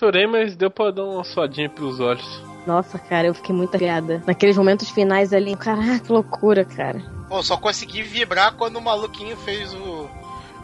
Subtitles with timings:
[0.00, 2.42] Chorei, mas deu pra dar uma suadinha pelos olhos.
[2.66, 4.22] Nossa, cara, eu fiquei muito agriada.
[4.26, 7.02] Naqueles momentos finais ali, caraca, que loucura, cara.
[7.28, 10.08] Pô, só consegui vibrar quando o maluquinho fez o.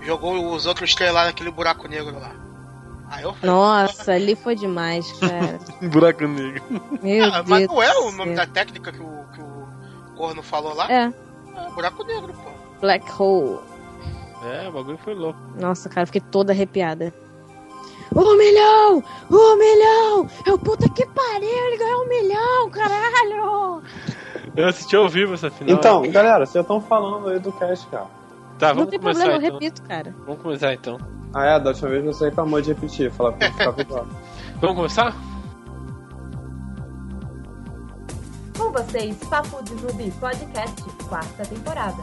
[0.00, 2.32] jogou os outros três lá naquele buraco negro lá.
[3.10, 5.58] Aí eu falei, Nossa, ali foi demais, cara.
[5.86, 6.62] Buraco negro.
[7.02, 7.46] Meu ah, Deus.
[7.46, 10.90] mas não é o nome da técnica que o, que o Corno falou lá?
[10.90, 11.12] É,
[11.54, 12.50] É, buraco negro, pô.
[12.80, 13.60] Black Hole.
[14.42, 15.38] É, o bagulho foi louco.
[15.60, 17.12] Nossa, cara, eu fiquei toda arrepiada.
[18.14, 19.02] Um milhão!
[19.30, 20.28] Um milhão!
[20.46, 23.82] Eu puta que pariu, ele ganhou um milhão, caralho!
[24.56, 25.76] Eu assisti ao vivo essa final.
[25.76, 28.06] Então, galera, vocês estão falando aí do cast, cara.
[28.58, 29.58] tá, Não vamos tem começar problema, eu então.
[29.60, 30.14] repito, cara.
[30.24, 30.98] Vamos começar então.
[31.34, 34.06] Ah, é, da última vez você reclamou de repetir, falar que ficava igual.
[34.60, 35.14] Vamos começar?
[38.56, 42.02] Com vocês, Papo de Rubi Podcast, quarta temporada.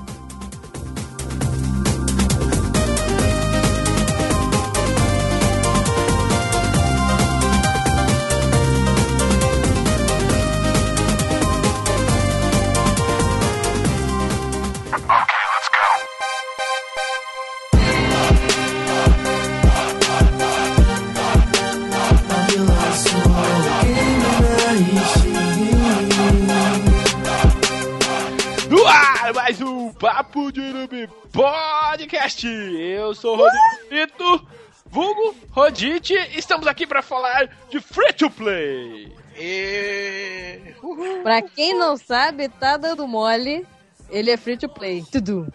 [29.43, 32.47] Mais um Papo de Urubi Podcast.
[32.47, 34.47] Eu sou o Rodrigo Brito,
[34.85, 36.13] vulgo Rodite.
[36.33, 39.13] Estamos aqui para falar de Free to Play.
[39.37, 40.73] E.
[40.81, 41.23] Uhul.
[41.23, 43.67] Pra quem não sabe, tá dando mole.
[44.09, 45.03] Ele é free to play.
[45.11, 45.51] Tudo.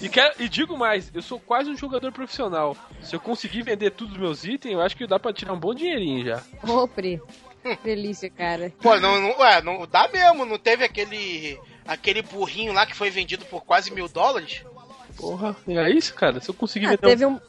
[0.00, 2.74] E, quero, e digo mais, eu sou quase um jogador profissional.
[3.02, 5.60] Se eu conseguir vender todos os meus itens, eu acho que dá pra tirar um
[5.60, 6.42] bom dinheirinho já.
[6.66, 7.20] Ô, Pri.
[7.84, 8.72] Delícia, cara.
[8.80, 11.58] Pô, não, não, ué, não dá mesmo, não teve aquele.
[11.86, 14.64] aquele burrinho lá que foi vendido por quase mil dólares?
[15.16, 16.40] Porra, é isso, cara.
[16.40, 17.40] Se eu conseguir Ah, teve um.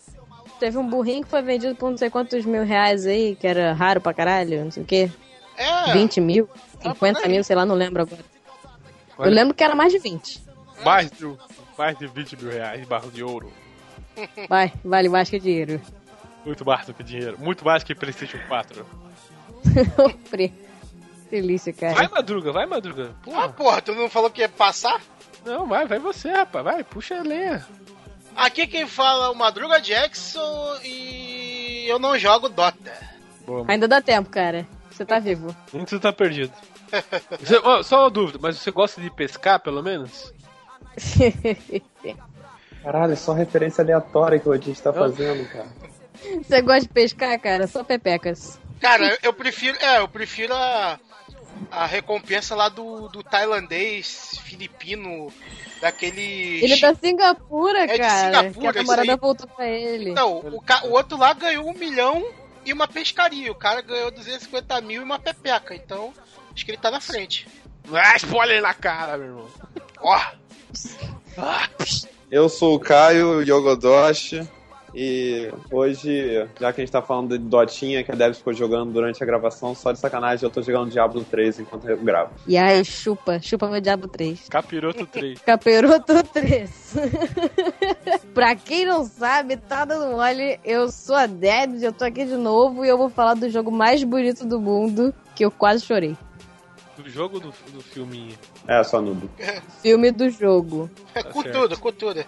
[0.60, 3.72] Teve um burrinho que foi vendido por não sei quantos mil reais aí, que era
[3.74, 5.10] raro pra caralho, não sei o quê.
[5.56, 5.94] É.
[5.94, 6.50] 20 mil,
[6.84, 7.32] Ah, 50 por aí.
[7.32, 8.24] mil, sei lá, não lembro agora.
[9.18, 9.30] Olha.
[9.30, 10.42] Eu lembro que era mais de 20.
[10.80, 11.34] um mais de,
[11.78, 13.52] mais de 20 mil reais barro de ouro.
[14.50, 15.80] Vai, vale mais que dinheiro.
[16.46, 17.38] Muito mais do que dinheiro.
[17.40, 18.86] Muito mais que PlayStation 4.
[20.30, 20.54] Pri.
[21.30, 22.10] Delícia, Vai, cara.
[22.10, 23.12] Madruga, vai, Madruga.
[23.12, 23.50] Ah, Porra.
[23.50, 25.00] porra, tu não falou que ia passar?
[25.46, 26.64] Não, vai, vai você, rapaz.
[26.66, 27.66] Vai, puxa a lenha.
[28.36, 32.92] Aqui quem fala é o Madruga Jackson e eu não jogo Dota.
[33.46, 34.68] Boa, Ainda dá tempo, cara.
[34.90, 35.56] Você tá vivo.
[35.74, 36.52] Muito você tá perdido.
[37.40, 40.34] Você- ó, só uma dúvida, mas você gosta de pescar, pelo menos?
[42.84, 45.68] Caralho, só referência aleatória que o Odin tá fazendo, cara.
[46.44, 47.68] Você gosta de pescar, cara?
[47.68, 48.60] Só pepecas.
[48.80, 49.78] Cara, eu prefiro.
[49.82, 51.00] É, eu prefiro a,
[51.72, 55.32] a recompensa lá do, do tailandês, filipino,
[55.82, 56.64] daquele.
[56.64, 58.38] Ele é da Singapura, É de cara.
[58.38, 59.18] Singapura, que a namorada aí.
[59.18, 60.12] voltou pra ele.
[60.14, 62.26] Não, o, ca- o outro lá ganhou um milhão
[62.66, 63.52] e uma pescaria.
[63.52, 65.76] O cara ganhou 250 mil e uma pepeca.
[65.76, 66.14] Então,
[66.54, 67.48] acho que ele tá na frente.
[67.92, 69.50] Ah, spoiler na cara, meu irmão.
[70.02, 70.20] Ó,
[72.32, 74.48] Eu sou o Caio Yogodoshi
[74.94, 78.92] e hoje, já que a gente tá falando de Dotinha, que a Deb ficou jogando
[78.92, 82.32] durante a gravação, só de sacanagem eu tô jogando Diablo 3 enquanto eu gravo.
[82.48, 84.48] E aí, chupa, chupa meu Diabo 3.
[84.50, 85.42] Capiroto 3.
[85.42, 86.96] Caperoto 3.
[88.34, 90.60] pra quem não sabe, tá dando mole.
[90.64, 93.72] Eu sou a Debs, eu tô aqui de novo e eu vou falar do jogo
[93.72, 96.16] mais bonito do mundo, que eu quase chorei.
[97.04, 98.38] Do jogo do, do filminho.
[98.68, 99.30] É, só noob.
[99.82, 100.90] Filme do jogo.
[101.32, 101.62] com certo.
[101.62, 102.26] tudo, com tudo.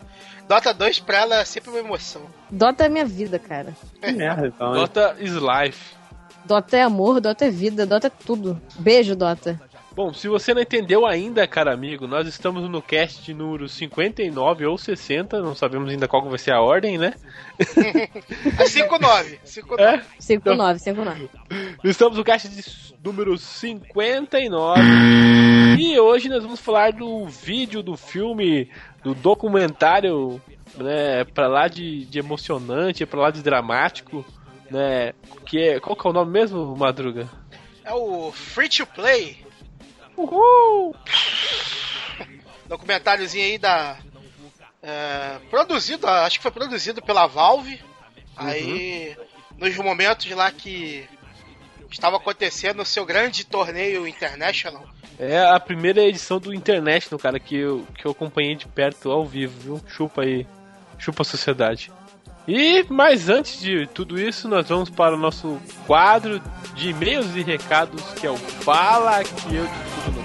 [0.47, 2.21] Dota 2 pra ela é sempre uma emoção.
[2.49, 3.75] Dota é minha vida, cara.
[4.01, 4.73] Que merda, então.
[4.73, 5.95] Dota is life.
[6.45, 8.61] Dota é amor, Dota é vida, Dota é tudo.
[8.79, 9.59] Beijo, Dota.
[9.93, 14.77] Bom, se você não entendeu ainda, cara amigo, nós estamos no cast número 59 ou
[14.77, 17.13] 60, não sabemos ainda qual vai ser a ordem, né?
[18.57, 19.39] É 5-9.
[19.45, 19.79] 5-9.
[19.79, 20.01] É?
[20.17, 21.29] 59, 59.
[21.83, 22.63] Estamos no cast de
[23.03, 24.81] número 59.
[25.77, 28.69] E hoje nós vamos falar do vídeo do filme,
[29.03, 30.41] do documentário,
[30.77, 34.25] né, pra lá de, de emocionante, pra lá de dramático,
[34.69, 35.13] né,
[35.45, 37.29] que é, qual que é o nome mesmo, Madruga?
[37.83, 39.50] É o Free to Play.
[40.17, 40.95] Uhul!
[42.65, 43.97] Documentáriozinho aí da.
[44.81, 47.81] é, produzido, acho que foi produzido pela Valve.
[48.35, 49.15] Aí,
[49.57, 51.07] nos momentos lá que
[51.91, 54.87] estava acontecendo o seu grande torneio international.
[55.19, 59.25] É a primeira edição do International, cara, que eu, que eu acompanhei de perto ao
[59.25, 59.81] vivo, viu?
[59.87, 60.47] Chupa aí.
[60.97, 61.91] Chupa a sociedade.
[62.53, 65.57] E, mas antes de tudo isso, nós vamos para o nosso
[65.87, 66.41] quadro
[66.75, 69.71] de e-mails e recados, que é o Fala que eu te
[70.03, 70.21] tudo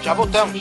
[0.00, 0.60] Já voltamos.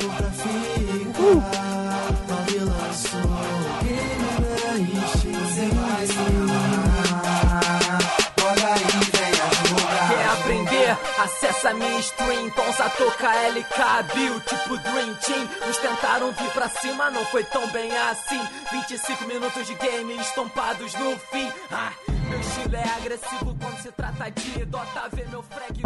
[11.45, 12.49] Essa minha stream.
[12.51, 15.49] Tonsa toca LK, Bill, tipo Dream Team.
[15.67, 18.41] Uns tentaram vir pra cima, não foi tão bem assim.
[18.71, 21.51] 25 minutos de game estompados no fim.
[21.71, 21.91] Ah,
[22.29, 25.09] meu estilo é agressivo quando se trata de Dota.
[25.11, 25.81] Vê meu frag.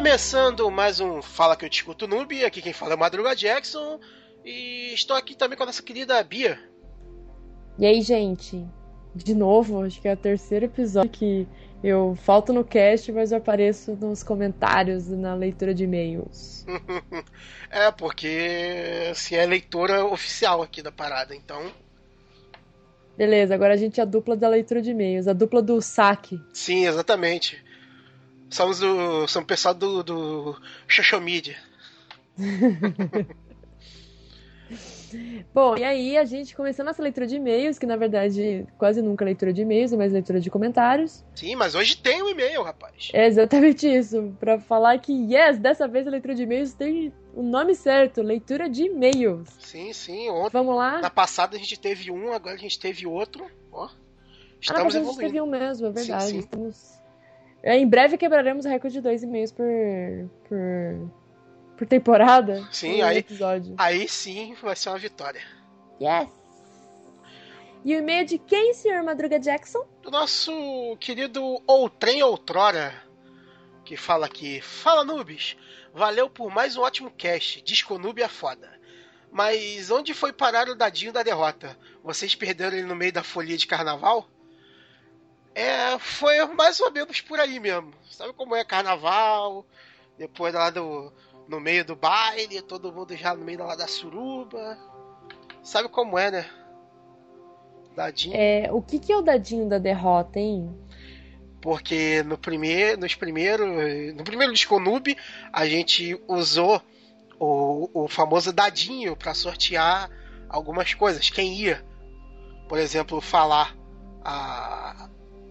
[0.00, 4.00] Começando mais um Fala que eu discuto noob, aqui quem fala é o Madruga Jackson
[4.42, 6.58] e estou aqui também com a nossa querida Bia.
[7.78, 8.66] E aí, gente?
[9.14, 11.46] De novo, acho que é o terceiro episódio que
[11.84, 16.64] eu falto no cast, mas eu apareço nos comentários e na leitura de e-mails.
[17.70, 21.70] é, porque se é leitora oficial aqui da parada, então.
[23.18, 26.40] Beleza, agora a gente é a dupla da leitura de e-mails, a dupla do saque.
[26.54, 27.62] Sim, exatamente.
[28.50, 31.56] Somos o, somos pessoal do, do social media.
[35.52, 39.24] Bom, e aí a gente começou nossa leitura de e-mails, que na verdade quase nunca
[39.24, 41.24] leitura de e-mails, mais leitura de comentários.
[41.34, 43.10] Sim, mas hoje tem um e-mail, rapaz.
[43.12, 44.32] É exatamente isso.
[44.38, 48.68] Pra falar que, yes, dessa vez a leitura de e-mails tem o nome certo, leitura
[48.68, 49.48] de e-mails.
[49.58, 50.30] Sim, sim.
[50.30, 51.00] Ontem, Vamos lá?
[51.00, 53.50] Na passada a gente teve um, agora a gente teve outro.
[53.72, 53.90] Ó, ah,
[54.60, 55.20] estamos ah, evoluindo.
[55.20, 56.24] a gente teve um mesmo, é verdade.
[56.24, 56.38] Sim, sim.
[56.38, 56.99] Estamos...
[57.62, 59.66] É, em breve quebraremos o recorde de dois e-mails por,
[60.48, 61.10] por,
[61.76, 62.66] por temporada.
[62.72, 63.74] Sim, aí- episódio.
[63.76, 65.42] Aí sim vai ser uma vitória.
[66.00, 66.28] Yes!
[67.84, 69.86] E o e-mail de quem, senhor Madruga Jackson?
[70.02, 72.92] Do nosso querido Outrem Outrora,
[73.84, 75.56] que fala aqui: Fala Nubes,
[75.92, 77.62] valeu por mais um ótimo cast.
[77.62, 78.68] Disco Noob é foda.
[79.32, 81.78] Mas onde foi parar o dadinho da derrota?
[82.02, 84.28] Vocês perderam ele no meio da folia de carnaval?
[85.54, 87.92] É, foi mais ou menos por aí mesmo.
[88.10, 89.66] Sabe como é carnaval?
[90.16, 91.12] Depois lá do.
[91.48, 94.78] No meio do baile, todo mundo já no meio lá da suruba.
[95.62, 96.46] Sabe como é, né?
[97.96, 98.36] Dadinho.
[98.36, 100.72] É, o que, que é o dadinho da derrota, hein?
[101.60, 103.66] Porque no primeiro, nos primeiro,
[104.14, 105.16] no primeiro disco noob,
[105.52, 106.80] a gente usou
[107.38, 110.08] o, o famoso dadinho para sortear
[110.48, 111.28] algumas coisas.
[111.28, 111.84] Quem ia,
[112.68, 113.76] por exemplo, falar
[114.24, 115.08] a,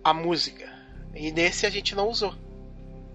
[0.09, 0.67] a música.
[1.13, 2.33] E nesse a gente não usou.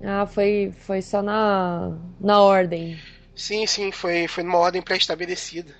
[0.02, 2.98] Ah, foi, foi só na, na ordem.
[3.34, 5.74] Sim, sim, foi, foi numa ordem pré-estabelecida.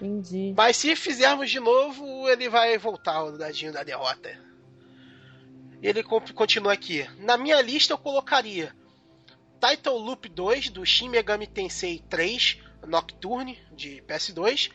[0.00, 0.52] Entendi.
[0.56, 4.30] Mas se fizermos de novo, ele vai voltar o dadinho da derrota.
[5.82, 7.06] Ele con- continua aqui.
[7.18, 8.74] Na minha lista eu colocaria
[9.60, 14.70] Title Loop 2 do Shin Megami Tensei 3 Nocturne de PS2,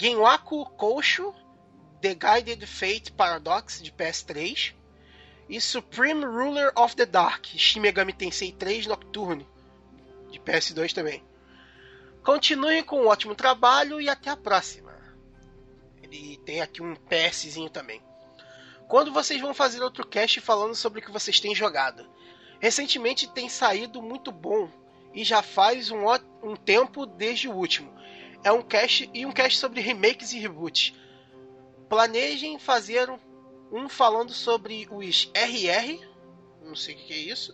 [0.00, 1.34] Genwaku Koushu
[2.00, 4.72] The Guided Fate Paradox de PS3
[5.48, 9.46] e Supreme Ruler of the Dark Shin Megami Tensei 3 Nocturne
[10.30, 11.22] de PS2 também.
[12.22, 14.94] Continuem com um ótimo trabalho e até a próxima.
[16.02, 18.02] Ele tem aqui um PSzinho também.
[18.88, 22.08] Quando vocês vão fazer outro cast falando sobre o que vocês têm jogado?
[22.58, 24.70] Recentemente tem saído muito bom
[25.14, 26.04] e já faz um,
[26.42, 27.92] um tempo desde o último.
[28.42, 30.94] É um cast e um cast sobre remakes e reboots.
[31.90, 33.10] Planejem fazer
[33.72, 36.00] um, falando sobre os RR,
[36.62, 37.52] não sei o que é isso,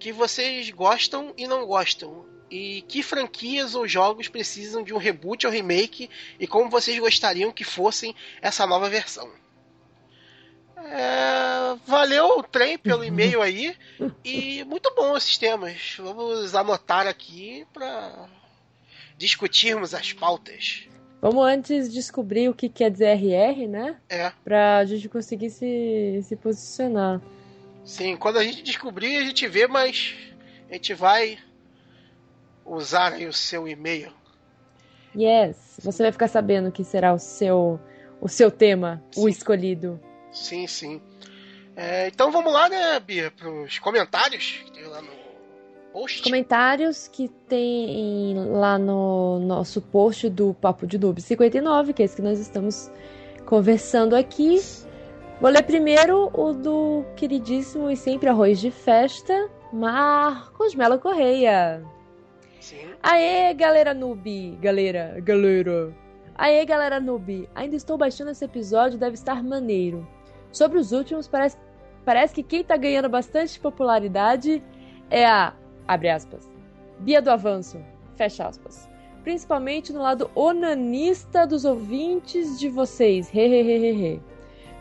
[0.00, 2.26] que vocês gostam e não gostam.
[2.50, 7.52] E que franquias ou jogos precisam de um reboot ou remake e como vocês gostariam
[7.52, 9.32] que fossem essa nova versão.
[10.76, 13.76] É, valeu o trem pelo e-mail aí
[14.24, 15.96] e muito bom esses temas.
[15.98, 18.28] Vamos anotar aqui para
[19.16, 20.88] discutirmos as pautas.
[21.26, 23.96] Vamos antes descobrir o que quer dizer RR, né?
[24.08, 27.20] É, Pra gente conseguir se, se posicionar.
[27.84, 30.14] sim, quando a gente descobrir a gente vê, mas
[30.70, 31.36] a gente vai
[32.64, 34.12] usar aí o seu e-mail.
[35.16, 37.80] Yes, você vai ficar sabendo que será o seu
[38.20, 39.28] o seu tema, o Sim.
[39.28, 40.00] escolhido.
[40.30, 41.02] Sim, sim.
[41.74, 45.15] É, então vamos lá, né, Bia, pros comentários que tem lá no
[45.96, 46.22] post.
[46.22, 52.16] Comentários que tem lá no nosso post do Papo de Noob 59, que é esse
[52.16, 52.90] que nós estamos
[53.46, 54.60] conversando aqui.
[55.40, 61.82] Vou ler primeiro o do queridíssimo e sempre arroz de festa, Marcos Melo Correia.
[62.60, 62.88] Sim.
[63.02, 64.58] Aê, galera noob!
[64.60, 65.94] Galera, galera!
[66.34, 67.48] Aê, galera noob!
[67.54, 70.06] Ainda estou baixando esse episódio, deve estar maneiro.
[70.52, 71.56] Sobre os últimos, parece,
[72.04, 74.62] parece que quem tá ganhando bastante popularidade
[75.10, 75.52] é a,
[75.86, 76.48] abre aspas,
[76.98, 77.78] Bia do Avanço,
[78.16, 78.88] fecha aspas.
[79.22, 84.20] Principalmente no lado onanista dos ouvintes de vocês, hehehehe.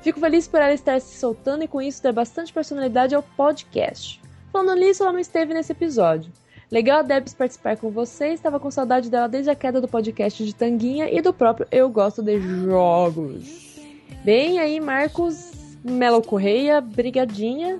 [0.01, 4.21] Fico feliz por ela estar se soltando e com isso dar bastante personalidade ao podcast.
[4.53, 6.31] Falando nisso, ela não esteve nesse episódio.
[6.71, 8.35] Legal a Debs participar com vocês.
[8.35, 11.89] Estava com saudade dela desde a queda do podcast de Tanguinha e do próprio Eu
[11.89, 13.79] Gosto de Jogos.
[14.23, 15.51] Bem aí, Marcos
[15.83, 17.79] Melo Correia, brigadinha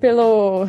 [0.00, 0.66] pelo,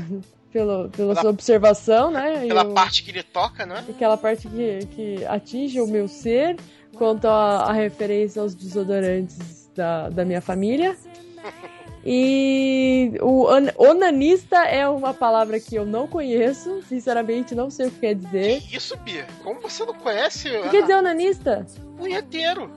[0.57, 2.45] pelo, pela sua observação, né?
[2.47, 3.83] Pela Eu- parte que ele toca, né?
[3.87, 6.57] aquela parte que, que atinge o meu ser,
[6.95, 10.95] quanto a, a referência aos desodorantes da, da minha família.
[12.09, 17.91] E o an- onanista é uma palavra que eu não conheço, sinceramente não sei o
[17.91, 18.61] que quer dizer.
[18.61, 19.27] Que isso, Bia?
[19.43, 21.65] Como você não conhece O que quer dizer onanista?
[21.97, 22.71] punheteiro?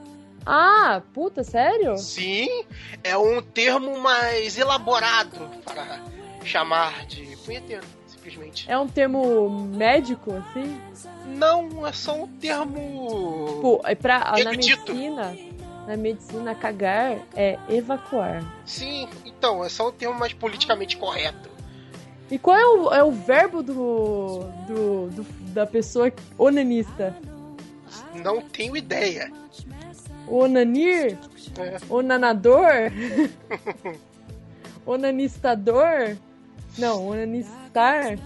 [0.45, 1.97] Ah, puta, sério?
[1.97, 2.49] Sim,
[3.05, 6.01] é um termo mais elaborado para
[6.43, 8.69] chamar de punheteiro, simplesmente.
[8.69, 10.79] É um termo médico, assim?
[11.27, 13.59] Não, é só um termo.
[13.61, 15.35] Pô, é pra, na medicina,
[15.87, 18.43] na medicina, cagar é evacuar.
[18.65, 21.49] Sim, então, é só um termo mais politicamente correto.
[22.29, 27.15] E qual é o, é o verbo do, do, do- da pessoa onanista?
[28.23, 29.31] Não tenho ideia.
[30.27, 31.17] Onanir?
[31.59, 31.77] É.
[31.89, 32.69] Onanador?
[34.85, 36.17] Onanistador?
[36.77, 38.17] Não, onanistar?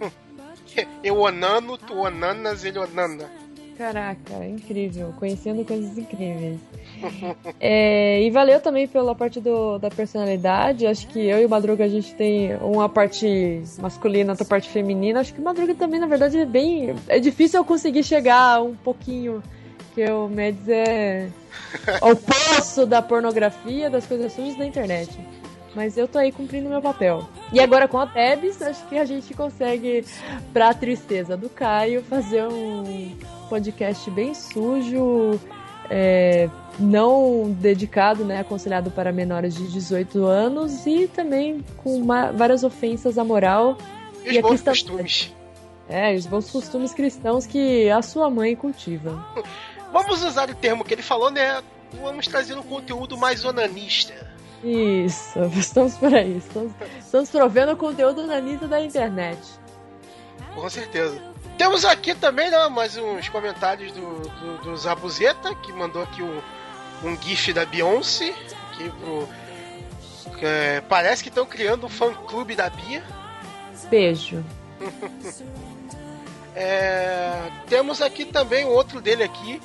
[1.02, 3.30] Eu onano, tu onanas, ele onana.
[3.76, 5.12] Caraca, é incrível.
[5.18, 6.58] Conhecendo coisas incríveis.
[7.60, 10.86] É, e valeu também pela parte do, da personalidade.
[10.86, 15.20] Acho que eu e o Madruga a gente tem uma parte masculina, outra parte feminina.
[15.20, 16.94] Acho que o Madruga também, na verdade, é bem.
[17.06, 19.42] É difícil eu conseguir chegar um pouquinho.
[19.94, 21.28] Que o Mads é
[22.00, 25.10] ao poço da pornografia, das coisas sujas da internet.
[25.76, 27.28] Mas eu tô aí cumprindo meu papel.
[27.52, 30.04] E agora com a Tebs, acho que a gente consegue,
[30.52, 33.14] pra tristeza do Caio, fazer um
[33.50, 35.38] podcast bem sujo,
[35.90, 42.64] é, não dedicado, né, aconselhado para menores de 18 anos e também com uma- várias
[42.64, 43.76] ofensas à moral
[44.24, 45.32] E E os bons costumes.
[45.88, 49.24] é, os bons costumes cristãos que a sua mãe cultiva.
[49.92, 51.62] Vamos usar o termo que ele falou, né?
[52.02, 54.34] Vamos trazer um conteúdo mais onanista.
[54.62, 56.38] Isso, estamos por aí.
[56.38, 59.40] Estamos, estamos provendo o conteúdo na lista da internet.
[60.54, 61.20] Com certeza.
[61.58, 66.40] Temos aqui também, né, mais uns comentários do, do, do Zabuzeta, que mandou aqui um,
[67.02, 68.34] um gif da Beyoncé.
[68.72, 69.28] Aqui pro,
[70.42, 73.02] é, parece que estão criando um fã-clube da Bia.
[73.90, 74.44] Beijo.
[76.58, 79.60] É, temos aqui também outro dele aqui.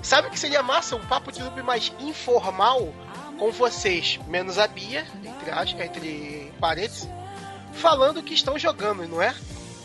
[0.00, 0.94] Sabe o que seria massa?
[0.94, 2.94] Um papo de noob mais informal
[3.38, 7.08] com vocês, menos a Bia, entre, aspas, entre parênteses,
[7.72, 9.34] falando que estão jogando, não é?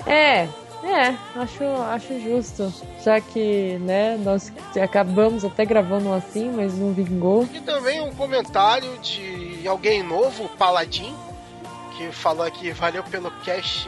[0.05, 0.49] É,
[0.83, 2.73] é, acho, acho justo.
[3.03, 7.47] Já que, né, nós acabamos até gravando assim, mas não vingou.
[7.53, 11.15] E também um comentário de alguém novo, Paladin,
[11.95, 13.87] que falou aqui, valeu pelo cast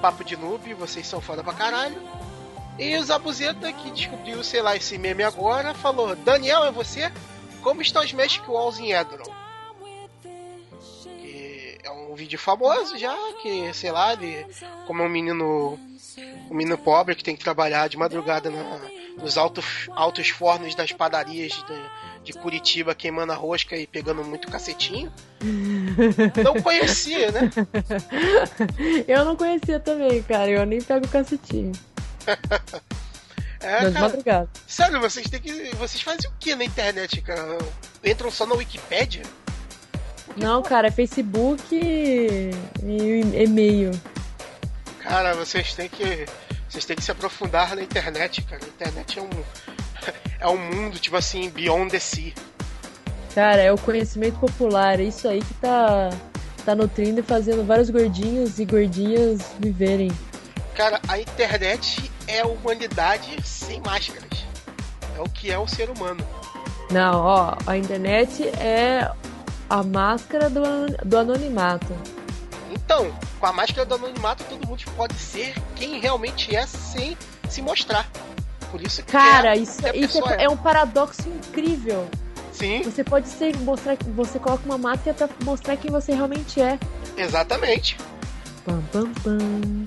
[0.00, 2.00] Papo de Noob, vocês são foda pra caralho.
[2.78, 7.10] E o Zabuzeta, que descobriu, sei lá, esse meme agora, falou, Daniel, é você?
[7.66, 9.24] Como estão as Magic Walls em Edron?
[11.02, 14.46] Que é um vídeo famoso já, que, sei lá, ele,
[14.86, 15.76] como é um menino
[16.48, 18.80] um menino pobre que tem que trabalhar de madrugada na-
[19.20, 19.64] nos altos,
[19.96, 25.12] altos fornos das padarias de, de Curitiba, queimando a rosca e pegando muito cacetinho.
[26.44, 27.50] Não conhecia, né?
[29.08, 30.48] Eu não conhecia também, cara.
[30.48, 31.72] Eu nem pego cacetinho.
[33.60, 34.48] É, Mas cara, madrugada.
[34.66, 35.74] sério, vocês têm que.
[35.76, 37.58] Vocês fazem o que na internet, cara?
[38.04, 39.22] Entram só na Wikipédia?
[40.36, 42.50] Não, cara, é Facebook e
[42.82, 43.90] e e-mail.
[45.00, 46.26] Cara, vocês têm que.
[46.68, 48.62] Vocês têm que se aprofundar na internet, cara.
[48.64, 49.30] A internet é um.
[50.38, 52.30] É um mundo, tipo assim, beyond the sea.
[53.34, 55.00] Cara, é o conhecimento popular.
[55.00, 56.10] É isso aí que tá,
[56.62, 60.12] tá nutrindo e fazendo vários gordinhos e gordinhas viverem.
[60.74, 64.44] Cara, a internet é a humanidade sem máscaras.
[65.16, 66.26] É o que é o ser humano.
[66.90, 69.10] Não, ó, a internet é
[69.68, 70.62] a máscara do,
[71.04, 71.92] do anonimato.
[72.70, 77.16] Então, com a máscara do anonimato, todo mundo pode ser quem realmente é sem
[77.48, 78.08] se mostrar.
[78.70, 82.08] Por isso que Cara, é, isso, que a isso pessoa é, é um paradoxo incrível.
[82.52, 86.78] Sim, Você pode ser mostrar, você coloca uma máscara pra mostrar quem você realmente é.
[87.16, 87.98] exatamente.
[88.64, 89.84] Pam, pam, pam.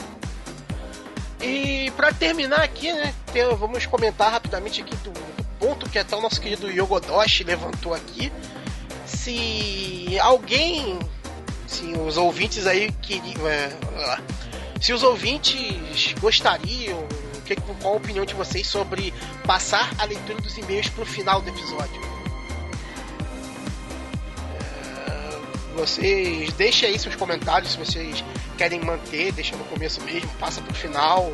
[1.41, 6.15] E pra terminar aqui, né, tem- vamos comentar rapidamente aqui do, do ponto que até
[6.15, 8.31] o nosso querido Yogodoshi levantou aqui.
[9.05, 10.99] Se alguém,
[11.67, 13.69] se os ouvintes aí queriam, é,
[14.81, 16.99] se os ouvintes gostariam,
[17.37, 19.13] o que, qual a opinião de vocês sobre
[19.45, 22.01] passar a leitura dos e-mails pro final do episódio?
[25.79, 28.23] Vocês deixem aí seus comentários se vocês
[28.57, 31.31] querem manter, deixa no começo mesmo, passa pro final.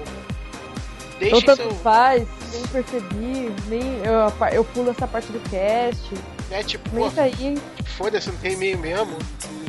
[1.19, 1.71] Deixa Ou tanto seu.
[1.75, 6.13] faz, nem percebi, nem eu, eu pulo essa parte do cast.
[6.49, 7.57] Né, tipo, Comenta aí,
[7.97, 9.17] foda-se, não tem e-mail mesmo.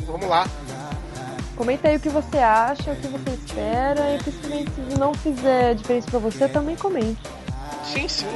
[0.05, 0.47] Vamos lá.
[1.57, 5.75] comenta aí o que você acha, o que você espera, e principalmente se não fizer
[5.75, 7.23] diferença pra você, também comente.
[7.85, 8.27] Sim, sim.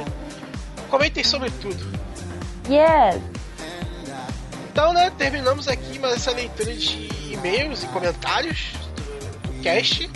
[0.89, 1.85] Comentem sobre tudo.
[2.69, 3.21] Yes!
[4.71, 10.09] Então, né, terminamos aqui mais essa leitura de e-mails e comentários do, do cast.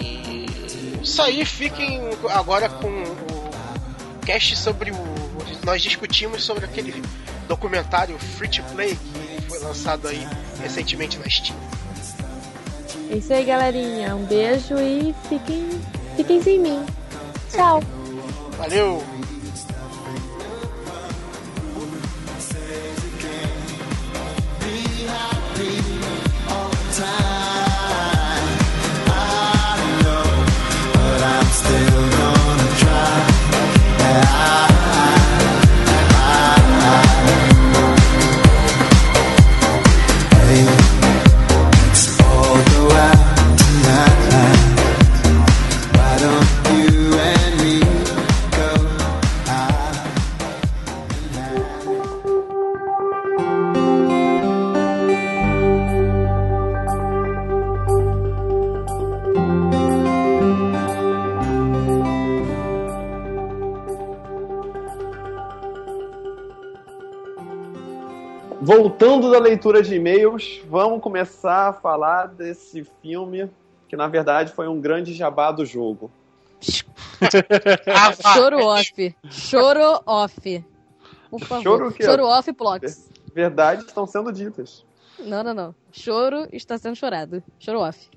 [0.00, 0.46] E
[1.02, 2.00] isso aí, fiquem
[2.30, 5.16] agora com o cast sobre o.
[5.64, 7.02] Nós discutimos sobre aquele
[7.48, 10.24] documentário Free to Play que foi lançado aí
[10.62, 11.58] recentemente na Steam.
[13.10, 14.14] É isso aí, galerinha.
[14.14, 15.68] Um beijo e fiquem,
[16.16, 16.86] fiquem sem mim.
[17.50, 17.82] Tchau!
[18.56, 19.02] Valeu!
[69.36, 73.50] Da leitura de e-mails, vamos começar a falar desse filme
[73.86, 76.10] que na verdade foi um grande jabá do jogo.
[78.34, 79.14] Choro off.
[79.28, 80.64] Choro off.
[81.30, 81.62] Por favor.
[81.62, 81.94] Choro?
[82.02, 83.10] Choro off plots.
[83.34, 84.86] Verdades estão sendo ditas.
[85.18, 85.74] Não, não, não.
[85.92, 87.42] Choro está sendo chorado.
[87.58, 88.08] Choro off.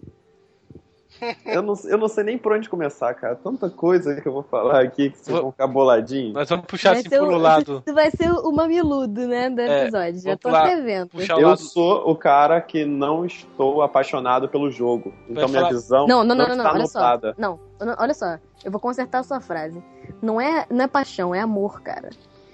[1.46, 3.36] Eu não, eu não sei nem por onde começar, cara.
[3.36, 6.34] Tanta coisa que eu vou falar aqui que vocês vão ficar boladinhos.
[6.34, 7.84] Nós vamos puxar assim ser por o, um lado.
[7.86, 10.20] Isso vai ser o mamiludo, né, do É, episódio.
[10.22, 11.10] Já vamos tô até vendo.
[11.40, 11.58] Eu lado.
[11.62, 15.14] sou o cara que não estou apaixonado pelo jogo.
[15.30, 17.00] Então minha falar- visão Não, não, não, não, está não, olha só.
[17.00, 17.36] anotada.
[17.38, 18.38] Não, não, olha só.
[18.64, 19.82] Eu vou consertar a sua frase.
[20.22, 22.10] Não é, não é paixão, é amor, cara.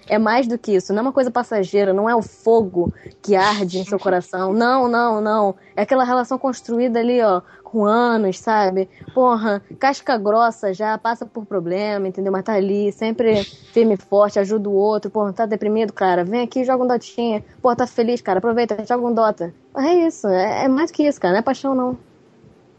[0.07, 0.93] É mais do que isso.
[0.93, 4.53] Não é uma coisa passageira, não é o fogo que arde em seu coração.
[4.53, 5.55] Não, não, não.
[5.75, 7.41] É aquela relação construída ali, ó,
[7.75, 8.87] com anos, sabe?
[9.13, 12.31] Porra, casca grossa já, passa por problema, entendeu?
[12.31, 15.11] Mas tá ali, sempre firme e forte, ajuda o outro.
[15.11, 16.23] Porra, tá deprimido, cara?
[16.23, 17.43] Vem aqui, joga um dotinha.
[17.61, 18.37] Porra, tá feliz, cara?
[18.39, 19.53] Aproveita, joga um dota.
[19.75, 21.33] É isso, é, é mais que isso, cara.
[21.33, 21.97] Não é paixão, não.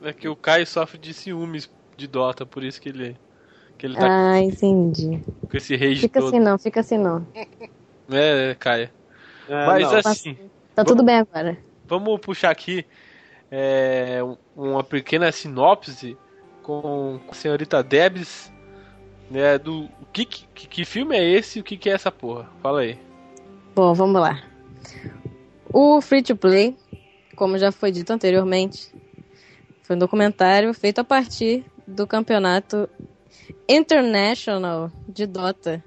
[0.03, 3.17] É que o Caio sofre de ciúmes de Dota, por isso que ele,
[3.77, 5.21] que ele tá Ah, entendi.
[5.51, 6.29] com esse rage Fica todo.
[6.29, 7.27] assim não, fica assim não.
[8.11, 8.91] É, Caio.
[9.49, 9.99] É, Mas não.
[9.99, 10.35] assim,
[10.75, 11.57] Tá Vamos- tudo bem agora.
[11.89, 12.85] vamos puxar aqui
[13.51, 16.17] é, um- uma pequena sinopse
[16.63, 18.53] com a senhorita Debs,
[19.31, 22.49] né, do que, que, que filme é esse e o que, que é essa porra?
[22.63, 22.99] Fala aí.
[23.75, 24.43] Bom, vamos lá.
[25.73, 26.77] O Free to Play,
[27.37, 28.93] como já foi dito anteriormente,
[29.83, 32.89] foi um documentário feito a partir do campeonato
[33.69, 35.85] International de Dota,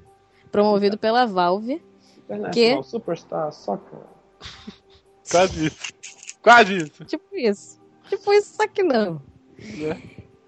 [0.52, 1.82] promovido pela Valve.
[2.30, 4.00] International Superstar Soccer.
[5.30, 5.94] Quase isso.
[6.42, 7.06] Quase isso.
[7.06, 7.80] Tipo isso.
[8.10, 9.22] Tipo isso, só que não.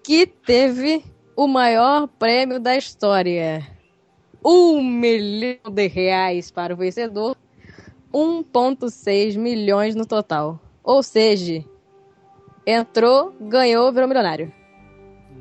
[0.02, 1.04] Que teve
[1.36, 3.66] o maior prêmio da história.
[4.44, 7.36] Um milhão de reais para o vencedor.
[8.12, 10.60] 1,6 milhões no total.
[10.82, 11.64] Ou seja,
[12.66, 14.52] entrou, ganhou, virou milionário.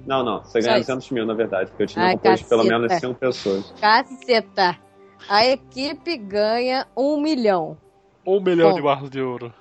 [0.05, 0.43] Não, não.
[0.43, 0.87] Você ganha isso.
[0.87, 1.69] 200 mil, na verdade.
[1.69, 3.73] Porque eu tinha Ai, composto pelo menos 5 pessoas.
[3.79, 4.77] Caceta!
[5.29, 7.77] A equipe ganha um milhão.
[8.25, 8.75] Um milhão Bom.
[8.75, 9.53] de barras de ouro.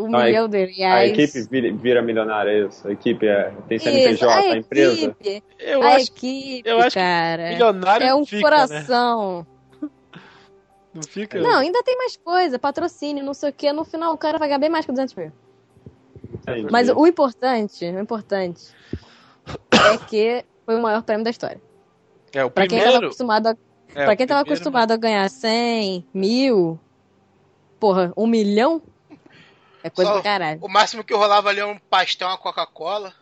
[0.00, 1.10] Um A milhão de A reais.
[1.10, 2.86] equipe vira, vira milionária, é isso?
[2.86, 5.04] A equipe é, tem Isso, CNPJ, a, a empresa?
[5.06, 7.48] equipe, Eu a acho equipe, eu acho que cara.
[7.48, 8.42] milionário É um fica, né?
[8.42, 9.46] coração.
[10.94, 11.40] Não fica?
[11.40, 13.72] Não, ainda tem mais coisa, patrocínio, não sei o que.
[13.72, 15.32] No final o cara vai ganhar bem mais que 200 mil.
[16.42, 16.66] Entendi.
[16.70, 18.72] Mas o importante, o importante
[19.72, 21.60] é que foi o maior prêmio da história.
[22.32, 23.06] É, o Pra quem tava primeiro.
[23.08, 23.56] acostumado a,
[23.94, 26.78] é, pra quem tava primeiro- acostumado a ganhar 100, mil,
[27.80, 28.80] porra, um milhão
[29.88, 30.58] é coisa Só- do caralho.
[30.62, 33.12] O máximo que rolava ali é um pastel, uma Coca-Cola.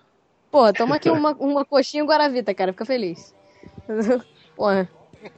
[0.50, 3.34] Porra, toma aqui uma, uma coxinha Guaravita, cara, fica feliz.
[4.56, 4.88] Porra,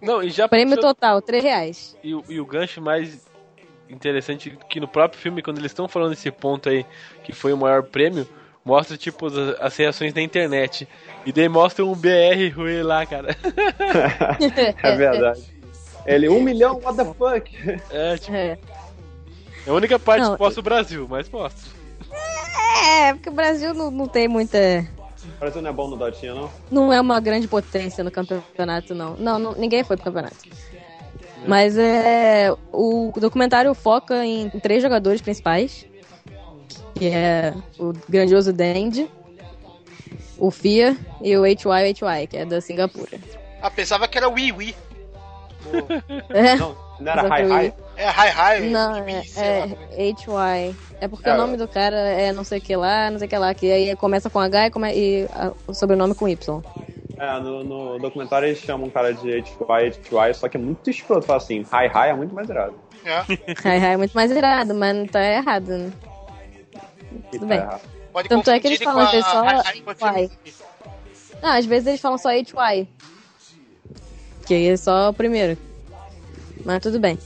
[0.02, 1.96] Não, e já prêmio puxou- total, 3 reais.
[2.04, 3.26] E, o- e o gancho mais
[3.88, 6.84] interessante é que no próprio filme, quando eles estão falando desse ponto aí,
[7.24, 8.28] que foi o maior prêmio,
[8.64, 10.86] mostra tipo as, as reações da internet.
[11.24, 13.34] E daí mostra um BR ruim lá, cara.
[14.82, 15.42] é verdade.
[16.06, 17.80] Ele, um milhão, what the fuck?
[17.90, 18.58] É, tipo, É.
[19.68, 21.60] É a única parte Não, que posto o Brasil, mas posto.
[22.86, 24.58] É, porque o Brasil não, não tem muita.
[25.36, 26.50] O Brasil não é bom no Dotinha, não?
[26.70, 29.14] Não é uma grande potência no campeonato, não.
[29.18, 30.36] Não, não- ninguém foi pro campeonato.
[31.46, 32.50] Mas é.
[32.72, 35.84] O documentário foca em três jogadores principais.
[36.94, 39.10] Que é o grandioso Dandy,
[40.38, 43.18] o Fia e o HY HY, que é da Singapura.
[43.60, 44.76] Ah, pensava que era Wii Wii.
[46.30, 47.52] É, Não, não era Exatamente.
[47.52, 47.74] Hi Hi?
[47.96, 48.30] É Hi
[48.62, 48.70] Hi.
[48.70, 50.76] não, Wii, é, é HY.
[51.00, 51.32] É porque É.
[51.32, 53.54] o nome do cara é não sei o que lá, não sei o que lá,
[53.54, 56.62] que aí começa com H e, come- e a- o sobrenome com Y.
[57.20, 60.88] É, no, no documentário eles chamam um cara de HY, HY, só que é muito
[60.90, 61.26] escroto.
[61.26, 62.74] Fala assim, Hi Hi é muito mais irado.
[63.04, 63.20] É.
[63.64, 65.92] Hi Hi é muito mais irado, mas não tá errado, né?
[67.30, 67.58] Tudo tá bem.
[67.58, 67.80] errado.
[68.12, 70.30] Pode Tanto é que eles falam a só Hi Hi.
[71.42, 72.88] Não, às vezes eles falam só HY.
[74.48, 75.58] Que aí é só o primeiro.
[76.64, 77.18] Mas tudo bem.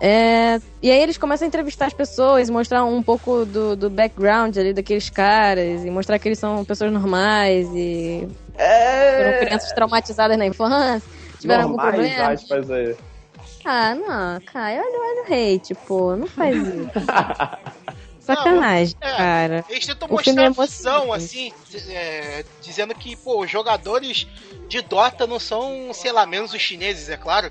[0.00, 4.56] É, e aí eles começam a entrevistar as pessoas, mostrar um pouco do, do background
[4.56, 8.28] ali daqueles caras, e mostrar que eles são pessoas normais e
[9.16, 12.32] foram crianças traumatizadas na infância, tiveram algum Normais, problema.
[12.32, 12.96] aspas aí.
[13.64, 16.90] Ah, não, Caio, olha, olha o hate, pô, não faz isso.
[18.34, 19.16] Sacanagem, é.
[19.16, 19.64] cara.
[19.68, 21.52] Eles tentam O filme mostrar é a visão, assim,
[21.88, 24.26] é, dizendo que, pô, os jogadores
[24.68, 27.50] de Dota não são, sei lá, menos os chineses, é claro,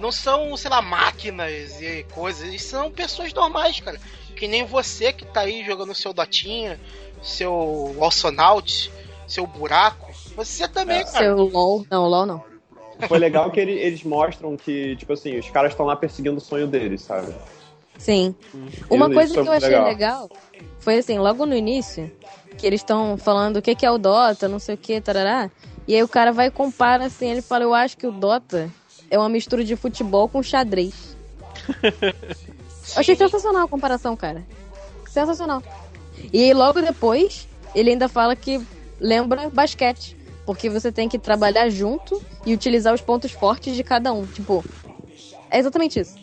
[0.00, 4.00] não são, sei lá, máquinas e coisas, eles são pessoas normais, cara.
[4.34, 6.80] Que nem você que tá aí jogando seu Dotinha,
[7.22, 8.90] seu Alsonaut,
[9.28, 10.12] seu buraco.
[10.34, 11.18] Você também, cara.
[11.18, 11.86] Seu LOL.
[11.90, 12.44] Não, LOL não.
[13.08, 16.40] Foi legal que ele- eles mostram que, tipo assim, os caras estão lá perseguindo o
[16.40, 17.34] sonho deles, sabe?
[17.98, 18.34] Sim.
[18.90, 19.86] Uma Isso coisa que eu achei legal.
[19.86, 20.30] legal.
[20.80, 22.10] foi assim, logo no início,
[22.58, 25.50] que eles estão falando o que que é o Dota, não sei o que, tarará.
[25.86, 28.70] E aí o cara vai e compara assim, ele fala, eu acho que o Dota
[29.10, 31.16] é uma mistura de futebol com xadrez.
[32.94, 34.44] Eu achei sensacional a comparação, cara.
[35.08, 35.62] Sensacional.
[36.32, 38.60] E aí logo depois, ele ainda fala que
[39.00, 40.16] lembra basquete.
[40.44, 44.26] Porque você tem que trabalhar junto e utilizar os pontos fortes de cada um.
[44.26, 44.62] Tipo,
[45.50, 46.14] é exatamente isso.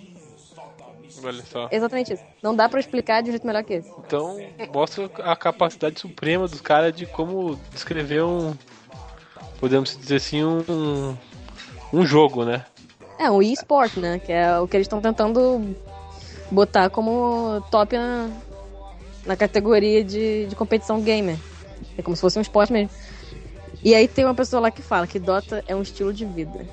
[1.23, 1.69] Olha só.
[1.71, 2.23] Exatamente isso.
[2.41, 3.91] Não dá pra explicar de um jeito melhor que esse.
[4.05, 4.37] Então,
[4.73, 8.53] mostra a capacidade suprema dos caras de como descrever um.
[9.59, 11.15] Podemos dizer assim, um.
[11.93, 12.65] Um jogo, né?
[13.19, 14.19] É, o e-sport, né?
[14.19, 15.75] Que é o que eles estão tentando
[16.49, 18.29] botar como top na,
[19.25, 21.37] na categoria de, de competição gamer.
[21.97, 22.89] É como se fosse um esporte mesmo.
[23.83, 26.67] E aí tem uma pessoa lá que fala que Dota é um estilo de vida.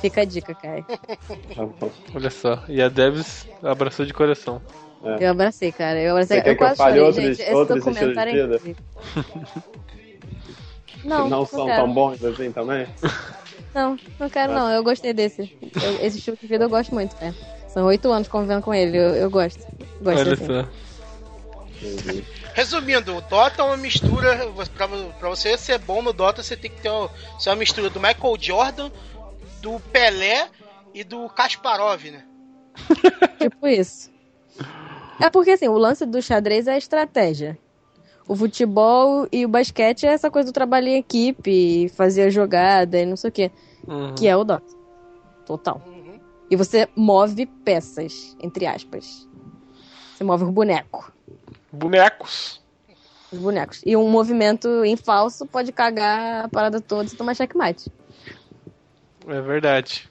[0.00, 0.84] Fica a dica, Kai.
[1.56, 1.90] Bom.
[2.14, 2.62] Olha só.
[2.68, 4.60] E a Debs abraçou de coração.
[5.20, 5.98] Eu abracei, cara.
[6.00, 6.38] Eu abracei.
[6.38, 7.42] Você quer eu que eu quase fale chorei, outros- gente.
[7.42, 8.56] Esse outros estilos documentário de é vida?
[8.56, 8.84] incrível.
[10.86, 11.82] Que Não, não não são quero.
[11.82, 12.86] tão bons assim também?
[13.74, 14.68] Não, não quero não.
[14.70, 15.56] Eu gostei desse.
[15.82, 17.34] Eu- esse estilo de vida eu gosto muito, cara.
[17.68, 18.98] São oito anos convivendo com ele.
[18.98, 19.60] Eu, eu gosto.
[20.02, 20.44] Gosto Olha assim.
[20.46, 20.68] só.
[22.52, 24.36] Resumindo, o Dota é uma mistura.
[24.76, 24.86] Pra,
[25.18, 27.08] pra você ser bom no Dota, você tem que ter uma,
[27.38, 28.90] ser uma mistura do Michael Jordan,
[29.62, 30.50] do Pelé
[30.92, 32.24] e do Kasparov, né?
[33.38, 34.10] Tipo isso.
[35.20, 37.56] É porque assim, o lance do xadrez é a estratégia.
[38.26, 42.98] O futebol e o basquete é essa coisa do trabalho em equipe, fazer a jogada
[42.98, 43.50] e não sei o quê.
[43.86, 44.14] Uhum.
[44.14, 44.74] Que é o Dota.
[45.46, 45.80] Total.
[45.86, 46.20] Uhum.
[46.50, 49.28] E você move peças, entre aspas.
[50.14, 51.12] Você move o boneco.
[51.72, 52.60] Bonecos.
[53.32, 53.80] Os bonecos.
[53.86, 57.90] E um movimento em falso pode cagar a parada toda e tomar checkmate.
[59.26, 60.08] É verdade.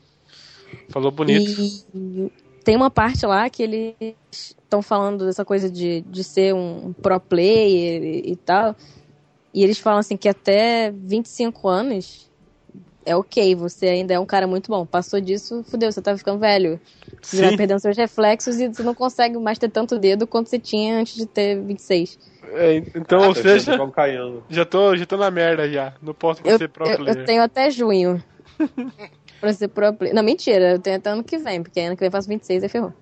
[0.89, 1.49] Falou bonito.
[1.93, 2.31] E
[2.63, 3.95] tem uma parte lá que eles
[4.31, 8.75] estão falando dessa coisa de, de ser um pro player e, e tal.
[9.53, 12.29] E eles falam assim que até 25 anos
[13.05, 14.85] é ok, você ainda é um cara muito bom.
[14.85, 16.79] Passou disso, fudeu, você tá ficando velho.
[17.21, 17.57] Você vai Sim.
[17.57, 21.15] perdendo seus reflexos e você não consegue mais ter tanto dedo quanto você tinha antes
[21.15, 22.19] de ter 26.
[22.53, 23.77] É, então, ou Eu sei, seja,
[24.49, 25.93] já tô, já tô na merda já.
[26.01, 27.17] Não posso Eu, ser pro eu, player.
[27.17, 28.21] eu tenho até junho
[29.39, 30.15] pra ser pro player.
[30.15, 32.63] Não, mentira, eu tenho até ano que vem, porque ano que vem eu faço 26
[32.63, 32.93] e ferrou.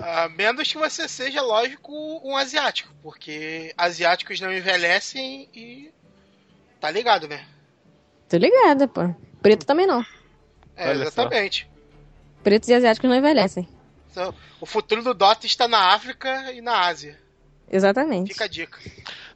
[0.00, 1.92] A menos que você seja, lógico,
[2.24, 5.90] um asiático, porque asiáticos não envelhecem e.
[6.80, 7.46] Tá ligado, né?
[8.28, 9.14] Tô ligada, pô.
[9.40, 10.04] Preto também não.
[10.76, 11.22] É, Olha só.
[11.22, 11.68] exatamente.
[12.42, 13.68] Pretos e asiáticos não envelhecem.
[14.10, 17.18] Então, o futuro do Dota está na África e na Ásia.
[17.70, 18.32] Exatamente.
[18.32, 18.78] Fica a dica.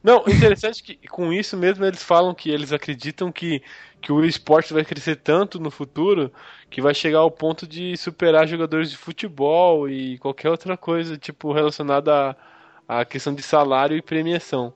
[0.02, 3.62] Não, interessante que com isso mesmo eles falam que eles acreditam que,
[4.00, 6.32] que o esporte vai crescer tanto no futuro
[6.70, 11.52] que vai chegar ao ponto de superar jogadores de futebol e qualquer outra coisa, tipo,
[11.52, 12.36] relacionada
[12.88, 14.72] à, à questão de salário e premiação.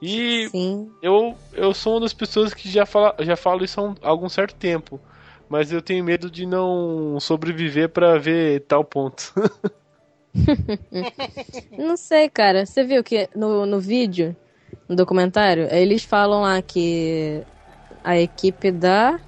[0.00, 0.90] E Sim.
[1.02, 4.08] eu, eu sou uma das pessoas que já, fala, já falo isso há um- há
[4.08, 5.00] algum certo tempo.
[5.48, 9.32] Mas eu tenho medo de não sobreviver pra ver tal ponto.
[11.78, 12.66] Não sei, cara.
[12.66, 14.34] Você viu que no, no vídeo,
[14.88, 17.42] no documentário, eles falam lá que
[18.04, 19.18] a equipe da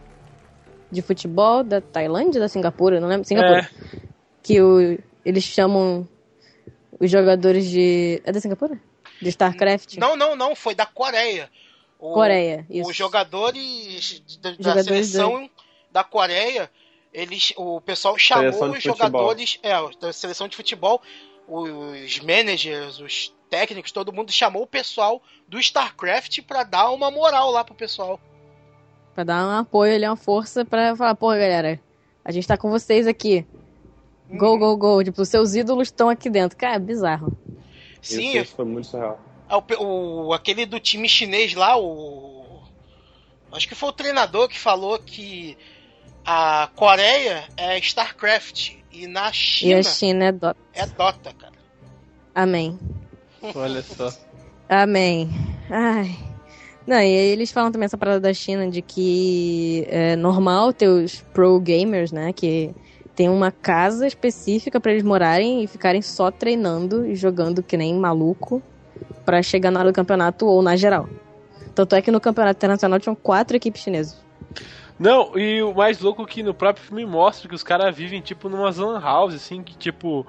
[0.93, 3.99] de futebol da Tailândia, da Singapura, não lembro, Singapura, É,
[4.43, 6.07] que o, eles chamam
[7.01, 8.81] os jogadores de é da Singapura?
[9.21, 9.97] De StarCraft?
[9.97, 11.51] Não, não, não, foi da Coreia.
[11.99, 12.91] O- Coreia, isso.
[12.91, 15.51] Os jogadores da, Jogadores seleção
[15.91, 16.71] da Coreia,
[17.13, 18.97] eles, o pessoal chamou os futebol.
[18.97, 21.01] jogadores, é, da seleção de futebol,
[21.49, 27.51] os managers, os técnicos, todo mundo chamou o pessoal do StarCraft pra dar uma moral
[27.51, 28.21] lá pro pessoal.
[29.17, 31.81] Pra dar um apoio ali, uma força pra falar, pô, galera,
[32.23, 33.47] a gente tá com vocês aqui.
[34.31, 35.03] Go, go, go.
[35.03, 36.55] Tipo, os seus ídolos estão aqui dentro.
[36.59, 37.35] Cara, é bizarro.
[38.03, 39.19] Sim, Isso, foi muito surreal.
[39.49, 42.61] É o, o- aquele do time chinês lá, o.
[43.53, 45.57] Acho que foi o treinador que falou que
[46.23, 50.57] a Coreia é StarCraft e na E China a China é Dota.
[50.75, 51.55] é Dota, cara.
[52.35, 52.79] Amém.
[53.55, 54.13] olha só.
[54.69, 55.31] Amém.
[55.71, 56.15] Ai.
[56.87, 61.21] Não, e eles falam também essa parada da China de que é normal ter os
[61.35, 62.33] pro gamers, né?
[62.33, 62.73] Que
[63.15, 67.95] tem uma casa específica pra eles morarem e ficarem só treinando e jogando que nem
[67.95, 68.63] maluco
[69.25, 71.09] pra chegar na hora do campeonato ou na geral.
[71.75, 74.25] Tanto é que no campeonato internacional tinham quatro equipes chinesas.
[74.99, 78.21] Não, e o mais louco é que no próprio filme mostra que os caras vivem
[78.21, 80.27] tipo numa lan house, assim, que tipo.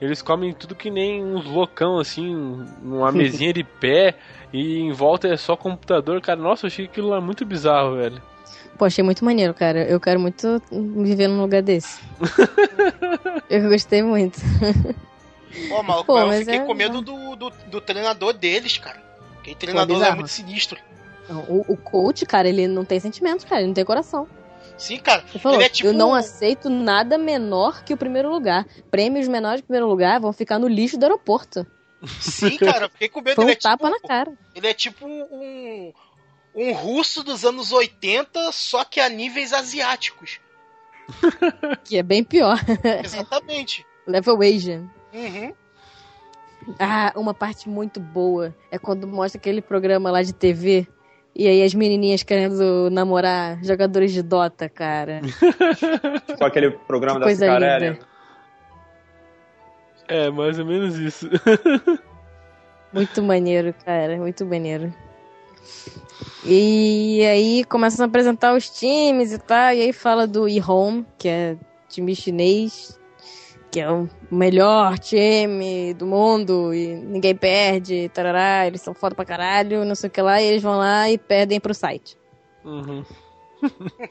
[0.00, 2.32] Eles comem tudo que nem uns loucão, assim,
[2.80, 4.14] numa mesinha de pé,
[4.52, 6.40] e em volta é só computador, cara.
[6.40, 8.22] Nossa, eu achei aquilo lá muito bizarro, velho.
[8.76, 9.82] Pô, achei muito maneiro, cara.
[9.84, 12.00] Eu quero muito viver num lugar desse.
[13.50, 14.38] eu gostei muito.
[15.68, 19.02] Pô, maluco, Pô, mas eu fiquei é- com medo do, do, do treinador deles, cara.
[19.40, 20.78] Aquele treinador é muito sinistro.
[21.48, 23.60] O, o coach, cara, ele não tem sentimentos, cara.
[23.60, 24.26] Ele não tem coração.
[24.78, 25.24] Sim, cara.
[25.28, 25.88] Ele falou, ele é tipo.
[25.88, 28.64] eu não aceito nada menor que o primeiro lugar.
[28.90, 31.66] Prêmios menores que o primeiro lugar vão ficar no lixo do aeroporto.
[32.20, 33.36] Sim, cara, eu fiquei com medo.
[33.36, 34.32] Foi Ele um é, tapa tipo, na cara.
[34.54, 35.92] ele é tipo um.
[36.54, 40.40] Um russo dos anos 80, só que a níveis asiáticos.
[41.84, 42.58] Que é bem pior.
[43.04, 43.86] Exatamente.
[44.06, 44.90] Level Asian.
[45.12, 45.54] Uhum.
[46.78, 50.86] Ah, uma parte muito boa é quando mostra aquele programa lá de TV.
[51.34, 55.20] E aí as menininhas querendo namorar jogadores de Dota, cara.
[56.26, 57.90] Tipo aquele programa Que da coisa Cicarelli.
[57.90, 58.07] linda.
[60.08, 61.28] É, mais ou menos isso.
[62.92, 64.16] Muito maneiro, cara.
[64.16, 64.92] Muito maneiro.
[66.44, 69.74] E aí começam a apresentar os times e tal.
[69.74, 71.56] E aí fala do E-Home, que é
[71.88, 72.98] time chinês,
[73.70, 79.24] que é o melhor time do mundo e ninguém perde, tarará, eles são foda pra
[79.24, 82.16] caralho, não sei o que lá, e eles vão lá e perdem pro site,
[82.64, 83.04] Uhum.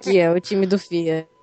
[0.02, 1.28] que é o time do FIA.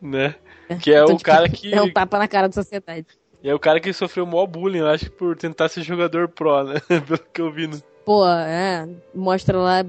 [0.00, 0.36] Né?
[0.80, 1.74] Que é Então, o tipo, cara que.
[1.74, 3.06] É um tapa na cara da sociedade.
[3.42, 6.80] É o cara que sofreu maior bullying, eu acho, por tentar ser jogador pro, né?
[7.06, 7.80] Pelo que eu vi no.
[8.04, 9.84] Pô, é, mostra lá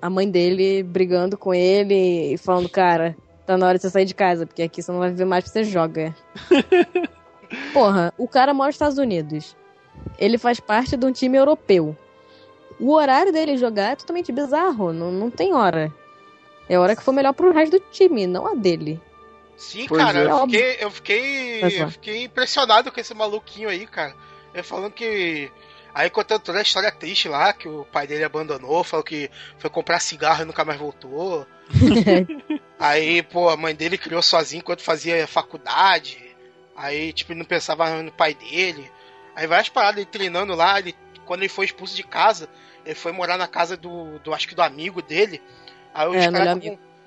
[0.00, 4.04] a mãe dele brigando com ele e falando, cara, tá na hora de você sair
[4.04, 6.14] de casa, porque aqui você não vai viver mais porque você joga.
[7.72, 9.56] Porra, o cara mora nos Estados Unidos.
[10.18, 11.96] Ele faz parte de um time europeu.
[12.78, 15.92] O horário dele jogar é totalmente bizarro, não, não tem hora.
[16.68, 19.00] É a hora que for melhor pro resto do time, não a dele.
[19.60, 20.24] Sim, Pois cara, é.
[20.24, 21.60] eu fiquei, eu fiquei.
[21.62, 21.68] Ó.
[21.84, 24.14] Eu fiquei impressionado com esse maluquinho aí, cara.
[24.54, 25.52] Ele falando que.
[25.94, 29.68] Aí contando toda a história triste lá, que o pai dele abandonou, falou que foi
[29.68, 31.46] comprar cigarro e nunca mais voltou.
[32.78, 36.18] Aí, pô, a mãe dele criou sozinho enquanto fazia faculdade.
[36.74, 38.90] Aí, tipo, ele não pensava no pai dele.
[39.36, 40.94] Aí várias paradas, ele treinando lá, ele,
[41.26, 42.48] quando ele foi expulso de casa,
[42.86, 45.42] ele foi morar na casa do, do acho que do amigo dele.
[45.92, 46.58] Aí os É, caras.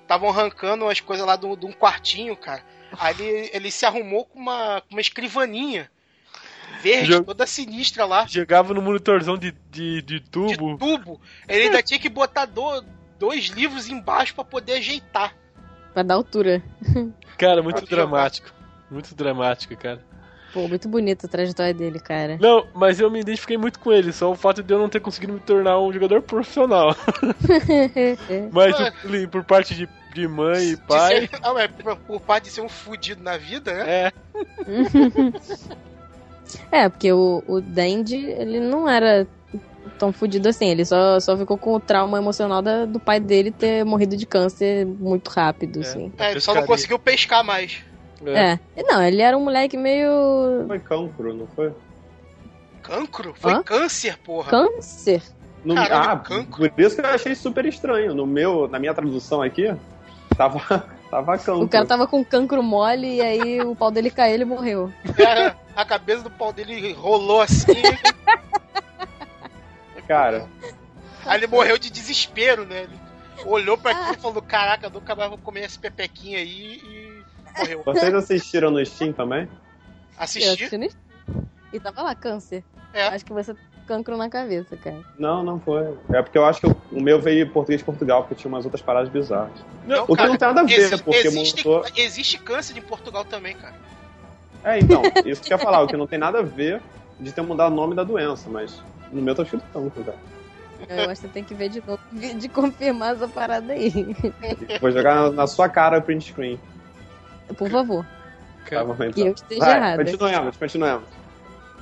[0.03, 2.63] Estavam arrancando as coisas lá de um de um quartinho, cara.
[2.99, 5.89] Aí ele, ele se arrumou com uma, com uma escrivaninha
[6.81, 10.77] verde, Jo- toda sinistra lá, Jogava no monitorzão de, de, de de tubo.
[10.77, 11.21] tubo.
[11.47, 12.83] Ele ainda tinha que botar do-
[13.17, 15.35] dois livros embaixo pra poder ajeitar.
[15.93, 16.61] Pra dar altura.
[17.37, 18.51] Cara, muito dramático.
[18.91, 20.03] Muito dramático, cara.
[20.53, 22.37] Pô, muito bonita a trajetória dele, cara.
[22.39, 24.99] Não, mas eu me identifiquei muito com ele, só o fato de eu não ter
[24.99, 26.95] conseguido me tornar um jogador profissional.
[28.53, 28.89] Mas Ué.
[28.89, 31.27] o bullying por parte de, de mãe e De pai.
[31.27, 33.83] ser- não, é, por, por parte de ser um fudido na vida, né?
[34.05, 34.11] É,
[36.71, 39.25] É, porque o, o Dandy, ele não era
[39.97, 40.67] tão fudido assim.
[40.69, 44.25] Ele só, só ficou com o trauma emocional da- do pai dele ter morrido de
[44.25, 46.11] câncer muito rápido, assim.
[46.19, 47.81] É, ele só não conseguiu pescar mais.
[48.27, 48.59] É.
[48.75, 48.83] É.
[48.83, 50.65] Não, ele era um moleque meio.
[50.67, 51.73] Foi cancro, não foi?
[52.81, 53.33] Cancro?
[53.35, 53.63] Foi Hã?
[53.63, 54.49] câncer, porra.
[54.49, 55.21] câncer.
[55.63, 56.69] No, Caralho, ah, cancro.
[56.69, 58.13] por isso que eu achei super estranho.
[58.13, 59.73] No meu, na minha tradução aqui,
[60.35, 60.59] tava,
[61.13, 61.61] Tava cancro.
[61.61, 64.91] O cara tava com cancro mole e aí o pau dele caiu e ele morreu.
[65.15, 67.71] É, a cabeça do pau dele rolou assim.
[70.07, 70.47] Cara,
[71.23, 72.83] aí ele morreu de desespero, né?
[72.83, 72.99] Ele
[73.45, 77.12] olhou pra aquilo e falou: Caraca, nunca mais vou comer esse pepequinha aí e
[77.57, 77.81] morreu.
[77.85, 79.43] vocês assistiram no Steam também?
[79.43, 79.49] Eu
[80.17, 80.49] Assisti?
[80.49, 80.89] assisti no-
[81.71, 82.63] E tava lá, câncer.
[82.93, 83.07] É.
[83.07, 83.55] Acho que você
[83.87, 85.01] cancro na cabeça, cara.
[85.17, 85.81] Não, não foi.
[86.11, 88.63] É porque eu acho que o meu veio em português de Portugal, porque tinha umas
[88.63, 89.51] outras paradas bizarras.
[89.85, 92.77] Não, O que cara, não tem nada a ver, exi- porque existe, montou- existe câncer
[92.77, 93.73] em Portugal também, cara.
[94.63, 96.81] É, então, isso que eu ia falar, o que não tem nada a ver
[97.19, 100.17] de ter mudado o nome da doença, mas no meu tá escrito cancro, cara.
[100.87, 103.91] Eu acho que você tem que ver de novo, de confirmar essa parada aí.
[104.79, 106.59] Vou jogar na, na sua cara o print screen.
[107.57, 108.05] Por favor.
[108.69, 109.27] Tá Que então.
[109.27, 110.03] eu esteja Vai, errada.
[110.03, 111.03] continuemos, continuemos.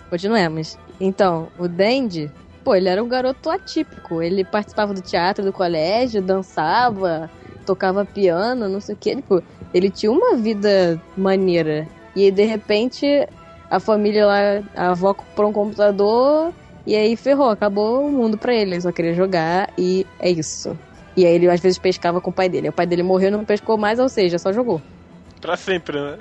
[0.10, 0.78] Continuemos.
[1.00, 2.30] Então, o Dandy,
[2.64, 4.22] pô, ele era um garoto atípico.
[4.22, 7.30] Ele participava do teatro do colégio, dançava,
[7.66, 9.16] tocava piano, não sei o que.
[9.16, 9.42] Tipo,
[9.74, 11.88] ele tinha uma vida maneira.
[12.16, 13.06] E aí, de repente,
[13.70, 14.40] a família lá,
[14.76, 16.52] a avó comprou um computador
[16.86, 18.72] e aí ferrou, acabou o mundo pra ele.
[18.72, 20.78] Ele só queria jogar e é isso.
[21.16, 22.70] E aí ele às vezes pescava com o pai dele.
[22.70, 24.82] O pai dele morreu e não pescou mais, ou seja, só jogou.
[25.42, 26.20] Pra sempre, né?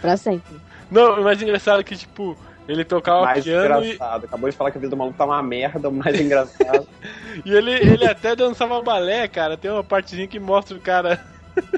[0.00, 0.56] Pra sempre.
[0.90, 2.36] Não, o mais engraçado é que, tipo,
[2.68, 4.24] ele tocava Mais piano e, engraçado.
[4.26, 6.86] Acabou de falar que a vida do maluco tá uma merda, o mais engraçado.
[7.44, 9.56] e ele, ele até dançava balé, cara.
[9.56, 11.20] Tem uma partezinha que mostra o cara.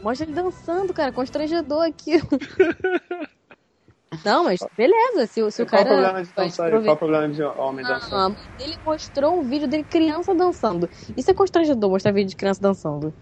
[0.02, 2.28] Mostra ele dançando, cara, constrangedor aquilo.
[4.24, 5.92] Não, mas beleza, se, o- se o Qual cara.
[5.96, 6.70] problema de dançar?
[6.70, 8.36] Qual o problema de homem Não, dançando?
[8.60, 10.88] ele mostrou um vídeo dele criança dançando.
[11.16, 13.12] Isso é constrangedor mostrar vídeo de criança dançando.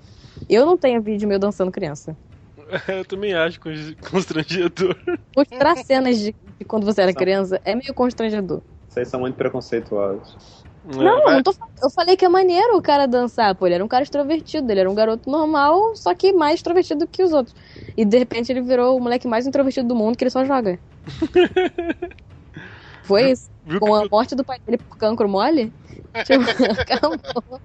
[0.50, 2.14] Eu não tenho vídeo meu dançando criança.
[2.88, 3.70] Eu também acho con-
[4.10, 4.96] constrangedor.
[5.36, 8.62] Mostrar cenas de, de quando você era criança é meio constrangedor.
[8.88, 10.64] Vocês são muito preconceituosos.
[10.84, 11.72] Não, É, não tô falando.
[11.82, 13.66] Eu falei que é maneiro o cara dançar, pô.
[13.66, 17.22] Ele era um cara extrovertido, ele era um garoto normal, só que mais extrovertido que
[17.22, 17.54] os outros.
[17.96, 20.78] E de repente ele virou o moleque mais introvertido do mundo que ele só joga.
[23.04, 23.50] Foi isso.
[23.64, 25.72] Viu Com a morte do pai dele por cancro mole?
[26.24, 26.42] Tipo,
[26.80, 27.60] acabou.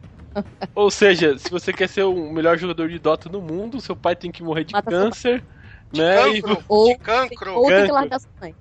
[0.76, 4.16] Ou seja, se você quer ser o melhor jogador de Dota do mundo, seu pai
[4.16, 5.44] tem que morrer de Mata câncer,
[5.92, 6.30] De né?
[6.30, 7.54] E- cancro, Ou- de cancro.
[7.56, 8.56] Ou tem que largar sua mãe.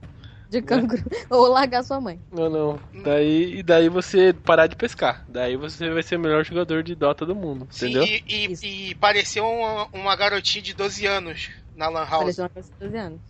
[0.48, 1.02] De cancro.
[1.30, 2.20] Ou largar sua mãe.
[2.30, 2.80] Não, não.
[3.02, 5.24] Daí, e daí você parar de pescar.
[5.28, 8.04] Daí você vai ser o melhor jogador de Dota do mundo, Sim, entendeu?
[8.04, 8.22] e,
[8.62, 12.22] e, e pareceu uma, uma garotinha de 12 anos na Lan House.
[12.36, 13.20] Pareceu uma criança de 12 anos.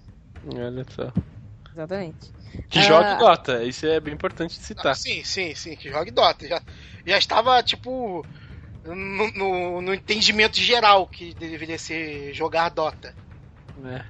[0.54, 1.12] Olha só.
[1.72, 2.36] Exatamente.
[2.70, 2.82] Que Ah.
[2.82, 4.96] joga Dota, isso é bem importante de Ah, citar.
[4.96, 6.46] sim, sim, sim, que joga Dota.
[6.46, 6.60] Já,
[7.06, 8.26] já estava, tipo,
[8.84, 13.14] no, no, no entendimento geral que deveria ser jogar Dota.
[13.78, 14.04] né?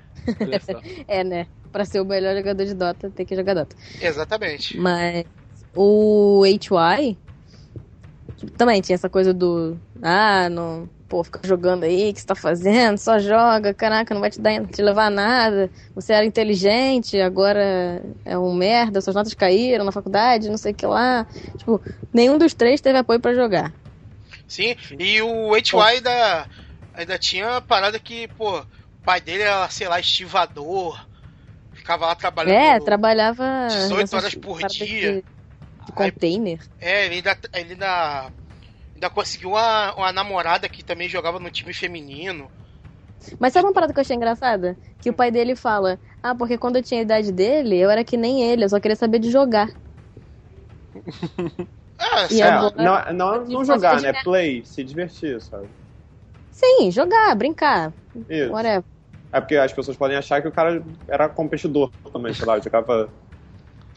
[0.61, 0.81] Só.
[1.07, 1.47] É, né?
[1.71, 3.77] Pra ser o melhor jogador de Dota, tem que jogar Dota.
[4.01, 4.79] Exatamente.
[4.79, 5.27] Mas
[5.75, 7.19] o HY
[8.57, 9.79] também tinha essa coisa do.
[10.03, 10.89] Ah, não.
[11.09, 12.99] Pô, fica jogando aí, o que você tá fazendo?
[12.99, 15.71] Só joga, caraca, não vai te, dar, te levar a nada.
[15.95, 20.75] Você era inteligente, agora é um merda, suas notas caíram na faculdade, não sei o
[20.75, 21.25] que lá.
[21.57, 21.81] Tipo,
[22.12, 23.73] nenhum dos três teve apoio pra jogar.
[24.49, 26.49] Sim, e o HY ainda,
[26.92, 28.66] ainda tinha parada que, pô, o
[29.05, 30.99] pai dele era, sei lá, estivador,
[31.73, 32.57] ficava lá trabalhando.
[32.57, 33.45] É, trabalhava.
[33.69, 35.12] 18 nessas horas por dia.
[35.12, 35.25] De,
[35.87, 36.61] de container.
[36.81, 38.33] É, ele ainda, ele ainda,
[38.97, 42.51] ainda conseguiu uma, uma namorada que também jogava no time feminino.
[43.39, 44.77] Mas sabe uma parada que eu achei engraçada?
[45.01, 48.03] Que o pai dele fala: Ah, porque quando eu tinha a idade dele, eu era
[48.05, 49.71] que nem ele, eu só queria saber de jogar.
[52.31, 52.75] E É, agora-
[53.13, 54.13] não, não, não jogar, né?
[54.23, 55.69] Play, se divertir, sabe?
[56.51, 57.93] Sim, jogar, brincar,
[58.29, 58.53] Isso.
[58.53, 58.85] whatever.
[59.33, 63.11] É porque as pessoas podem achar que o cara era competidor também, sei lá, jogava.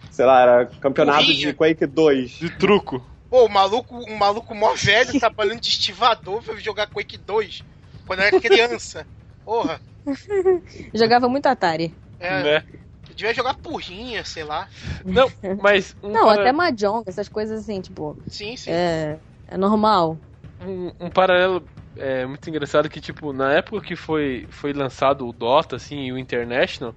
[0.10, 1.48] Sei lá, era campeonato Corria.
[1.48, 2.32] de Quake 2.
[2.32, 3.06] De truco.
[3.30, 7.64] Pô, o maluco, um maluco mó velho trabalhando de estivador foi jogar Quake 2
[8.08, 9.06] quando era criança.
[9.46, 9.80] Porra,
[10.94, 11.96] Jogava muito Atari.
[12.20, 12.64] é, Né?
[13.16, 14.68] devia jogar porrinha, sei lá.
[15.06, 15.30] Não,
[15.62, 15.96] mas.
[16.02, 18.72] Um Não, para- até Mahjong, essas coisas assim, tipo, Sim, sim.
[18.72, 20.18] é, é normal.
[20.62, 25.34] um, um paralelo é, muito engraçado que, tipo, na época que foi, foi lançado o
[25.34, 26.96] Dota, assim, e o International,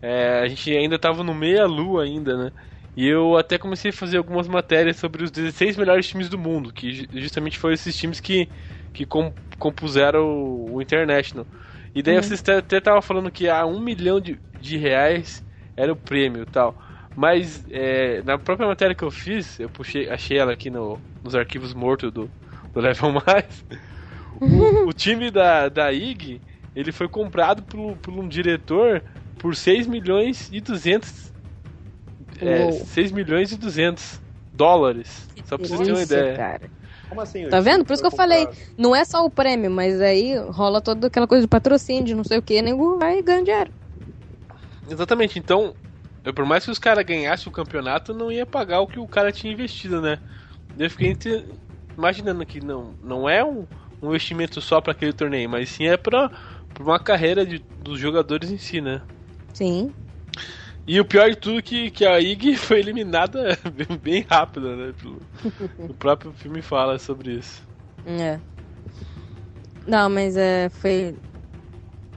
[0.00, 2.52] é, a gente ainda tava no meia-lua ainda, né?
[2.96, 6.72] E eu até comecei a fazer algumas matérias sobre os 16 melhores times do mundo,
[6.72, 8.50] que ju- justamente foram esses times que,
[8.92, 11.46] que com- compuseram o, o International.
[11.94, 12.22] E daí Uhum.
[12.22, 15.44] vocês até- estavam falando que a um milhão de, de reais
[15.76, 16.78] era o prêmio e tal.
[17.14, 21.34] Mas é, na própria matéria que eu fiz, eu puxei, achei ela aqui no, nos
[21.34, 22.32] arquivos mortos do,
[22.72, 23.64] do Level Mais.
[24.40, 26.42] O, o time da, da IG,
[26.74, 29.02] ele foi comprado por, por um diretor
[29.38, 31.25] por 6 milhões e 200
[32.40, 32.72] é, Uou.
[32.72, 34.20] 6 milhões e 200
[34.52, 35.28] dólares.
[35.44, 36.36] Só pra vocês terem uma ideia.
[36.36, 36.70] cara.
[37.08, 37.48] Como assim?
[37.48, 37.84] Tá vendo?
[37.84, 41.26] Por isso que eu falei, não é só o prêmio, mas aí rola toda aquela
[41.26, 43.72] coisa de patrocínio, de não sei o que, nego vai ganhando dinheiro.
[44.88, 45.74] Exatamente, então,
[46.24, 49.08] eu, por mais que os caras ganhassem o campeonato, não ia pagar o que o
[49.08, 50.18] cara tinha investido, né?
[50.76, 51.46] Eu fiquei ente-
[51.96, 53.66] imaginando que não, não é um,
[54.02, 56.30] um investimento só pra aquele torneio, mas sim é pra,
[56.72, 59.02] pra uma carreira de, dos jogadores em si, né?
[59.52, 59.94] Sim.
[60.86, 63.58] E o pior de tudo é que, que a IG foi eliminada
[64.02, 64.94] bem- rápida, né?
[65.88, 67.62] O próprio filme fala sobre isso.
[68.04, 68.40] É.
[69.86, 71.16] Não, mas é, foi.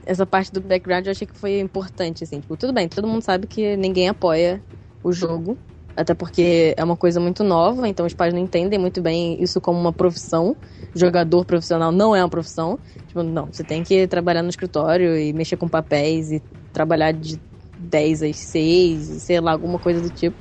[0.06, 2.40] Essa parte do background eu achei que foi importante, assim.
[2.40, 4.62] Tipo, tudo bem, todo mundo sabe que ninguém apoia
[5.02, 5.58] o jogo.
[5.96, 9.60] Até porque é uma coisa muito nova, então os pais não entendem muito bem isso
[9.60, 10.56] como uma profissão.
[10.94, 12.78] Jogador profissional não é uma profissão.
[13.06, 16.42] Tipo, não, você tem que trabalhar no escritório e mexer com papéis e
[16.72, 17.40] trabalhar de
[17.80, 20.36] 10 às 6, sei lá, alguma coisa do tipo.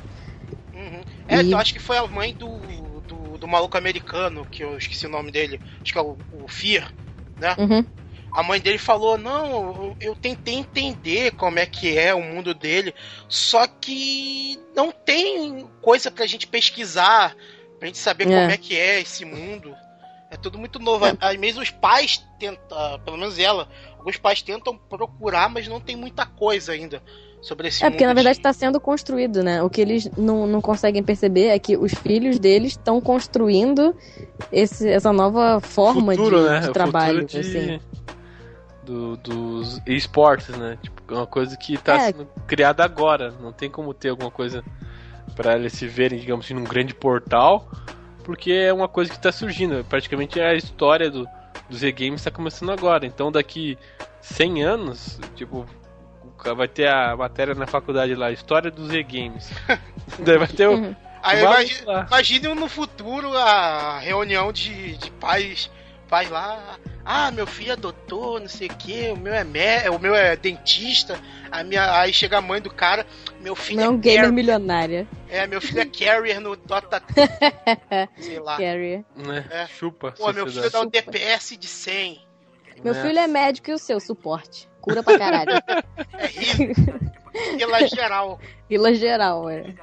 [0.73, 1.01] Uhum.
[1.27, 4.77] É, E- eu acho que foi a mãe do, do, do maluco americano, que eu
[4.77, 5.59] esqueci o nome dele.
[5.83, 6.91] Acho que é o, o Fear,
[7.39, 7.55] né?
[7.57, 7.85] Uhum.
[8.33, 12.93] A mãe dele falou: Não, eu- tentei entender como é que é o mundo dele,
[13.27, 17.35] só que não tem coisa pra gente pesquisar,
[17.79, 18.27] pra gente saber É.
[18.27, 19.75] como é que é esse mundo.
[20.31, 21.05] É tudo muito novo.
[21.19, 23.67] Às vezes os pais tentam, pelo menos ela,
[23.97, 27.01] alguns pais tentam procurar, mas não tem muita coisa ainda
[27.41, 27.93] sobre esse É mundo.
[27.93, 29.61] porque na verdade de- está sendo construído, né?
[29.63, 33.95] O que eles não, não conseguem perceber é que os filhos deles estão construindo
[34.51, 36.59] esse, essa nova forma futuro, de, né?
[36.61, 37.25] de trabalho.
[37.25, 37.79] de- assim.
[38.83, 40.77] do- dos esportes, né?
[40.81, 41.99] Tipo, é uma coisa que tá É.
[42.11, 43.31] sendo criada agora.
[43.39, 44.63] Não tem como ter alguma coisa
[45.35, 47.69] pra eles se verem, digamos assim, num grande portal,
[48.23, 49.85] porque é uma coisa que tá surgindo.
[49.87, 51.27] Praticamente a história do,
[51.69, 53.05] dos E-Games tá começando agora.
[53.05, 53.77] Então daqui
[54.21, 55.65] 100 anos, tipo,
[56.55, 59.49] vai ter a matéria na faculdade lá, História dos E-Games.
[60.19, 60.73] Daí vai ter o.
[60.73, 60.95] Uhum.
[61.21, 61.65] Aí Vai
[62.07, 65.69] imagine, no futuro a reunião de, de pais,
[66.07, 66.77] pais lá.
[67.03, 70.15] Ah, meu filho é doutor, não sei o que, o meu é mé, o meu
[70.15, 71.19] é dentista.
[71.51, 73.05] A minha, aí chega a mãe do cara,
[73.41, 75.07] meu filho Não é um é, gamer carrier, milionária.
[75.27, 77.01] é meu filho é carrier no Dota,
[78.17, 78.57] sei lá.
[78.57, 79.03] Carrier.
[79.15, 79.45] Né?
[79.49, 79.67] É.
[79.67, 80.13] Chupa.
[80.13, 82.21] Pô, meu filho dá um DPS de 100.
[82.83, 83.01] Meu É.
[83.01, 84.69] filho é médico e o seu, suporte.
[84.89, 85.51] Cura pra caralho.
[87.57, 88.39] Pela geral.
[88.69, 89.73] Vila geral, é.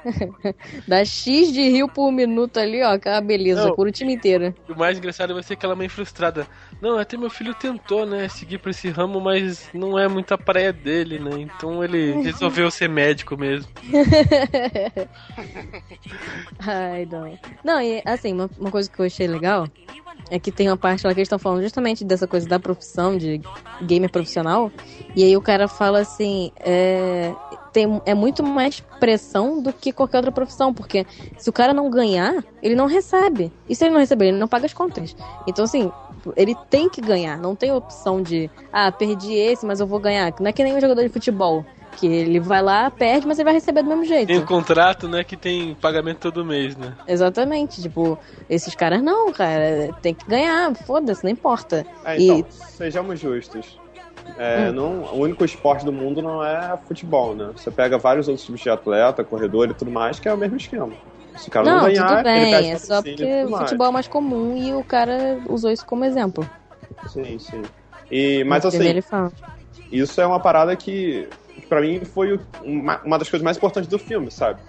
[0.87, 3.65] Dá X de rio por minuto ali, ó, aquela beleza.
[3.65, 3.75] Não.
[3.75, 4.53] Cura o time inteiro.
[4.67, 6.47] E o mais engraçado vai ser aquela mãe frustrada.
[6.81, 10.71] Não, até meu filho tentou, né, seguir pra esse ramo, mas não é muita praia
[10.71, 11.31] dele, né?
[11.39, 13.69] Então ele resolveu ser médico mesmo.
[16.59, 17.37] Ai, não.
[17.63, 19.67] Não, e assim, uma, uma coisa que eu achei legal
[20.29, 23.17] é que tem uma parte lá que eles estão falando justamente dessa coisa da profissão,
[23.17, 23.41] de
[23.81, 24.71] gamer profissional.
[25.15, 27.33] E aí o cara fala assim: é,
[27.71, 31.05] tem, é muito mais pressão do que qualquer outra profissão, porque
[31.37, 33.51] se o cara não ganhar, ele não recebe.
[33.69, 35.15] E se ele não receber, ele não paga as contas.
[35.47, 35.91] Então, assim.
[36.35, 40.33] Ele tem que ganhar, não tem opção de, ah, perdi esse, mas eu vou ganhar.
[40.41, 41.63] Não é que nem um jogador de futebol,
[41.97, 44.27] que ele vai lá, perde, mas ele vai receber do mesmo jeito.
[44.27, 46.95] Tem um contrato, né, que tem pagamento todo mês, né?
[47.07, 48.17] Exatamente, tipo,
[48.49, 51.85] esses caras não, cara, tem que ganhar, foda-se, não importa.
[52.05, 53.79] É, E- então, sejamos justos.
[54.37, 57.51] É, não, o único esporte do mundo não é futebol, né?
[57.55, 60.57] Você pega vários outros tipos de atleta, corredor e tudo mais, que é o mesmo
[60.57, 60.91] esquema.
[61.37, 63.63] Se o cara não, Não, ganhar, tudo ele perde bem, é só e porque mais.
[63.63, 66.47] futebol é mais comum e o cara usou isso como exemplo.
[67.07, 67.61] Sim, sim.
[68.11, 69.03] E, mas assim, ele
[69.91, 71.27] isso é uma parada que,
[71.67, 74.59] que para mim foi uma, uma das coisas mais importantes do filme, sabe?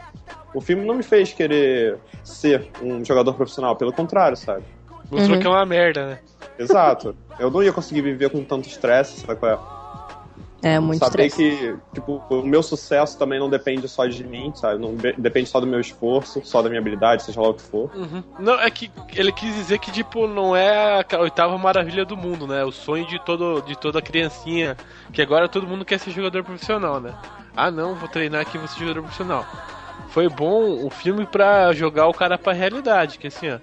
[0.53, 4.65] O filme não me fez querer ser um jogador profissional, pelo contrário, sabe?
[5.11, 5.41] Mostrou Uhum.
[5.41, 6.19] que é uma merda, né?
[6.59, 7.15] Exato.
[7.39, 9.78] Eu não ia conseguir viver com tanto estresse, sabe qual é?
[10.61, 11.57] É muito Saber estresse.
[11.57, 14.81] que, tipo, o meu sucesso também não depende só de mim, sabe?
[14.81, 17.91] Não depende só do meu esforço, só da minha habilidade, seja lá o que for.
[17.95, 18.23] Uhum.
[18.41, 22.47] Não, é que ele quis dizer que, tipo, não é a oitava maravilha do mundo,
[22.47, 22.65] né?
[22.65, 24.77] O sonho de, todo, de toda criancinha,
[25.13, 27.15] que agora todo mundo quer ser jogador profissional, né?
[27.57, 29.47] Ah, não, vou treinar aqui, vou ser jogador profissional.
[30.09, 33.59] Foi bom o filme pra jogar o cara pra realidade, que assim, ó,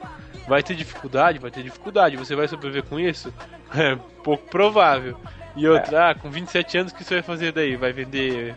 [0.47, 3.33] vai ter dificuldade, vai ter dificuldade, você vai sobreviver com isso?
[3.75, 5.17] É pouco provável.
[5.55, 7.75] E outra, ah, com 27 anos, o que você vai fazer daí?
[7.75, 8.55] Vai vender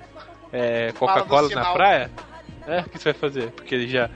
[0.52, 2.10] é, Coca-Cola na praia?
[2.66, 3.50] É, o que você vai fazer?
[3.52, 4.10] Porque ele já.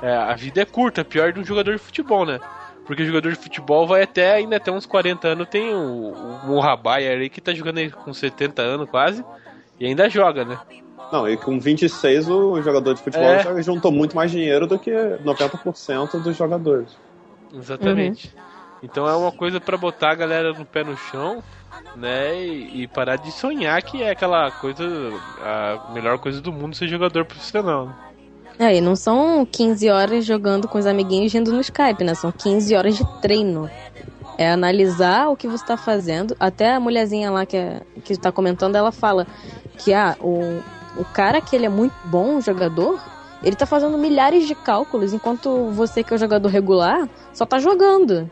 [0.00, 2.38] é, a vida é curta, pior de um jogador de futebol, né?
[2.86, 5.48] Porque o jogador de futebol vai até ainda até uns 40 anos.
[5.48, 9.24] Tem o, o Mohabai aí que tá jogando aí com 70 anos quase.
[9.78, 10.58] E ainda joga, né?
[11.12, 13.42] Não, e com 26 o jogador de futebol É.
[13.42, 16.96] já juntou muito mais dinheiro do que 90% dos jogadores.
[17.52, 18.32] Exatamente.
[18.82, 21.42] Então é uma coisa pra botar a galera no pé no chão,
[21.96, 22.42] né?
[22.42, 24.84] E, e parar de sonhar que é aquela coisa,
[25.40, 27.86] a melhor coisa do mundo ser jogador profissional.
[27.86, 27.94] né?
[28.58, 32.14] É, e não são 15 horas jogando com os amiguinhos indo no Skype, né?
[32.14, 33.70] São 15 horas de treino.
[34.36, 36.36] É analisar o que você tá fazendo.
[36.38, 39.26] Até a mulherzinha lá que, é, que tá comentando, ela fala
[39.78, 40.60] que ah, o,
[40.98, 43.00] o cara que ele é muito bom jogador,
[43.42, 47.58] ele tá fazendo milhares de cálculos, enquanto você que é o jogador regular só tá
[47.58, 48.28] jogando.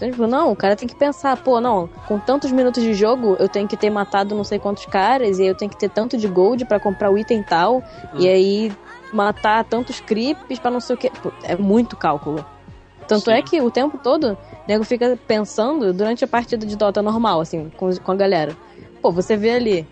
[0.00, 3.36] Então, tipo, não, o cara tem que pensar, pô, não, com tantos minutos de jogo,
[3.38, 5.90] eu tenho que ter matado não sei quantos caras, e aí eu tenho que ter
[5.90, 7.82] tanto de gold para comprar o item tal, hum.
[8.18, 8.72] e aí
[9.12, 11.10] matar tantos creeps para não sei o que.
[11.10, 12.42] Pô, é muito cálculo.
[13.06, 13.32] Tanto Sim.
[13.32, 17.42] é que o tempo todo, o nego fica pensando durante a partida de Dota normal,
[17.42, 18.56] assim, com, com a galera.
[19.02, 19.86] Pô, você vê ali,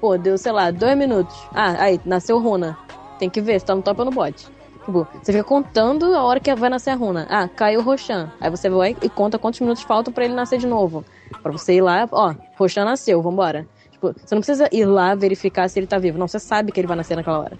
[0.00, 1.36] pô, deu, sei lá, dois minutos.
[1.52, 2.78] Ah, aí, nasceu runa.
[3.18, 4.46] Tem que ver se tá no top ou no bot.
[4.90, 7.24] Tipo, você fica contando a hora que vai nascer a runa.
[7.30, 8.28] Ah, caiu o Roshan.
[8.40, 11.04] Aí você vai e conta quantos minutos faltam para ele nascer de novo.
[11.40, 13.68] para você ir lá, ó, Roshan nasceu, vambora.
[13.92, 16.18] Tipo, você não precisa ir lá verificar se ele tá vivo.
[16.18, 17.58] Não, você sabe que ele vai nascer naquela hora.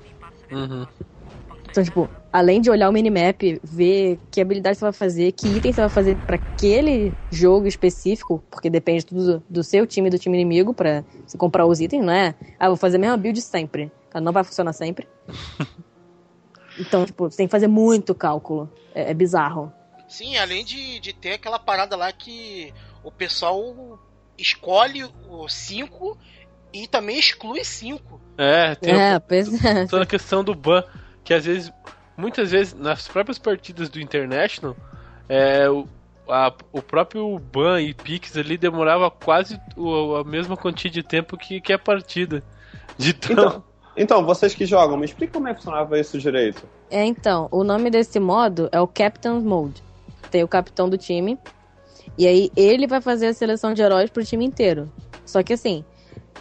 [0.50, 0.84] Uhum.
[1.68, 5.72] Então, tipo, além de olhar o minimap, ver que habilidade você vai fazer, que item
[5.72, 10.18] você vai fazer para aquele jogo específico, porque depende tudo do seu time e do
[10.18, 12.34] time inimigo para você comprar os itens, não é?
[12.58, 13.92] Ah, vou fazer a mesma build sempre.
[14.12, 15.06] Ela não vai funcionar sempre.
[16.80, 18.68] Então, tipo, você tem que fazer muito cálculo.
[18.94, 19.72] É, é bizarro.
[20.08, 22.72] Sim, além de, de ter aquela parada lá que
[23.04, 24.00] o pessoal
[24.36, 26.18] escolhe o 5
[26.72, 28.20] e também exclui 5.
[28.38, 29.86] É, tem é, a, pois é.
[29.86, 30.82] toda a questão do ban,
[31.22, 31.72] que às vezes,
[32.16, 34.76] muitas vezes, nas próprias partidas do International,
[35.28, 35.86] é, o,
[36.28, 41.36] a, o próprio ban e pix ali demorava quase o, a mesma quantia de tempo
[41.36, 42.42] que, que a partida.
[42.98, 43.64] De tão, então,
[44.02, 46.66] então, vocês que jogam, me explica como é que funcionava isso direito.
[46.90, 49.82] É, então, o nome desse modo é o Captain's Mode.
[50.30, 51.38] Tem o capitão do time.
[52.16, 54.90] E aí ele vai fazer a seleção de heróis pro time inteiro.
[55.26, 55.84] Só que assim,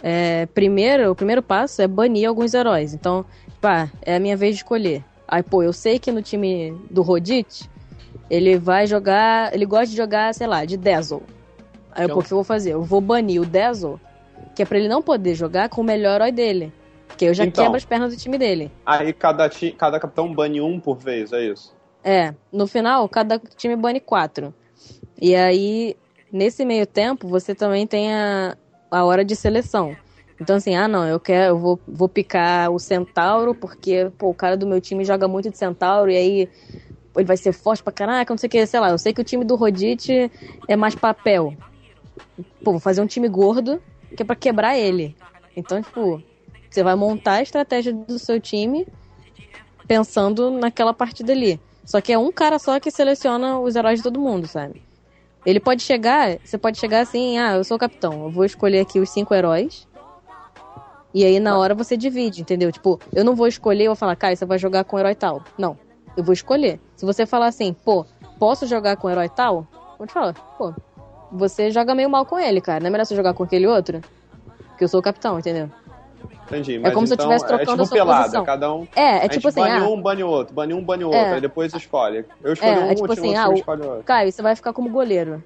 [0.02, 2.94] é, primeiro, o primeiro passo é banir alguns heróis.
[2.94, 3.26] Então,
[3.60, 5.04] pá, é a minha vez de escolher.
[5.28, 7.68] Aí, pô, eu sei que no time do Rodit,
[8.30, 9.54] ele vai jogar.
[9.54, 11.22] Ele gosta de jogar, sei lá, de Dazzle.
[11.92, 12.16] Aí, então...
[12.16, 12.72] pô, o que eu vou fazer?
[12.72, 14.00] Eu vou banir o Dazzle,
[14.54, 16.72] que é pra ele não poder jogar com o melhor herói dele.
[17.20, 18.72] Porque eu já então, quebro as pernas do time dele.
[18.86, 21.76] Aí cada, ti, cada capitão bane um por vez, é isso?
[22.02, 22.34] É.
[22.50, 24.54] No final, cada time bane quatro.
[25.20, 25.94] E aí,
[26.32, 28.56] nesse meio tempo, você também tem a,
[28.90, 29.94] a hora de seleção.
[30.40, 34.34] Então, assim, ah, não, eu quero, eu vou, vou picar o Centauro, porque, pô, o
[34.34, 36.48] cara do meu time joga muito de Centauro, e aí
[37.14, 38.88] ele vai ser forte pra caraca, não sei o que, sei lá.
[38.88, 40.32] Eu sei que o time do Rodite
[40.66, 41.54] é mais papel.
[42.64, 43.78] Pô, vou fazer um time gordo,
[44.16, 45.14] que é pra quebrar ele.
[45.54, 46.22] Então, tipo,
[46.70, 48.86] você vai montar a estratégia do seu time
[49.86, 51.60] pensando naquela partida ali.
[51.84, 54.80] Só que é um cara só que seleciona os heróis de todo mundo, sabe?
[55.44, 58.80] Ele pode chegar, você pode chegar assim, ah, eu sou o capitão, eu vou escolher
[58.80, 59.88] aqui os cinco heróis.
[61.12, 62.70] E aí na hora você divide, entendeu?
[62.70, 65.14] Tipo, eu não vou escolher, eu vou falar, Kai, você vai jogar com o herói
[65.14, 65.42] tal.
[65.58, 65.76] Não,
[66.16, 66.78] eu vou escolher.
[66.94, 68.06] Se você falar assim, pô,
[68.38, 69.66] posso jogar com o herói tal?
[69.98, 70.72] Vou te falar, pô,
[71.32, 72.80] você joga meio mal com ele, cara.
[72.80, 74.00] Não é melhor você jogar com aquele outro?
[74.68, 75.70] Porque eu sou o capitão, entendeu?
[76.50, 76.78] Entendi.
[76.80, 78.44] Mas é como então, se eu estivesse trocando é tipo a sua pelada, posição.
[78.44, 78.88] cada um.
[78.96, 79.60] É, é tipo assim.
[79.60, 81.18] Bane ah, um, bane outro, bane um, bane outro.
[81.18, 81.34] É.
[81.34, 82.24] Aí depois escolhe.
[82.42, 84.02] Eu escolhi é, um, é tipo assim, ah, você o, escolhe outro.
[84.02, 85.42] Caio, você vai ficar como goleiro.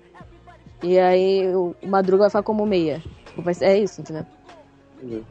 [0.82, 3.02] E aí o Madruga vai ficar como meia.
[3.26, 4.24] Tipo, vai ser, é isso, entendeu?
[4.96, 5.22] Entendi.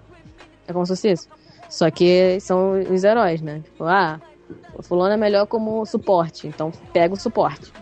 [0.67, 1.27] É como se fosse isso.
[1.69, 3.61] Só que são os heróis, né?
[3.63, 4.21] Tipo, ah,
[4.75, 7.73] o fulano é melhor como suporte, então pega o suporte.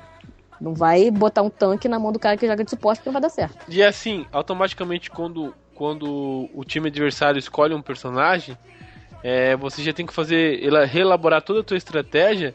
[0.62, 3.14] Não vai botar um tanque na mão do cara que joga de suporte porque não
[3.14, 3.58] vai dar certo.
[3.68, 8.56] E assim, automaticamente quando quando o time adversário escolhe um personagem,
[9.24, 12.54] é, você já tem que fazer reelaborar toda a tua estratégia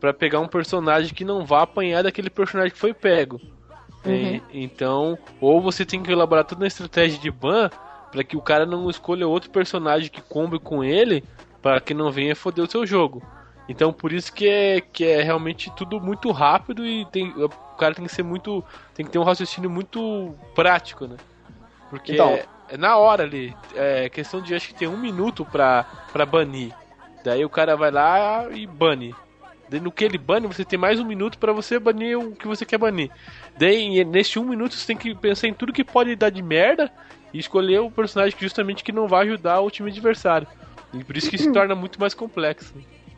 [0.00, 3.40] para pegar um personagem que não vá apanhar daquele personagem que foi pego.
[4.04, 4.36] É, uhum.
[4.36, 7.68] É, então, ou você tem que elaborar toda a estratégia de ban
[8.12, 11.24] para que o cara não escolha outro personagem que combe com ele,
[11.60, 13.20] para que não venha foder o seu jogo.
[13.68, 17.92] Então, por isso que é, que é realmente tudo muito rápido e tem, o cara
[17.92, 18.64] tem que ser muito,
[18.94, 21.16] tem que ter um raciocínio muito prático, né?
[21.90, 22.46] Porque então, é
[22.76, 23.54] na hora ali.
[23.74, 26.72] É questão de acho que tem um minuto pra, pra banir.
[27.24, 29.14] Daí o cara vai lá e bane.
[29.68, 32.46] Daí no que ele bane, você tem mais um minuto para você banir o que
[32.46, 33.10] você quer banir.
[33.58, 36.90] Daí nesse um minuto você tem que pensar em tudo que pode dar de merda
[37.32, 40.46] e escolher o personagem que justamente que não vai ajudar o time adversário.
[40.92, 42.72] E por isso que se torna muito mais complexo.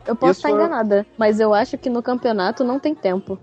[0.05, 3.39] Eu posso isso estar enganada, mas eu acho que no campeonato não tem tempo.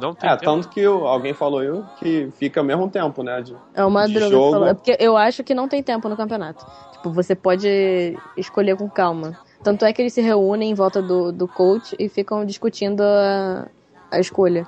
[0.00, 0.44] Não tem é, tempo.
[0.44, 3.42] tanto que alguém falou eu que fica ao mesmo tempo, né?
[3.42, 4.52] De, é uma de droga jogo.
[4.52, 4.68] falou.
[4.68, 6.64] É porque eu acho que não tem tempo no campeonato.
[6.92, 9.38] Tipo, você pode escolher com calma.
[9.62, 13.66] Tanto é que eles se reúnem em volta do, do coach e ficam discutindo a,
[14.10, 14.66] a escolha.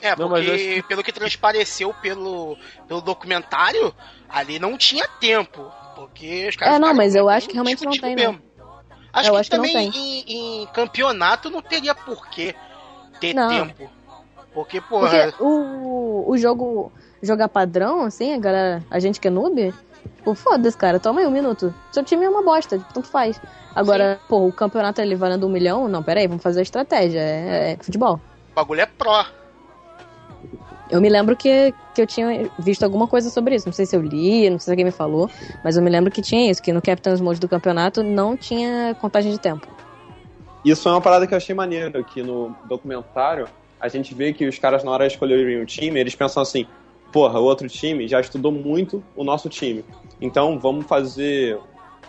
[0.00, 0.82] É, porque não, que...
[0.82, 2.56] pelo que transpareceu pelo,
[2.86, 3.94] pelo documentário,
[4.28, 5.70] ali não tinha tempo.
[5.94, 8.40] Porque os caras É, não, mas eu acho que realmente não tem, mesmo.
[9.12, 10.24] Acho Eu que acho que não também tem.
[10.26, 12.54] em, em campeonato não teria por que
[13.20, 13.48] ter Não.
[13.48, 13.90] tempo.
[14.54, 19.30] Porque, porra, Porque o, o jogo jogar padrão, assim, a galera, a gente que é
[19.30, 19.74] noob,
[20.16, 21.74] tipo, foda-se, cara, toma aí um minuto.
[21.90, 23.40] Seu time é uma bosta, tipo, tanto faz.
[23.74, 27.72] Agora, pô, o campeonato ali valendo um milhão, não, peraí, vamos fazer a estratégia, é,
[27.72, 28.20] é futebol.
[28.52, 29.26] o bagulho é pró.
[30.88, 33.66] Eu me lembro que, que eu tinha visto alguma coisa sobre isso.
[33.66, 35.28] Não sei se eu li, não sei se alguém me falou,
[35.64, 38.94] mas eu me lembro que tinha isso, que no Captain's Mode do campeonato não tinha
[39.00, 39.66] contagem de tempo.
[40.64, 43.48] Isso é uma parada que eu achei maneiro, que no documentário
[43.84, 46.66] a gente vê que os caras, na hora de escolherem o time, eles pensam assim,
[47.12, 49.84] porra, o outro time já estudou muito o nosso time.
[50.18, 51.58] Então vamos fazer.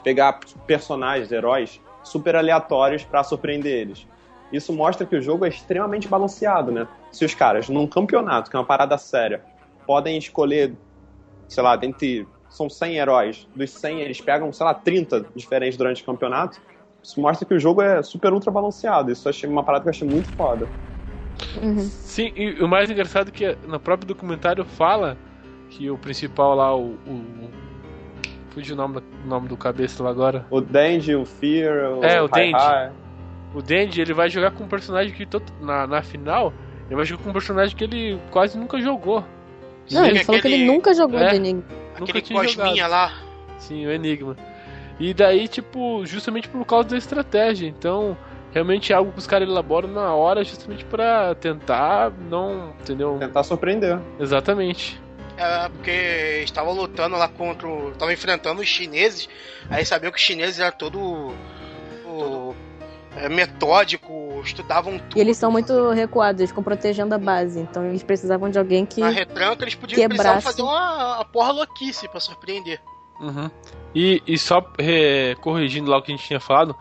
[0.01, 4.07] pegar personagens, heróis, super aleatórios pra surpreender eles.
[4.53, 6.87] Isso mostra que o jogo é extremamente balanceado, né?
[7.11, 9.43] Se os caras, num campeonato, que é uma parada séria,
[9.85, 10.73] podem escolher,
[11.49, 12.25] sei lá, dentre.
[12.47, 13.47] São 100 heróis.
[13.53, 16.61] Dos 100, eles pegam, sei lá, 30 diferentes durante o campeonato.
[17.03, 19.11] Isso mostra que o jogo é super ultra balanceado.
[19.11, 20.69] Isso achei uma parada que eu achei muito foda.
[21.61, 21.79] Uhum.
[21.79, 25.17] Sim, e o mais engraçado é que no próprio documentário fala
[25.69, 26.91] que o principal lá, o.
[27.07, 27.49] o
[28.49, 30.45] fugiu o nome, o nome do cabeça lá agora.
[30.49, 32.27] O Dandy, o Fear, o É, o.
[32.27, 32.93] Dandy.
[33.53, 36.53] O Dandy, ele vai jogar com um personagem que todo, na, na final,
[36.87, 39.23] ele vai jogar com um personagem que ele quase nunca jogou.
[39.91, 41.29] Não, Sim, ele falou que ele aquele- nunca jogou É.
[41.29, 41.63] de Enigma.
[41.95, 43.13] Aquele tinha cosminha lá.
[43.57, 44.35] Sim, o Enigma.
[44.99, 47.67] E daí, tipo, justamente por causa da estratégia.
[47.67, 48.17] Então,
[48.55, 52.69] realmente é algo que os caras elaboram na hora justamente pra tentar não.
[52.81, 53.17] Entendeu?
[53.19, 53.99] Tentar surpreender.
[54.19, 54.99] Exatamente.
[55.37, 57.67] É, porque estavam lutando lá contra.
[57.67, 59.27] o- Estavam enfrentando os chineses.
[59.69, 60.97] Aí sabiam que os chineses eram todo.
[62.07, 62.55] o-
[63.17, 65.17] é, metódico, estudavam tudo.
[65.17, 67.59] E eles são muito recuados, eles ficam protegendo a base.
[67.59, 68.99] Então eles precisavam de alguém que.
[69.01, 70.41] Na retranca eles podiam quebrasse.
[70.41, 72.79] fazer uma, uma porra louquice pra surpreender.
[73.19, 73.49] Uhum.
[73.93, 76.75] E, e só é, corrigindo lá o que a gente tinha falado,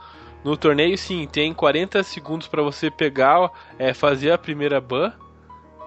[0.44, 5.12] no torneio sim, tem 40 segundos pra você pegar, é, fazer a primeira ban,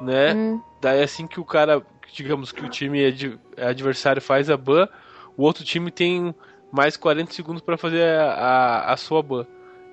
[0.01, 0.33] né?
[0.33, 1.81] Hum, Daí assim que o cara,
[2.13, 4.87] digamos que o time ad- adversário faz a ban,
[5.35, 6.33] o outro time tem
[6.71, 9.45] mais 40 segundos pra fazer a, a, a sua ban.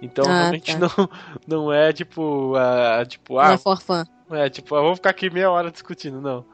[0.02, 0.78] Então Ah, realmente tá.
[1.46, 4.04] não, não é tipo, a, tipo, não ah, é for fun.
[4.32, 6.44] é tipo, ah, vamos ficar aqui meia hora discutindo, não.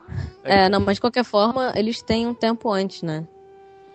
[0.44, 3.26] É, não, mas de qualquer forma, eles têm um tempo antes, né?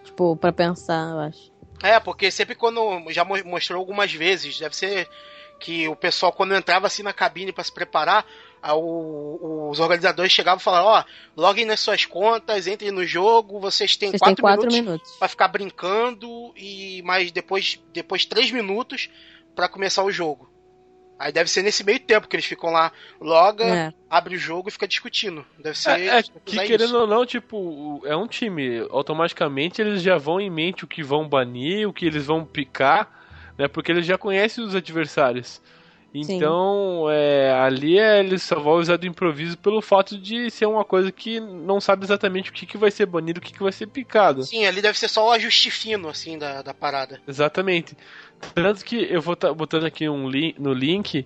[0.03, 1.54] Tipo, pra pensar, eu acho.
[1.83, 2.79] É, porque sempre quando.
[3.11, 5.07] Já mo- mostrou algumas vezes, deve ser
[5.59, 8.25] que o pessoal, quando entrava assim na cabine pra se preparar,
[8.73, 11.03] o- os organizadores chegavam e falavam: Ó,
[11.35, 15.11] loguem nas suas contas, entrem no jogo, vocês têm Vocês quatro, quatro minutos, minutos.
[15.17, 19.09] pra ficar brincando, e mais depois, depois três minutos
[19.55, 20.49] pra começar o jogo.
[21.17, 22.91] Aí deve ser nesse meio tempo que eles ficam lá,
[23.21, 23.93] loga, É.
[24.09, 25.45] abre o jogo e fica discutindo.
[25.57, 25.99] Deve ser.
[25.99, 26.97] É, é que querendo isso.
[26.97, 28.85] ou não, tipo, é um time.
[28.89, 33.09] Automaticamente eles já vão em mente o que vão banir, o que eles vão picar,
[33.57, 33.67] né?
[33.67, 35.61] Porque eles já conhecem os adversários.
[36.17, 40.85] Então, é, ali é, eles só vão usar do improviso pelo fato de ser uma
[40.85, 43.71] coisa que não sabe exatamente o que, que vai ser banido, o que, que vai
[43.71, 44.43] ser picado.
[44.43, 47.19] Sim, ali deve ser só o ajuste fino, assim, da, da parada.
[47.27, 47.97] Exatamente.
[48.53, 51.25] Tanto que eu vou estar botando aqui um no link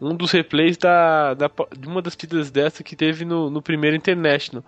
[0.00, 3.94] um dos replays da, da, de uma das partidas dessa que teve no, no primeiro
[3.94, 4.64] International.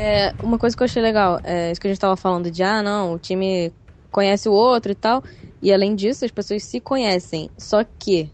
[0.00, 2.62] É, uma coisa que eu achei legal, é isso que a gente tava falando de,
[2.62, 3.74] ah, não, o time
[4.12, 5.22] conhece o outro e tal.
[5.60, 7.50] E além disso, as pessoas se conhecem.
[7.58, 8.32] Só que,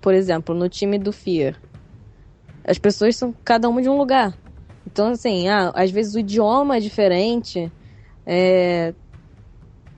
[0.00, 1.62] por exemplo, no time do Fear,
[2.66, 4.36] as pessoas são cada uma de um lugar.
[4.86, 7.72] Então, assim, ah, às vezes o idioma é diferente.
[8.26, 8.94] é,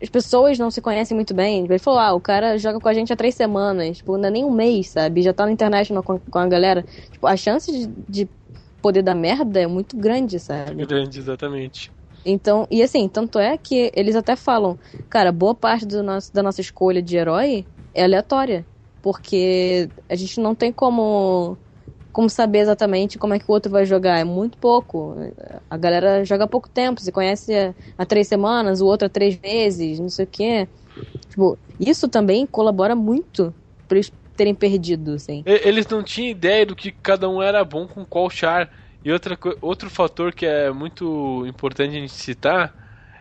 [0.02, 1.64] As pessoas não se conhecem muito bem.
[1.64, 3.98] Ele falou, ah, o cara joga com a gente há três semanas.
[3.98, 5.22] Tipo, não é nem um mês, sabe?
[5.22, 6.84] Já tá na internet com, com a galera.
[7.10, 7.86] Tipo, a chance de,
[8.26, 8.30] de
[8.86, 10.86] poder dar merda é muito grande, sabe?
[10.86, 11.90] Grande, exatamente.
[12.24, 14.78] Então, e assim, tanto é que eles até falam,
[15.10, 18.64] cara, boa parte do nosso, da nossa escolha de herói é aleatória.
[19.02, 21.58] Porque a gente não tem como,
[22.12, 24.18] como saber exatamente como é que o outro vai jogar.
[24.20, 25.16] É muito pouco.
[25.68, 27.52] A galera joga há pouco tempo, se conhece
[27.98, 30.68] há, três semanas, o outro há três vezes, não sei o quê.
[31.28, 33.52] Tipo, isso também colabora muito
[33.90, 35.42] eles terem perdido, assim.
[35.46, 38.70] Eles não tinham ideia do que cada um era bom com qual char.
[39.04, 42.74] E outra, outro fator que é muito importante a gente citar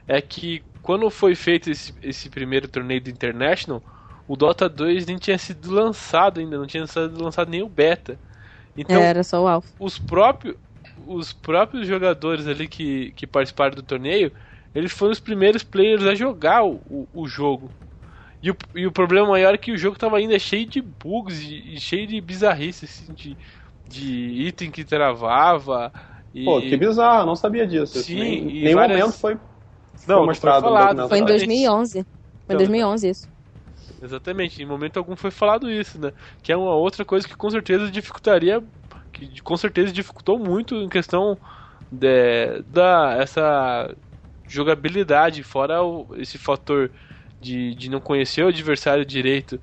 [0.08, 3.82] é que quando foi feito esse, esse primeiro torneio do International,
[4.28, 8.20] o Dota 2 nem tinha sido lançado ainda, não tinha sido lançado nem o beta.
[8.78, 9.70] Então, Era só o Alpha.
[9.80, 10.56] os próprios
[11.08, 14.32] os próprios jogadores ali que, que participaram do torneio,
[14.74, 17.72] eles foram os primeiros players a jogar o, o jogo.
[18.46, 21.40] E o, e o problema maior é que o jogo tava ainda cheio de bugs
[21.42, 23.38] e, e cheio de bizarrice, assim, de,
[23.88, 24.06] de
[24.48, 25.92] item que travava.
[26.34, 28.04] E, Pô, que bizarro, não sabia disso.
[28.04, 29.40] Sim, nem, e nenhum várias- momento foi,
[30.06, 31.04] Não, foi não mostrado foi falado.
[31.04, 31.26] Foi em Exatamente.
[31.26, 32.06] 2011.
[32.48, 33.30] Foi em Então, 2011 isso.
[34.02, 36.12] Exatamente, em momento algum foi falado isso, né?
[36.42, 38.62] Que é uma outra coisa que com certeza dificultaria,
[39.14, 41.40] que com certeza dificultou muito em questão
[41.92, 43.96] de, da essa
[44.48, 46.92] jogabilidade, fora o- esse fator
[47.46, 49.60] de, de não conhecer o adversário direito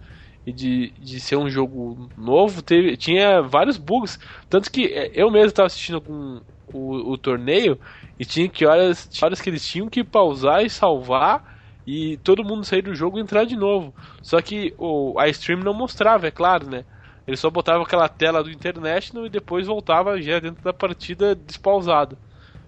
[0.47, 4.19] e de, de ser um jogo novo, teve, tinha vários bugs.
[4.49, 6.41] Tanto que eh, eu mesmo estava assistindo com
[6.73, 7.79] o, o torneio
[8.19, 12.45] e tinha que horas, tinha horas que eles tinham que pausar e salvar e todo
[12.45, 13.93] mundo sair do jogo e entrar de novo.
[14.23, 16.85] Só que o, a stream não mostrava, é claro, né?
[17.27, 22.17] Ele só botava aquela tela do International e depois voltava já dentro da partida despausado.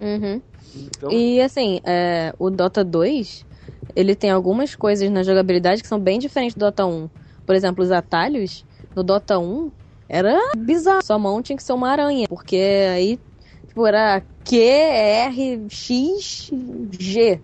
[0.00, 0.40] Uhum.
[0.74, 3.44] Então, E assim, é, o Dota 2,
[3.94, 7.08] ele tem algumas coisas na jogabilidade que são bem diferentes do Dota 1.
[7.46, 8.64] Por exemplo, os atalhos
[8.94, 9.70] no Dota 1
[10.08, 11.02] era bizarro.
[11.04, 12.56] Sua mão tinha que ser uma aranha, porque
[12.92, 13.18] aí
[13.66, 16.50] tipo, era Q, R, X,
[16.98, 17.40] G.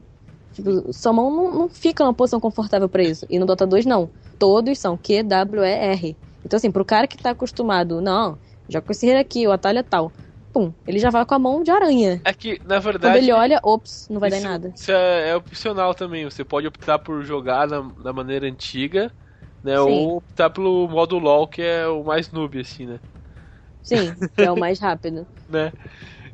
[0.52, 3.26] Tipo, sua mão não, não fica numa posição confortável pra isso.
[3.28, 4.10] E no Dota 2 não.
[4.38, 6.16] Todos são Q, W, E, R.
[6.44, 8.38] Então assim, pro cara que tá acostumado, não,
[8.68, 10.12] joga com esse aqui, o atalho é tal.
[10.52, 12.24] Pum, ele já vai com a mão de aranha.
[12.24, 13.16] é que, na Quando verdade.
[13.16, 14.76] ele olha, ops, não vai dar isso, nada.
[14.76, 16.24] Isso é, é opcional também.
[16.24, 19.14] Você pode optar por jogar na, da maneira antiga,
[19.62, 19.78] né?
[19.78, 19.78] Sim.
[19.80, 23.00] Ou optar pelo modo LOL, que é o mais noob, assim, né?
[23.82, 25.28] Sim, é o mais rápido.
[25.48, 25.72] né?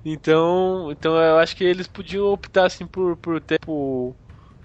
[0.05, 4.19] Então, então eu acho que eles podiam optar assim por, por ter tipo,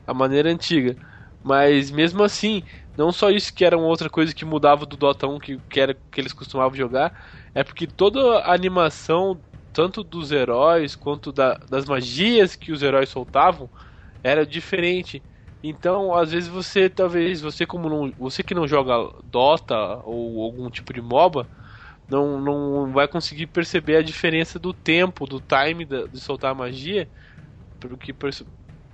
[0.08, 0.97] a maneira antiga.
[1.43, 2.64] Mas mesmo assim,
[2.97, 5.80] não só isso que era uma outra coisa que mudava do Dota 1 que, que
[5.82, 7.14] era que eles costumavam jogar,
[7.54, 9.43] é porque toda a animação,
[9.74, 13.70] tanto dos heróis quanto da- das magias que os heróis soltavam,
[14.24, 15.26] era diferente.
[15.64, 18.93] Então, às vezes você, talvez, você como não, você que não joga
[19.24, 19.76] Dota
[20.06, 21.47] ou algum tipo de MOBA,
[22.10, 27.10] não, não vai conseguir perceber a diferença do tempo, do time de soltar a magia,
[27.80, 28.14] porque,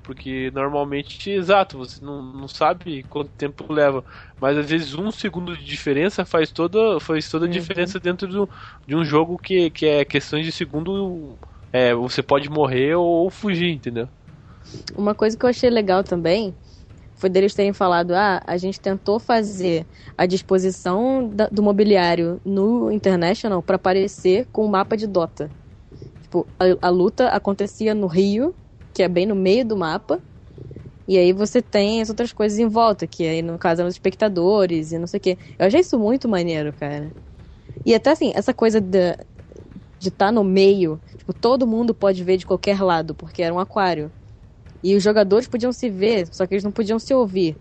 [0.07, 4.05] porque normalmente, exato, você não, não sabe quanto tempo leva,
[4.39, 8.49] mas às vezes um segundo de diferença faz toda, faz toda a diferença dentro do,
[8.87, 11.37] de um jogo que, que é questões de segundo,
[11.73, 14.09] é, você pode morrer ou, ou fugir, entendeu?
[14.95, 16.55] Uma coisa que eu achei legal também
[17.15, 19.85] foi deles terem falado: ah, a gente tentou fazer
[20.17, 25.51] a disposição da- do mobiliário no International para parecer com o mapa de Dota.
[26.21, 28.55] Tipo, a, a luta acontecia no Rio,
[28.97, 30.23] que é bem no meio do mapa.
[31.07, 33.95] E aí você tem as outras coisas em volta, que aí no caso eram os
[33.95, 35.39] espectadores e não sei o quê.
[35.59, 37.15] Eu achei isso muito maneiro, cara.
[37.85, 42.45] E até assim, essa coisa de estar no meio, tipo, todo mundo pode ver de
[42.45, 44.11] qualquer lado, porque era um aquário.
[44.83, 47.59] E os jogadores podiam se ver, só que eles não podiam se ouvir.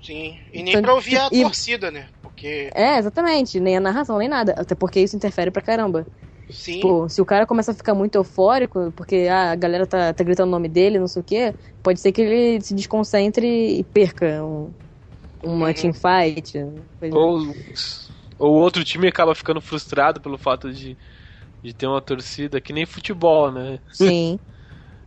[0.00, 0.38] Sim.
[0.52, 2.10] E nem Então, pra ouvir a e- torcida, né?
[2.20, 4.54] Porque, É, exatamente, nem a narração, nem nada.
[4.56, 6.08] Até porque isso interfere pra caramba.
[6.50, 6.96] Sim.
[6.96, 10.24] Pô, se o cara começa a ficar muito eufórico, porque ah, a galera tá, tá
[10.24, 13.46] gritando o nome dele, não sei o quê, pode ser que ele se desconcentre
[13.78, 14.74] e perca um-
[15.42, 15.74] uma Uhum.
[15.74, 16.58] teamfight.
[17.10, 17.38] Ou,
[18.38, 20.98] ou outro time acaba ficando frustrado pelo fato de,
[21.62, 23.80] de ter uma torcida, que nem futebol, né?
[23.90, 24.40] Sim,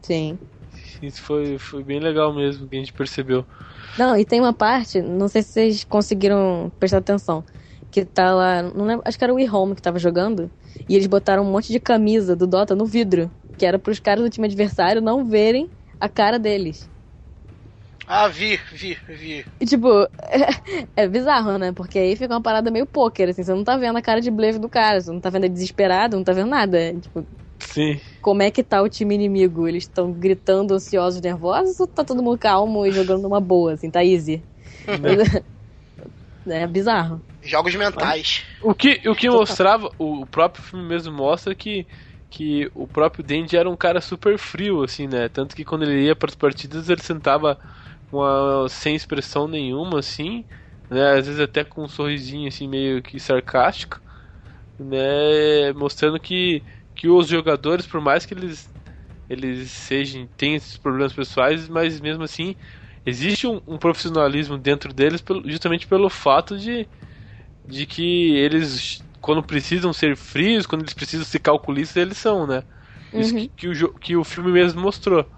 [0.03, 0.39] sim.
[1.01, 3.45] Isso foi, foi bem legal mesmo que a gente percebeu.
[3.95, 7.45] Não, e tem uma parte, não sei se vocês conseguiram prestar atenção,
[7.95, 10.51] que tá lá, não lembro, acho que era o e-home que tava jogando,
[10.87, 14.21] e eles botaram um monte de camisa do Dota no vidro, que era pros caras
[14.21, 16.89] do time adversário não verem a cara deles.
[18.05, 19.45] Ah, vi, vi, vi.
[19.61, 20.09] E tipo, é,
[21.03, 21.71] é bizarro, né?
[21.71, 24.29] Porque aí fica uma parada meio poker, assim, você não tá vendo a cara de
[24.29, 26.93] blefe do cara, você não tá vendo ele desesperado, não tá vendo nada.
[26.99, 27.25] Tipo,
[27.59, 27.99] Sim.
[28.21, 29.67] como é que tá o time inimigo?
[29.67, 33.89] Eles estão gritando ansiosos, nervosos, ou tá todo mundo calmo e jogando numa boa, assim,
[33.89, 34.45] tá easy?
[36.47, 37.21] é bizarro.
[37.41, 38.43] Jogos mentais.
[38.61, 41.87] O que, o que mostrava, o, o próprio filme mesmo mostra que,
[42.29, 45.29] que o próprio Dandy era um cara super frio, assim, né?
[45.29, 47.57] Tanto que quando ele ia para as partidas ele sentava
[48.09, 50.45] com a, sem expressão nenhuma, assim,
[50.89, 51.11] né?
[51.19, 54.01] Às vezes até com um sorrisinho, assim, meio que sarcástico,
[54.77, 55.73] né?
[55.73, 56.63] Mostrando que,
[56.95, 58.73] que os jogadores, por mais que eles,
[59.29, 62.55] eles sejam, tenham esses problemas pessoais, mas mesmo assim
[63.06, 66.89] existe um, um profissionalismo dentro deles pelo- justamente pelo fato de
[67.68, 72.64] de que eles, quando precisam ser frios, quando eles precisam ser calculistas, eles são, né?
[73.16, 73.36] Isso Uhum.
[73.36, 75.30] que, que, o, que o filme mesmo mostrou.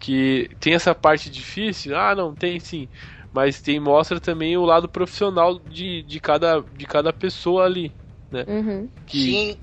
[0.00, 2.88] Que tem essa parte difícil, ah, não, tem sim.
[3.32, 7.96] Mas tem mostra também o lado profissional de, de, cada, de cada pessoa ali.
[8.46, 8.90] Uhum.
[9.06, 9.60] Que, Sim.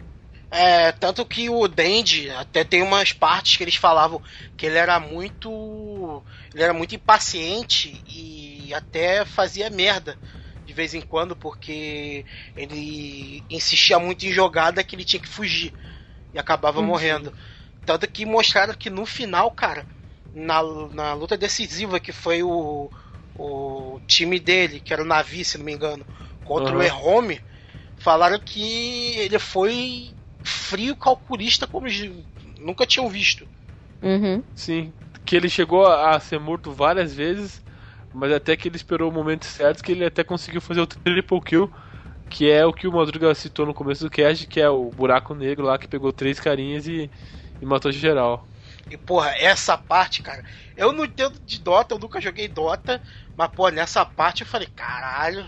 [0.52, 4.22] É, tanto que o Dandy até tem umas partes que eles falavam
[4.58, 6.26] que ele era muito.
[6.54, 10.18] Ele era muito impaciente e até fazia merda
[10.66, 12.26] de vez em quando, porque
[12.56, 15.74] ele insistia muito em jogada que ele tinha que fugir
[16.34, 16.84] e acabava Uhum.
[16.84, 17.34] morrendo.
[17.86, 19.88] Tanto que mostraram que no final, cara,
[20.34, 20.62] na,
[20.94, 22.92] na luta decisiva que foi o,
[23.36, 26.06] o time dele, que era o Navi, se não me engano,
[26.44, 26.78] contra Uhum.
[26.78, 27.42] o Errome,
[27.96, 31.88] falaram que ele foi frio calculista como
[32.60, 33.48] nunca tinham visto.
[34.02, 34.44] Uhum.
[34.56, 34.94] sim,
[35.26, 37.62] que ele chegou a, ser morto várias vezes,
[38.14, 41.42] mas até que ele esperou o momento certo, que ele até conseguiu fazer o triple
[41.42, 41.72] kill,
[42.30, 45.34] que é o que o Madruga citou no começo do cast, que é o buraco
[45.34, 47.10] negro lá que pegou três carinhas e,
[47.62, 48.48] e matou geral.
[48.90, 50.44] E porra, essa parte, cara,
[50.76, 53.02] eu não entendo de Dota, eu nunca joguei Dota,
[53.36, 55.48] mas pô, nessa parte eu falei, caralho,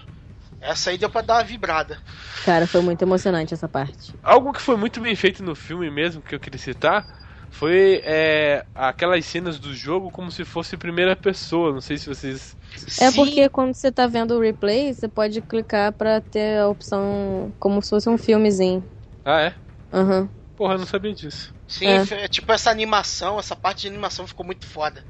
[0.61, 1.99] essa aí deu pra dar uma vibrada.
[2.43, 4.13] Cara, foi muito emocionante essa parte.
[4.23, 7.05] Algo que foi muito bem feito no filme mesmo, que eu queria citar,
[7.49, 11.71] foi é, aquelas cenas do jogo como se fosse primeira pessoa.
[11.71, 12.55] Não sei se vocês.
[12.99, 16.67] É Sim, porque quando você tá vendo o replay, você pode clicar pra ter a
[16.67, 18.85] opção como se fosse um filmezinho.
[19.23, 19.53] Ah, é?
[19.93, 20.29] Aham.
[20.55, 21.53] Porra, eu não sabia disso.
[21.67, 22.23] Sim, É.
[22.23, 25.03] é, tipo essa animação, essa parte de animação ficou muito foda.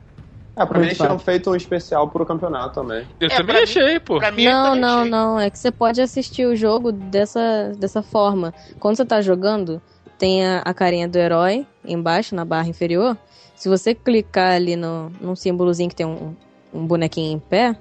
[0.58, 3.06] É, pra mim eles tinham feito um especial pro campeonato também.
[3.20, 4.20] Eu É, também mim- achei, pô.
[4.20, 5.12] Pra mim, eu Não, não, achei.
[5.12, 5.40] não.
[5.40, 8.54] É que você pode assistir o jogo dessa, dessa forma.
[8.80, 9.82] Quando você tá jogando,
[10.18, 13.18] tem a, a carinha do herói embaixo, na barra inferior.
[13.56, 16.36] Se você clicar ali no, num símbolozinho que tem um,
[16.74, 17.76] um bonequinho em pé,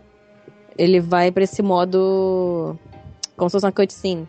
[0.76, 2.76] ele vai pra esse modo.
[3.36, 4.28] como se fosse uma cutscene.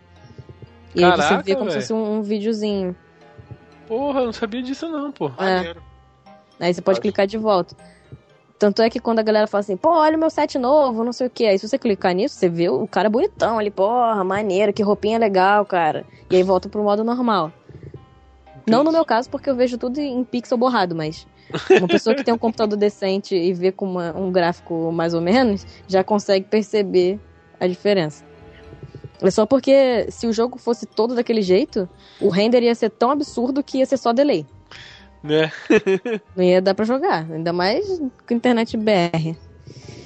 [0.95, 1.81] E aí você Caraca, vê como se velho.
[1.81, 2.95] fosse um, um videozinho.
[3.87, 5.29] Porra, eu não sabia disso não, pô.
[5.29, 5.81] Maneiro.
[6.59, 7.01] Aí você pode Acho.
[7.01, 7.75] clicar de volta.
[8.57, 11.11] Tanto é que quando a galera fala assim, pô, olha o meu set novo, não
[11.11, 11.45] sei o que.
[11.45, 15.19] Aí se você clicar nisso, você vê o cara bonitão ali, porra, maneiro, que roupinha
[15.19, 16.05] legal, cara.
[16.29, 17.51] E aí volta pro modo normal.
[18.67, 21.27] Não no meu caso, porque eu vejo tudo em pixel borrado, mas
[21.77, 25.21] uma pessoa que tem um computador decente e vê com uma- um gráfico mais ou
[25.21, 27.19] menos, já consegue perceber
[27.59, 28.23] a diferença.
[29.21, 31.87] É só porque se o jogo fosse todo daquele jeito,
[32.19, 34.45] o render ia ser tão absurdo que ia ser só delay.
[35.23, 35.51] Né?
[36.35, 39.35] Não ia dar pra jogar, ainda mais com internet BR.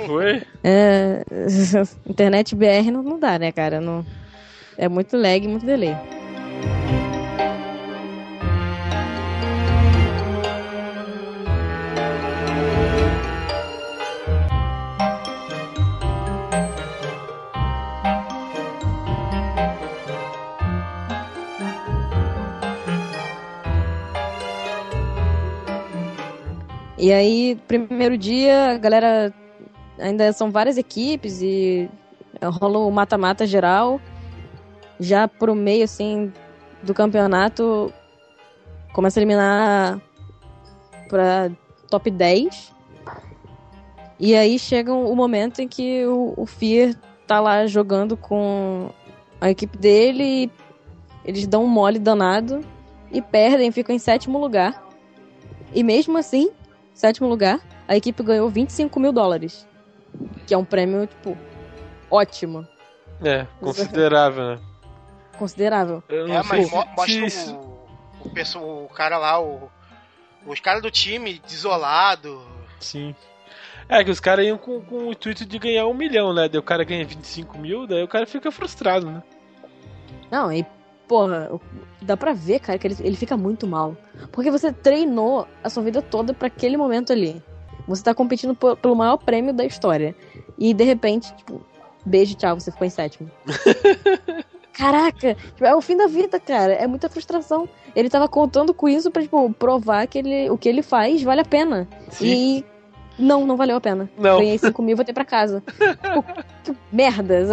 [0.06, 0.44] Foi?
[0.64, 1.24] É,
[2.08, 3.82] internet BR não, não dá, né, cara?
[3.82, 4.06] Não,
[4.78, 5.96] é muito lag, muito delay.
[27.00, 29.34] E aí, primeiro dia, a galera
[29.98, 31.90] ainda são várias equipes e
[32.44, 34.02] rola o mata-mata geral.
[35.00, 36.32] Já pro meio, assim,
[36.84, 37.94] do campeonato,
[38.92, 40.02] começa a eliminar
[41.08, 41.50] pra
[41.90, 42.74] top 10.
[44.20, 46.94] E aí chega o momento em que o, o Fear
[47.26, 48.90] tá lá jogando com
[49.40, 50.52] a equipe dele
[51.24, 52.66] eles dão um mole danado
[53.12, 54.84] e perdem, ficam em sétimo lugar.
[55.74, 56.50] E mesmo assim,
[57.00, 59.66] sétimo lugar, a equipe ganhou 25 mil dólares.
[60.46, 61.38] Que é um prêmio, tipo,
[62.12, 62.68] ótimo.
[63.24, 64.60] É, considerável, né?
[65.38, 66.04] Considerável.
[66.10, 67.88] É, mas mo- mostra o,
[68.26, 69.70] o, pessoal- o cara lá, o,
[70.46, 72.42] os caras do time desolado.
[72.80, 73.16] Sim.
[73.88, 76.50] É que os caras iam com, com o intuito de ganhar um milhão, né?
[76.50, 79.24] Daí o cara ganha 25 mil, daí o cara fica frustrado, né?
[80.30, 80.66] Não, e,
[81.10, 81.50] porra,
[82.04, 83.98] dá pra ver, cara, que ele, ele fica muito mal.
[84.32, 87.42] Porque você treinou a sua vida toda pra aquele momento ali.
[87.88, 90.16] Você tá competindo po- pelo maior prêmio da história.
[90.58, 91.62] E de repente, tipo,
[92.06, 93.30] beijo, tchau, você ficou em sétimo.
[94.72, 96.74] Caraca, tipo, é o fim da vida, cara.
[96.74, 97.68] É muita frustração.
[97.96, 101.42] Ele tava contando com isso pra, tipo, provar que ele, o que ele faz vale
[101.42, 101.88] a pena.
[102.10, 102.26] Sim.
[102.60, 102.66] E.
[103.20, 104.10] Não, não valeu a pena.
[104.18, 104.40] Não.
[104.40, 105.62] Ganhei 5 mil e voltei pra casa.
[105.68, 106.24] Tipo,
[106.64, 107.46] que merda.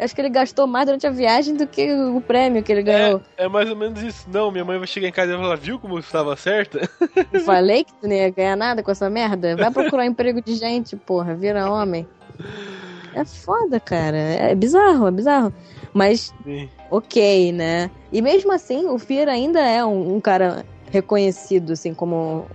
[0.00, 3.20] Acho que ele gastou mais durante a viagem do que o prêmio que ele ganhou.
[3.36, 4.26] É mais ou menos isso.
[4.32, 6.88] Não, minha mãe vai chegar em casa e vai falar, viu como eu estava certa?
[7.32, 9.54] Eu Falei que tu não ia ganhar nada com essa merda.
[9.56, 11.34] Vai procurar emprego de gente, porra.
[11.34, 12.08] Vira homem.
[13.14, 14.16] É foda, cara.
[14.16, 15.52] É bizarro, é bizarro.
[15.92, 16.68] Mas, Sim.
[16.90, 17.90] ok, né?
[18.12, 22.46] E mesmo assim, o Fear ainda é um, um cara reconhecido, assim, como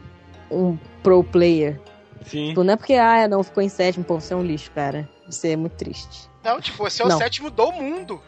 [0.50, 1.80] um pro player.
[2.28, 2.50] Sim.
[2.50, 5.08] Tipo, não é porque, ah, não, ficou em sétimo, pô, você é um lixo, cara.
[5.28, 6.30] Você é muito triste.
[6.44, 7.18] Não, tipo, você é o Não.
[7.18, 8.22] sétimo do mundo.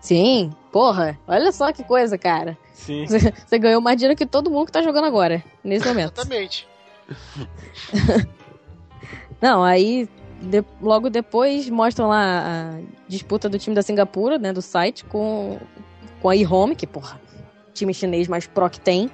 [0.00, 2.58] Sim, porra, olha só que coisa, cara.
[2.74, 3.06] Sim.
[3.06, 6.12] Você, você ganhou mais dinheiro que todo mundo que tá jogando agora, nesse momento.
[6.16, 6.66] Exatamente.
[9.40, 10.08] Não, aí
[10.40, 12.42] de- logo depois mostram lá
[12.76, 15.58] a disputa do time da Singapura, né, do site, com,
[16.20, 17.20] com a eHome, que, porra,
[17.72, 19.10] time chinês mais pro que tem.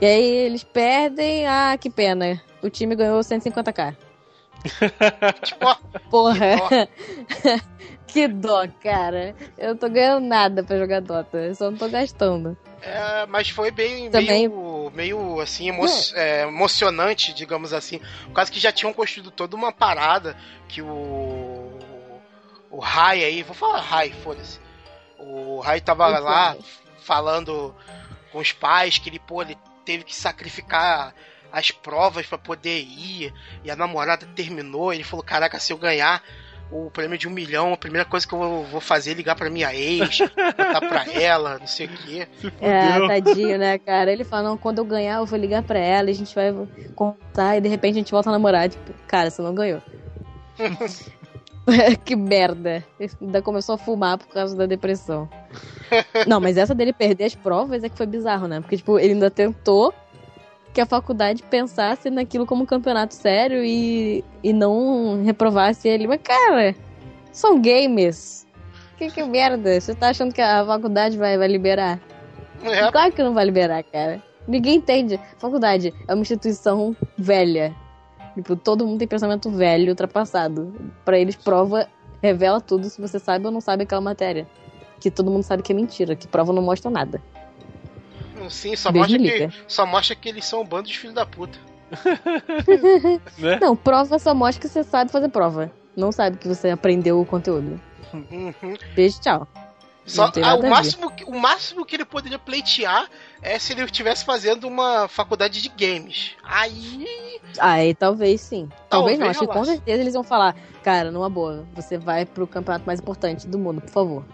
[0.00, 2.40] E aí eles perdem, ah, que pena.
[2.62, 3.96] O time ganhou 150k.
[5.44, 5.76] Tipo,
[6.10, 6.88] Porra.
[8.06, 9.34] que dó, cara.
[9.56, 11.36] Eu não tô ganhando nada pra jogar Dota.
[11.38, 12.56] Eu só não tô gastando.
[12.82, 15.84] é, mas foi bem Também- meio, meio assim emo
[16.14, 18.00] é, emocionante, digamos assim.
[18.24, 20.36] Por causa que já tinham construído toda uma parada
[20.68, 21.78] que o
[22.70, 24.58] o Rai aí, vou falar Rai, foda-se.
[25.18, 26.56] O Rai tava lá
[27.02, 27.74] falando
[28.32, 31.14] com os pais que ele, pô, ele teve que sacrificar
[31.52, 33.32] as provas pra poder ir
[33.64, 34.92] e a namorada terminou.
[34.92, 36.22] Ele falou: Caraca, se eu ganhar
[36.70, 39.48] o prêmio de um milhão, a primeira coisa que eu vou- fazer é ligar pra
[39.48, 42.28] minha ex, contar pra ela, não sei o quê.
[42.60, 44.12] É, tadinho, né, cara?
[44.12, 46.52] Ele fala, não, quando eu ganhar, eu vou ligar pra ela, e a gente vai
[46.94, 48.68] contar, e de repente a gente volta a namorar.
[48.68, 49.80] Tipo, cara, você não ganhou.
[52.04, 52.84] que merda.
[53.20, 55.28] Ainda começou a fumar por causa da depressão.
[56.26, 58.60] Não, mas essa dele perder as provas é que foi bizarro, né?
[58.60, 59.94] Porque, tipo, ele ainda tentou
[60.78, 66.06] que a faculdade pensasse naquilo como um campeonato sério e, e não reprovasse ele.
[66.06, 66.72] Mas, cara,
[67.32, 68.46] são games.
[68.96, 69.80] Que, que merda.
[69.80, 71.98] Você tá achando que a faculdade vai, vai liberar?
[72.62, 74.22] É, Claro que não vai liberar, cara.
[74.46, 75.18] Ninguém entende.
[75.38, 77.74] Faculdade é uma instituição velha.
[78.36, 80.72] Tipo, todo mundo tem pensamento velho, ultrapassado.
[81.04, 81.88] Pra eles, prova
[82.22, 84.46] revela tudo se você sabe ou não sabe aquela matéria.
[85.00, 87.20] Que todo mundo sabe que é mentira, que prova não mostra nada.
[88.50, 91.58] Sim, só mostra, que, só mostra que eles são um bando de filhos da puta.
[93.38, 93.58] Né?
[93.60, 95.70] Não, prova só mostra que você sabe fazer prova.
[95.96, 97.80] Não sabe que você aprendeu o conteúdo.
[98.12, 98.52] Uhum.
[98.94, 99.46] Beijo, tchau.
[100.06, 103.10] Só, ah, o, máximo, que- o máximo que ele poderia pleitear
[103.42, 106.30] é se ele estivesse fazendo uma faculdade de games.
[106.42, 107.06] Aí.
[107.58, 108.68] Aí talvez sim.
[108.88, 109.28] Talvez, Talvez não.
[109.28, 113.00] Acho que com certeza eles vão falar, cara, numa boa, você vai pro campeonato mais
[113.00, 114.24] importante do mundo, por favor.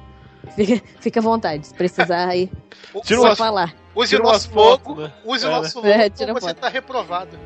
[0.53, 1.67] Fica, fica à vontade.
[1.67, 2.51] Se precisar aí,
[3.05, 3.75] Tira só umas- falar.
[3.95, 4.95] Use tira o nosso logo.
[4.97, 5.13] né?
[5.25, 5.57] Use É, o né?
[5.59, 5.89] nosso logo.
[5.89, 6.57] É, tira você foto.
[6.59, 7.39] tá reprovado.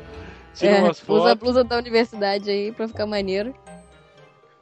[0.55, 3.53] Tira É, umas usa a blusa da universidade aí pra ficar maneiro.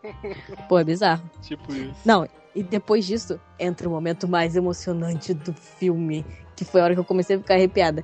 [0.69, 1.23] Pô, é bizarro.
[1.41, 1.95] tipo isso.
[2.05, 6.25] Não, e depois disso, entra o momento mais emocionante do filme.
[6.55, 8.03] Que foi a hora que eu comecei a ficar arrepiada.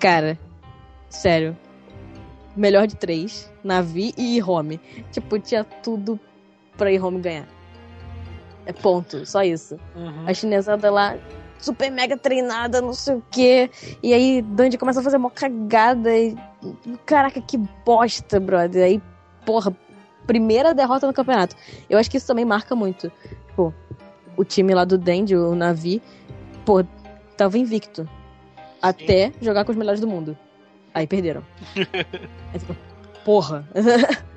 [0.00, 0.38] Cara,
[1.08, 1.56] sério.
[2.56, 4.78] Melhor de três, Navi e Home.
[5.12, 6.18] Tipo, tinha tudo
[6.76, 7.46] pra Home ganhar.
[8.68, 9.80] É ponto, só isso.
[9.96, 10.24] Uhum.
[10.26, 11.16] A chinesada lá,
[11.58, 13.70] super mega treinada, não sei o quê.
[14.02, 16.14] E aí, Dandy começa a fazer uma cagada.
[16.14, 16.36] E...
[17.06, 18.84] Caraca, que bosta, brother.
[18.84, 19.02] Aí,
[19.46, 19.74] porra,
[20.26, 21.56] primeira derrota no campeonato.
[21.88, 23.10] Eu acho que isso também marca muito.
[23.56, 23.72] Pô,
[24.36, 26.02] o time lá do Dandy, o Navi,
[26.66, 26.84] pô,
[27.38, 28.06] tava invicto.
[28.82, 30.36] Até jogar com os melhores do mundo.
[30.92, 31.42] Aí perderam.
[32.52, 32.76] Aí, tipo,
[33.24, 33.66] porra.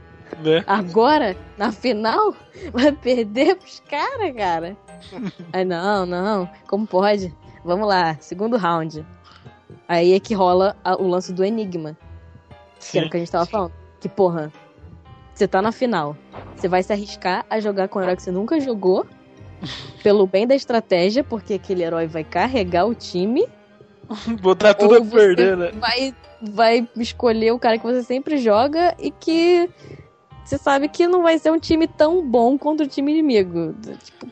[0.44, 0.64] Né?
[0.68, 2.34] Agora, na final,
[2.74, 4.78] vai perder pros caras, cara.
[5.54, 7.34] Aí, não, não, como pode?
[7.64, 9.06] Vamos lá, segundo round.
[9.88, 11.98] Aí é que rola a- o lance do Enigma,
[12.80, 13.74] que era o que a gente tava falando.
[14.00, 14.52] Que, porra,
[15.34, 16.16] você tá na final,
[16.56, 19.06] você vai se arriscar a jogar com um herói que você nunca jogou,
[20.02, 23.48] pelo bem da estratégia, porque aquele herói vai carregar o time,
[24.42, 25.72] Botar tudo a perder, né?
[25.76, 29.70] vai, vai escolher o cara que você sempre joga e que
[30.52, 33.74] você sabe que não vai ser um time tão bom contra o time inimigo.
[34.04, 34.28] Tipo,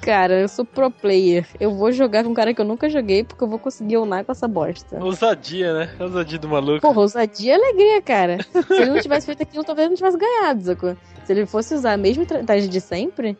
[0.00, 1.46] cara, eu sou pro player.
[1.60, 4.24] Eu vou jogar com um cara que eu nunca joguei porque eu vou conseguir unar
[4.24, 4.98] com essa bosta.
[5.04, 5.90] Ousadia, né?
[6.00, 6.80] Ousadia do maluco.
[6.80, 8.38] Porra, ousadia e alegria, cara.
[8.42, 10.96] Se ele não tivesse feito aquilo, talvez não tivesse ganhado, sacou?
[11.24, 13.36] Se ele fosse usar a mesma estratégia de sempre,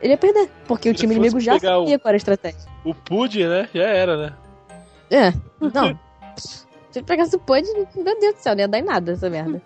[0.00, 0.50] ele ia perder.
[0.66, 2.60] Porque o time inimigo já pegar o- sabia qual era a estratégia.
[2.84, 3.68] O Pud, né?
[3.72, 4.32] Já era, né?
[5.08, 5.32] É,
[5.72, 5.96] não.
[6.90, 7.62] Se ele pegasse o Pud,
[7.96, 9.60] meu Deus do céu, não ia dar em nada essa merda.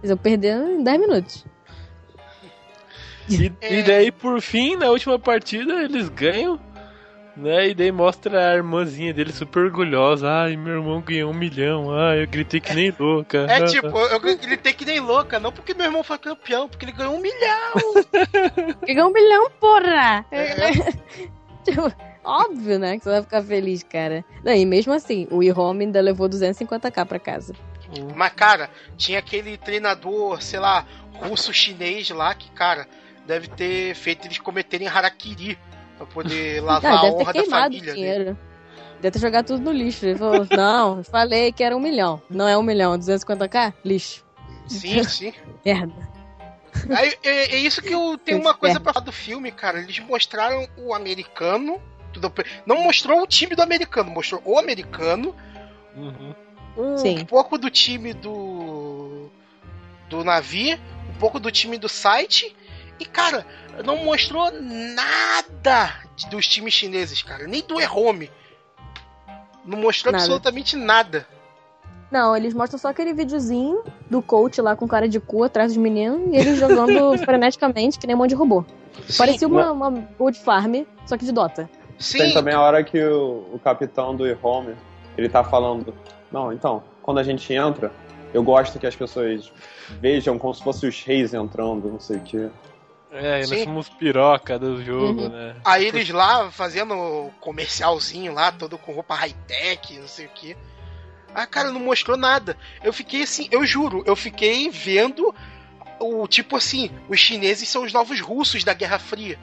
[0.00, 1.46] Eles iam perder em 10 minutos.
[3.28, 3.78] E, É.
[3.78, 6.58] e daí, por fim, na última partida, eles ganham.
[7.36, 7.68] Né?
[7.68, 10.28] E daí mostra a irmãzinha dele super orgulhosa.
[10.28, 11.90] Ai, meu irmão ganhou um milhão.
[11.96, 13.46] Ai, eu gritei que nem louca.
[13.48, 16.92] É tipo, eu gritei que nem louca, não porque meu irmão foi campeão, porque ele
[16.92, 18.04] ganhou um milhão.
[18.86, 20.24] Ganhou um milhão, porra!
[20.30, 20.50] É.
[21.64, 21.92] Tipo,
[22.24, 22.96] óbvio, né?
[22.98, 24.24] Que você vai ficar feliz, cara.
[24.42, 27.54] Não, e mesmo assim, o e-home ainda levou 250k pra casa.
[28.14, 32.86] Mas, cara, tinha aquele treinador, sei lá, russo-chinês lá, que, cara,
[33.26, 35.58] deve ter feito eles cometerem harakiri
[35.96, 38.38] pra poder lavar Ah, a honra da família dinheiro.
[39.00, 40.04] Deve ter jogado tudo no lixo.
[40.06, 42.20] Ele falou, não, falei que era um milhão.
[42.28, 43.72] Não é um milhão, 250k?
[43.84, 44.24] Lixo.
[44.68, 45.32] Sim, sim.
[45.64, 46.08] Merda.
[46.96, 49.80] Aí, é, é isso que eu tenho uma coisa pra falar do filme, cara.
[49.80, 51.80] Eles mostraram o americano.
[52.12, 52.32] tudo-
[52.64, 55.34] Não mostrou o time do americano, mostrou o americano,
[55.96, 56.32] Uhum.
[56.76, 57.24] Um Sim.
[57.24, 59.28] pouco do time do.
[60.08, 62.54] do navio, um pouco do time do site.
[62.98, 63.46] E, cara,
[63.84, 65.94] não mostrou nada
[66.30, 67.46] dos times chineses, cara.
[67.46, 68.30] Nem do E-Home.
[69.64, 70.24] Não mostrou Nada.
[70.24, 71.26] absolutamente nada.
[72.10, 75.76] Não, eles mostram só aquele videozinho do coach lá com cara de cu atrás dos
[75.80, 78.64] meninos e eles jogando freneticamente, que nem um monte de robô.
[79.16, 81.70] Parecia uma, uma Gold Farm, só que de Dota.
[81.98, 84.74] Sim, Tem também a hora que o, o capitão do e-home,
[85.16, 85.94] ele tá falando,
[86.32, 87.92] não, então, quando a gente entra,
[88.32, 89.52] eu gosto que as pessoas
[90.00, 92.48] vejam como se fossem os reis entrando, não sei o quê.
[93.12, 93.64] É, nós Sim.
[93.64, 95.28] somos piroca do jogo, Uhum.
[95.30, 95.56] né?
[95.64, 100.56] Aí eles lá fazendo o comercialzinho lá, todo com roupa high-tech, não sei o que.
[101.34, 102.56] Ah, cara, não mostrou nada.
[102.84, 105.34] Eu fiquei assim, eu juro, eu fiquei vendo
[105.98, 109.36] o tipo assim, os chineses são os novos russos da Guerra Fria.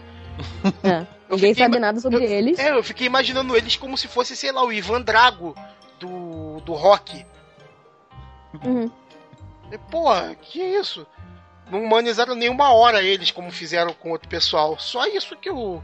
[0.84, 1.06] É.
[1.30, 2.58] Eu Ninguém fiquei sabe nada sobre eu- eles.
[2.60, 5.54] É, eu fiquei imaginando eles como se fosse, sei lá, o Ivan Drago
[6.00, 7.26] do, do rock.
[8.66, 8.90] Uhum.
[9.72, 11.06] E, porra, que isso?
[11.70, 14.78] Não humanizaram nenhuma hora eles, como fizeram com outro pessoal.
[14.80, 15.84] Só isso que eu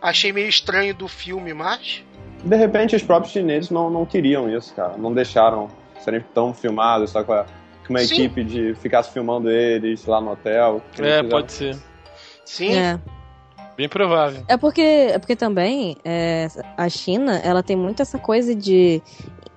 [0.00, 2.02] achei meio estranho do filme, mas.
[2.42, 4.96] De repente, os próprios chineses não, não queriam isso, cara.
[4.96, 5.68] Não deixaram
[6.00, 7.44] serem tão filmados, só com a-
[7.86, 8.14] com uma Sim.
[8.14, 10.80] equipe de ficasse filmando eles lá no hotel.
[10.98, 11.76] É, pode ser.
[12.44, 12.98] Sim, É.
[13.76, 14.42] Bem provável.
[14.48, 19.00] É porque, é porque também é, a China, ela tem muito essa coisa de.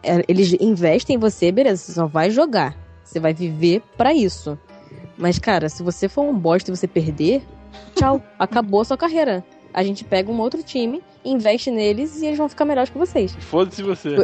[0.04, 2.76] É, eles investem em você, beleza, você só vai jogar.
[3.04, 4.58] Você vai viver pra isso.
[5.18, 7.44] Mas, cara, se você for um bosta e você perder,
[7.96, 9.44] tchau, acabou a sua carreira.
[9.74, 13.34] A gente pega um outro time, investe neles e eles vão ficar melhores que vocês.
[13.40, 14.16] Foda-se você.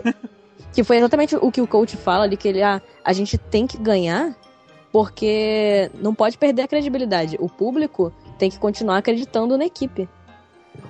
[0.74, 3.66] Que foi exatamente o que o coach fala ali, que ele, ah, a gente tem
[3.66, 4.36] que ganhar
[4.92, 7.38] porque não pode perder a credibilidade.
[7.40, 10.10] O público tem que continuar acreditando na equipe.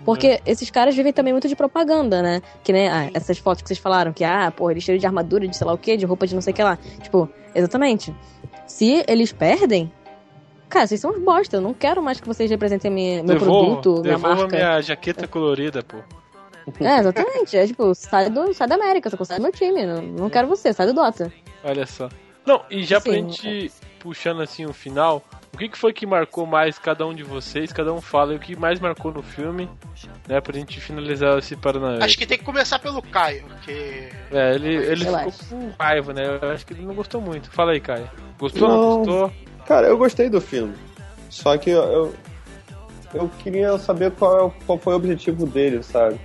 [0.06, 2.42] Porque esses caras vivem também muito de propaganda, né?
[2.64, 5.48] Que nem ah, essas fotos que vocês falaram, que, ah, pô, eles cheios de armadura,
[5.48, 6.78] de sei lá o quê, de roupa de não sei o que lá.
[7.02, 8.16] Tipo, exatamente.
[8.66, 9.92] Se eles perdem,
[10.70, 11.58] cara, vocês são uns bosta.
[11.58, 14.56] Eu não quero mais que vocês representem minha, meu Devolva- produto, minha marca.
[14.56, 15.98] minha jaqueta colorida, pô.
[16.82, 17.56] É, exatamente.
[17.58, 19.86] É tipo, sai, do, sai da América, só sai do meu time.
[19.86, 21.32] Não, não quero você, sai do Dota.
[21.64, 22.10] Olha só.
[22.46, 25.22] Não, e já pra Sim, gente puxando assim o final,
[25.58, 27.74] o que, que foi que marcou mais cada um de vocês?
[27.74, 29.68] Cada um fala o que mais marcou no filme,
[30.28, 30.39] né?
[30.39, 31.97] Pra gente finalizar esse Paranauê.
[32.03, 34.08] acho que tem que começar pelo Caio, que.
[34.32, 36.38] É, ele, ele ficou com raiva, né?
[36.39, 37.49] Eu acho que ele não gostou muito.
[37.49, 38.08] Fala aí, Caio.
[38.38, 38.68] Gostou?
[38.70, 38.97] Não, Não.
[38.99, 39.34] gostou?
[39.66, 40.76] Cara, eu gostei do filme.
[41.28, 42.16] Só que eu, eu,
[43.16, 46.20] eu queria saber qual, é o- qual foi o objetivo dele, sabe?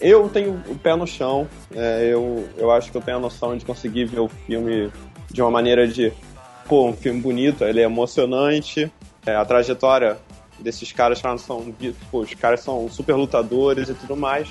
[0.00, 3.56] Eu tenho o pé no chão, é, eu, eu acho que eu tenho a noção
[3.56, 4.92] de conseguir ver o filme
[5.28, 6.12] de uma maneira de,
[6.72, 8.90] pô, um filme bonito, ele é emocionante,
[9.26, 10.16] é, a trajetória
[10.58, 11.70] desses caras cara, são,
[12.10, 14.48] pô, os caras são super lutadores e tudo mais,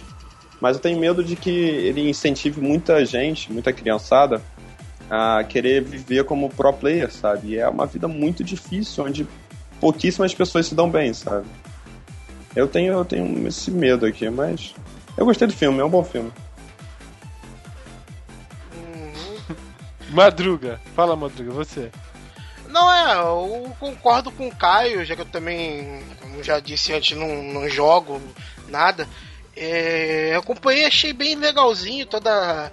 [0.62, 4.40] mas eu tenho medo de que ele incentive muita gente, muita criançada,
[5.10, 7.54] a querer viver como pro player, sabe?
[7.54, 9.28] E é uma vida muito difícil, onde
[9.80, 11.48] pouquíssimas pessoas se dão bem, sabe?
[12.56, 14.76] Eu tenho, eu tenho esse medo aqui, mas
[15.18, 16.32] eu gostei do filme, é um bom filme.
[20.14, 20.80] Madruga.
[20.94, 21.90] Fala, Madruga, você.
[22.72, 27.18] Não, é, eu concordo com o Caio, já que eu também, como já disse antes,
[27.18, 28.22] não, não jogo
[28.68, 29.08] nada.
[29.56, 32.72] É, acompanhei, achei bem legalzinho toda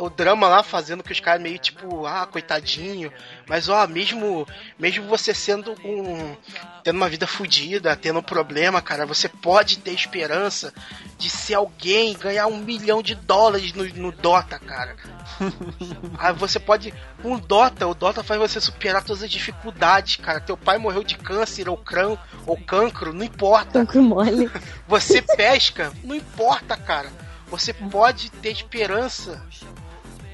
[0.00, 3.12] o drama lá fazendo que os caras meio tipo, ah, coitadinho.
[3.46, 4.46] Mas ó, mesmo
[4.78, 6.34] mesmo você sendo um
[6.82, 10.72] tendo uma vida fodida, tendo um problema, cara, você pode ter esperança
[11.18, 14.96] de ser alguém, ganhar um milhão de dólares no, no Dota, cara.
[16.18, 16.94] Aí você pode.
[17.22, 20.40] Com o Dota, o Dota faz você superar todas as dificuldades, cara.
[20.40, 23.84] Teu pai morreu de câncer ou crão ou cancro, não importa.
[23.84, 24.50] Tão mole.
[24.88, 27.10] Você pesca, não importa, cara.
[27.48, 29.44] Você pode ter esperança.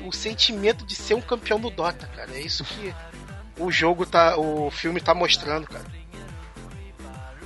[0.07, 2.31] O sentimento de ser um campeão do Dota, cara.
[2.33, 2.95] É isso que
[3.59, 4.37] o jogo tá.
[4.37, 5.85] O filme tá mostrando, cara.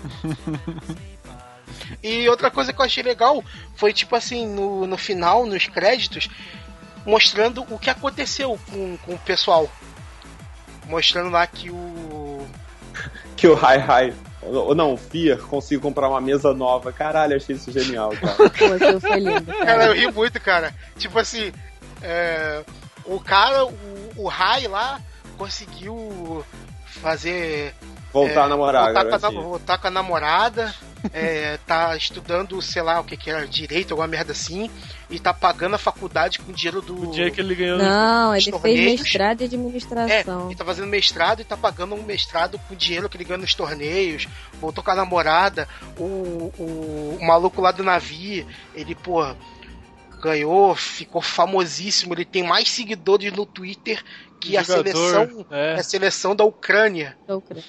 [2.03, 3.43] E outra coisa que eu achei legal
[3.75, 6.29] foi tipo assim, no, no final, nos créditos,
[7.05, 9.69] mostrando o que aconteceu com, com o pessoal.
[10.87, 12.47] Mostrando lá que o.
[13.37, 16.93] Que o Hi Hi, ou não, o Fear, consigo comprar uma mesa nova.
[16.93, 18.35] Caralho, achei isso genial, cara.
[18.53, 19.47] Pô, foi lindo.
[19.47, 19.87] Cara, Cara.
[19.87, 20.75] eu ri muito, cara.
[20.99, 21.51] Tipo assim,
[22.03, 22.65] é,
[23.05, 23.75] o cara, o,
[24.17, 25.01] o Rai lá,
[25.39, 26.45] conseguiu
[26.87, 27.75] fazer.
[28.13, 29.41] Voltar é, a namorar, voltar, com a, garotinha.
[29.43, 30.75] nam- voltar com a namorada.
[31.15, 34.71] é, tá estudando, sei lá, o que que era, direito, alguma merda assim,
[35.09, 37.09] e tá pagando a faculdade com o dinheiro do.
[37.09, 37.79] O dia que ele ganhou.
[37.79, 39.01] Não, ele Os fez torneios.
[39.01, 40.47] mestrado em É, administração.
[40.49, 43.39] ele tá fazendo mestrado e tá pagando um mestrado com o dinheiro que ele ganha
[43.39, 44.27] nos torneios,
[44.61, 45.67] voltou com a namorada,
[45.97, 46.03] o,
[46.59, 49.25] o, o maluco lá do navio, ele, pô,
[50.21, 54.03] ganhou, ficou famosíssimo, ele tem mais seguidores no Twitter
[54.41, 55.75] que a seleção, é.
[55.75, 57.17] a seleção da Ucrânia.
[57.27, 57.65] Da Ucrânia.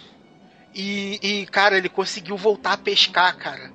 [0.73, 3.71] E, e, cara, ele conseguiu voltar a pescar, cara.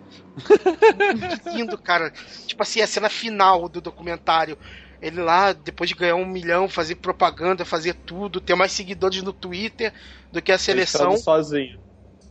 [1.43, 2.13] Que lindo, cara.
[2.47, 4.57] Tipo assim, a cena final do documentário.
[5.01, 9.33] Ele lá, depois de ganhar um milhão, fazer propaganda, fazer tudo, ter mais seguidores no
[9.33, 9.93] Twitter
[10.33, 11.11] do que a seleção.
[11.11, 11.79] Pescando sozinho.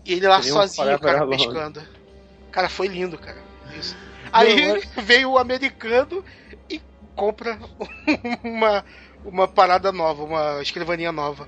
[0.04, 1.82] E ele lá um sozinho, cara, pescando.
[2.52, 3.38] Cara, foi lindo, cara.
[3.78, 3.96] Isso.
[4.32, 6.24] Aí veio o americano
[6.70, 6.82] e
[7.16, 7.60] compra
[8.44, 8.86] uma,
[9.24, 11.48] uma parada nova, uma escrivaninha nova.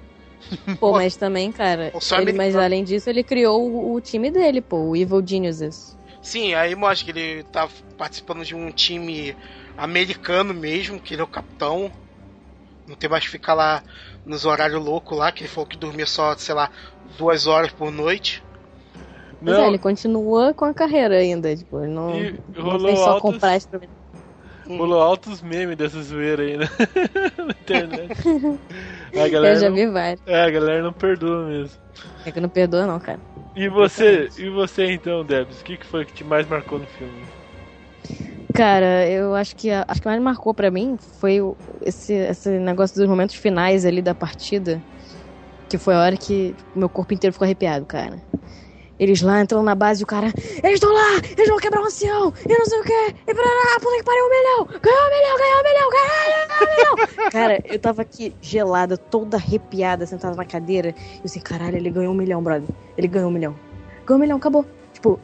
[0.80, 4.78] Pô, mas também, cara, ele, mas além disso, ele criou o, o time dele, pô,
[4.78, 5.98] o Evil Geniuses.
[6.22, 7.68] Sim, aí mostra que ele tá
[7.98, 9.36] participando de um time
[9.78, 11.91] americano mesmo, que ele é o capitão.
[12.88, 13.84] Não tem mais que ficar lá
[14.26, 16.70] nos horários loucos lá, que ele falou que dormia só, sei lá,
[17.18, 18.44] duas horas por noite.
[19.40, 23.00] Mas Não, é, ele continua com a carreira ainda, tipo, ele não, E não fez
[23.00, 23.92] só altos- comprar instrumento.
[24.68, 26.66] rolou altos memes dessa zoeira aí, né?
[27.38, 28.10] Na internet.
[29.16, 30.22] A Eu galera, já não, vi vários.
[30.28, 31.78] é, a galera não perdoa mesmo.
[32.26, 33.20] É que não perdoa não, cara.
[33.56, 35.62] E você, e você então, Debs?
[35.62, 37.24] O que, que foi que te mais marcou no filme?
[38.54, 41.38] Cara, eu acho que acho que mais marcou pra mim foi
[41.82, 44.82] esse, esse negócio dos momentos finais ali da partida.
[45.70, 48.22] Que foi a hora que meu corpo inteiro ficou arrepiado, cara.
[48.99, 50.28] Eles lá entrando na base e o cara.
[50.64, 51.22] Eles estão lá!
[51.38, 52.34] Eles vão quebrar o ancião!
[52.48, 53.15] E não sei o quê!
[53.28, 53.80] E parará!
[53.80, 54.80] Puta que pariu, um milhão!
[54.82, 55.38] Ganhou um milhão!
[55.38, 55.90] Ganhou um milhão!
[55.90, 56.48] Caralho!
[56.76, 57.30] Ganhou um milhão!
[57.32, 60.90] cara, eu tava aqui gelada, toda arrepiada, sentada na cadeira.
[60.90, 62.68] E eu assim, caralho, ele ganhou um milhão, brother.
[62.98, 63.56] Ele ganhou um milhão.
[64.06, 64.65] Ganhou um milhão, acabou.
[64.94, 65.19] Tipo,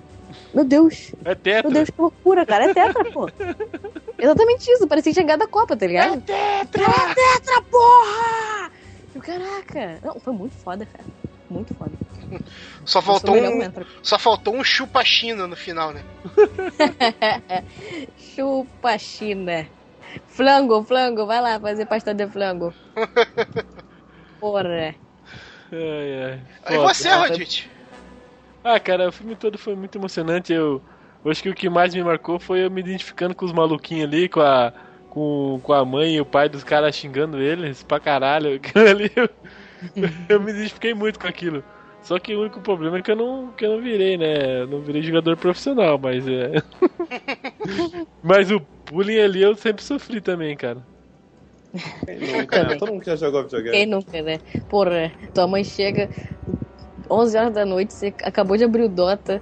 [0.53, 1.11] meu Deus!
[1.25, 1.63] É tetra.
[1.63, 2.65] Meu Deus, que loucura, cara.
[2.65, 3.27] É tetra, pô.
[4.19, 4.87] Exatamente isso.
[4.87, 6.15] Parecia que tinha ganhado a Copa, tá ligado?
[6.29, 6.83] É tetra!
[6.83, 8.71] É tetra, porra!
[9.21, 9.99] Caraca.
[10.03, 11.03] Não, foi muito foda, cara.
[11.49, 11.91] Muito foda.
[12.85, 13.59] Só faltou um,
[14.01, 16.03] só faltou um chupa-china no final, né?
[18.17, 19.67] Chupa China.
[20.27, 21.25] Flango, flango.
[21.25, 22.73] Vai lá fazer pastel de flango.
[24.39, 24.95] Porra.
[25.71, 26.41] Ai, ai.
[26.65, 27.69] Aí você, Rodite.
[28.63, 30.53] Ah, cara, o filme todo foi muito emocionante.
[30.53, 30.81] Eu,
[31.23, 34.05] eu acho que o que mais me marcou foi eu me identificando com os maluquinhos
[34.05, 34.73] ali, com a,
[35.09, 38.55] com, com a mãe e o pai dos caras xingando eles pra caralho.
[38.55, 39.11] Aquilo ali,
[39.95, 41.64] eu, eu me identifiquei muito com aquilo.
[42.03, 44.61] Só que o único problema é que eu não, que eu não virei, né?
[44.61, 46.61] Eu não virei jogador profissional, mas é.
[48.22, 48.61] mas o
[48.91, 50.85] bullying ali eu sempre sofri também, cara.
[52.05, 52.76] Quem nunca, né?
[52.76, 53.77] Todo mundo que já jogou videogame.
[53.77, 54.39] Quem nunca, né?
[54.69, 56.10] Porra, tua mãe chega
[57.10, 59.41] 11 horas da noite, você acabou de abrir o Dota.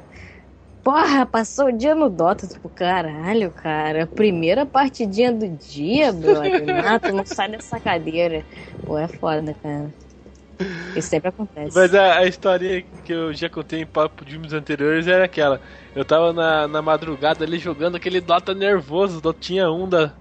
[0.84, 2.47] Porra, passou o dia no Dota.
[2.47, 4.07] Tipo, caralho, cara.
[4.07, 6.65] Primeira partidinha do dia, brother.
[6.85, 8.43] Ah, tu não sai dessa cadeira.
[8.85, 9.93] Pô, é foda, cara.
[10.95, 11.75] Isso sempre acontece.
[11.75, 15.61] Mas a, a história que eu já contei em papo de filmes anteriores era aquela.
[15.95, 20.13] Eu tava na, na madrugada ali jogando aquele Dota nervoso, Dotinha 1 da,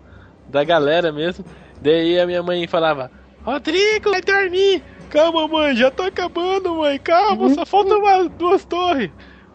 [0.48, 1.44] da galera mesmo.
[1.80, 3.10] Daí a minha mãe falava,
[3.44, 4.82] Rodrigo, vai dormir!
[5.08, 9.10] Calma, mãe, já tá acabando, mãe, calma, só faltam umas duas torres.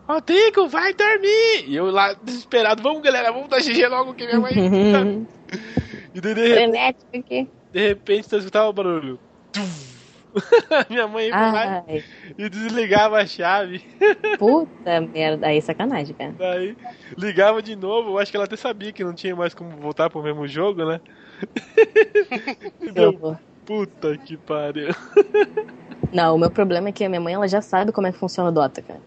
[0.08, 1.66] Rodrigo, vai dormir!
[1.68, 4.54] E eu lá desesperado, vamos galera, vamos dar GG logo que minha mãe.
[6.14, 7.48] e daí de, aqui.
[7.72, 9.20] de repente você escutava o barulho.
[9.54, 9.95] Tum.
[10.90, 11.86] minha mãe ia lá
[12.38, 13.84] e desligava a chave.
[14.38, 15.48] puta merda.
[15.48, 16.34] Aí, sacanagem, cara.
[16.38, 16.76] Daí
[17.18, 20.10] ligava de novo, eu acho que ela até sabia que não tinha mais como voltar
[20.10, 21.00] pro mesmo jogo, né?
[22.94, 23.38] Deu, horror.
[23.66, 24.94] puta que pariu.
[26.14, 28.18] Não, o meu problema é que a minha mãe ela já sabe como é que
[28.18, 29.02] funciona o Dota, cara.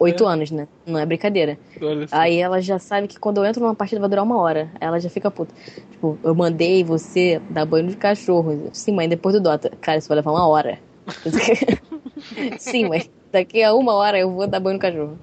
[0.00, 0.26] Oito É.
[0.26, 0.66] anos, né?
[0.84, 1.58] Não é brincadeira.
[1.80, 2.06] Olha.
[2.10, 4.70] Aí ela já sabe que quando eu entro numa partida vai durar uma hora.
[4.80, 5.54] Ela já fica puta.
[5.92, 8.70] Tipo, eu mandei você dar banho de cachorro.
[8.72, 9.70] Sim, mãe, depois do Dota.
[9.80, 10.78] Cara, isso vai levar uma hora.
[12.58, 13.10] Sim, mãe.
[13.30, 15.18] Daqui a uma hora eu vou dar banho no cachorro.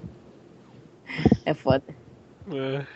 [1.44, 1.84] É foda.
[2.52, 2.86] É.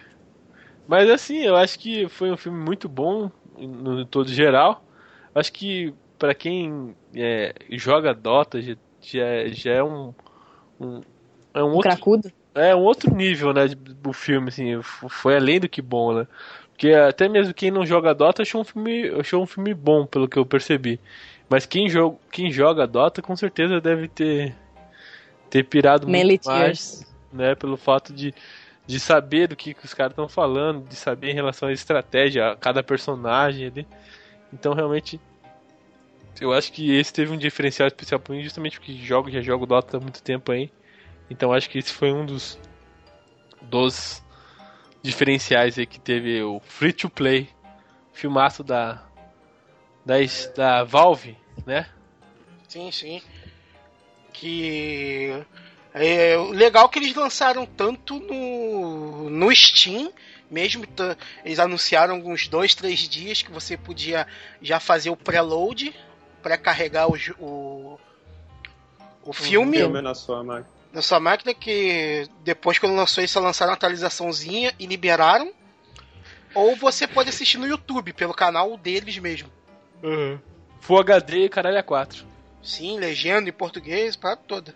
[0.87, 4.83] Mas assim, eu acho que foi um filme muito bom no todo geral.
[5.35, 10.15] Acho que pra quem é, joga Dota já, já, já é um,
[10.81, 11.03] um
[11.55, 12.33] é um Um outro cracudo.
[12.55, 16.27] é um outro nível, né, do filme, assim, foi além do que bom, né?
[16.69, 20.29] Porque até mesmo quem não joga Dota achou um filme, achou um filme bom, pelo
[20.29, 21.01] que eu percebi.
[21.49, 24.55] Mas quem, jo quem joga Dota com certeza deve ter
[25.51, 28.35] ter pirado Manly muito mais, né, pelo fato de,
[28.87, 32.51] de saber do que, que os caras estão falando, de saber em relação à estratégia,
[32.51, 33.87] a cada personagem ali.
[34.53, 35.21] Então, realmente,
[36.41, 39.67] eu acho que esse teve um diferencial especial pra mim, justamente porque jogo, já jogo
[39.67, 40.71] Dota há muito tempo aí.
[41.31, 42.59] Então, acho que esse foi um dos,
[43.63, 44.23] dos
[45.03, 47.49] diferenciais aí que teve o Free to Play,
[48.13, 49.03] filmaço da,
[50.05, 50.15] da,
[50.57, 51.37] da Valve,
[51.67, 51.87] né?
[52.69, 53.23] Sim, sim.
[54.33, 55.45] Que.
[55.95, 60.13] É legal que eles lançaram tanto no, no Steam,
[60.51, 60.85] mesmo
[61.45, 64.27] eles anunciaram uns dois, três dias que você podia
[64.61, 65.95] já fazer o preload,
[66.43, 67.99] pré-carregar o, jo- o,
[69.25, 70.78] o filme Filme na sua máquina.
[70.93, 75.53] Na sua máquina, que depois quando lançou isso, lançaram uma atualizaçãozinha e liberaram.
[76.55, 79.51] Ou você pode assistir no YouTube, pelo canal deles mesmo.
[80.81, 82.25] Full HD e caralho a 4.
[82.63, 84.75] Sim, legenda em português, para toda.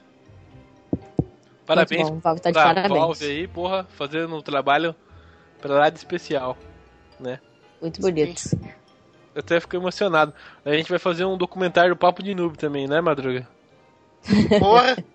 [1.66, 3.00] Parabéns Muito bom, Valve tá de pra parabéns.
[3.00, 4.94] Valve aí, porra, fazendo um trabalho
[5.60, 6.56] pra lá de especial.
[7.80, 8.42] Muito bonito.
[9.34, 10.34] Eu até fico emocionado.
[10.64, 13.48] A gente vai fazer um documentário Papo de Noob também, né, Madruga?
[14.58, 14.96] Porra,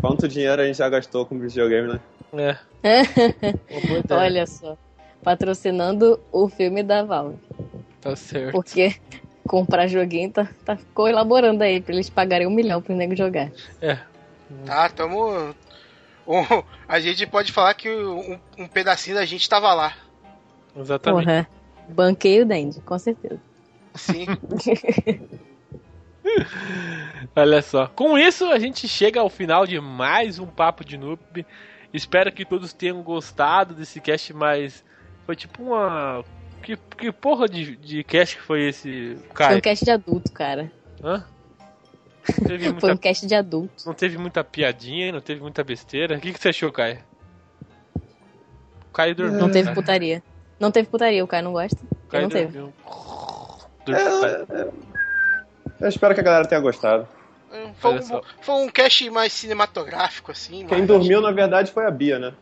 [0.00, 2.00] Quanto dinheiro a gente já gastou com videogame, né?
[2.32, 2.56] É.
[3.98, 4.20] Ideia.
[4.20, 4.76] Olha só.
[5.22, 7.36] Patrocinando o filme da Valve.
[8.00, 8.52] Tá certo.
[8.52, 8.94] Porque
[9.46, 13.50] comprar joguinho tá, tá colaborando aí pra eles pagarem um milhão pro nego jogar.
[13.82, 13.98] É.
[14.64, 15.54] tá, tamo.
[16.26, 19.94] Um- a gente pode falar que um, um pedacinho da gente tava lá.
[20.76, 21.24] Exatamente.
[21.24, 21.48] Porra.
[21.88, 23.40] Banquei o Dandy, com certeza.
[23.94, 24.26] Sim.
[27.34, 27.86] Olha só.
[27.88, 31.46] Com isso, a gente chega ao final de mais um Papo de Noob.
[31.92, 34.84] Espero que todos tenham gostado desse cast, mas
[35.24, 36.24] foi tipo uma.
[36.62, 39.58] Que, que porra de, de cast que foi esse, Foi Caio?
[39.58, 40.70] um cast de adulto, cara.
[41.02, 41.24] Hã?
[42.46, 43.86] Teve, Foi muita, um cast de adulto.
[43.86, 46.16] não teve muita piadinha, não teve muita besteira.
[46.16, 46.98] O que, que você achou, Caio?
[48.88, 49.38] O Caio dormiu.
[49.40, 49.74] Não teve cara.
[49.74, 50.22] putaria.
[50.60, 51.78] Não teve putaria, o cara não gosta.
[51.82, 52.52] O Caio não teve.
[52.52, 52.72] dormiu.
[55.80, 57.06] Eu espero que a galera tenha gostado.
[57.78, 60.66] Foi Olha um, foi um cast mais cinematográfico, assim.
[60.66, 62.32] Quem mais- dormiu, na verdade, foi a Bia, né?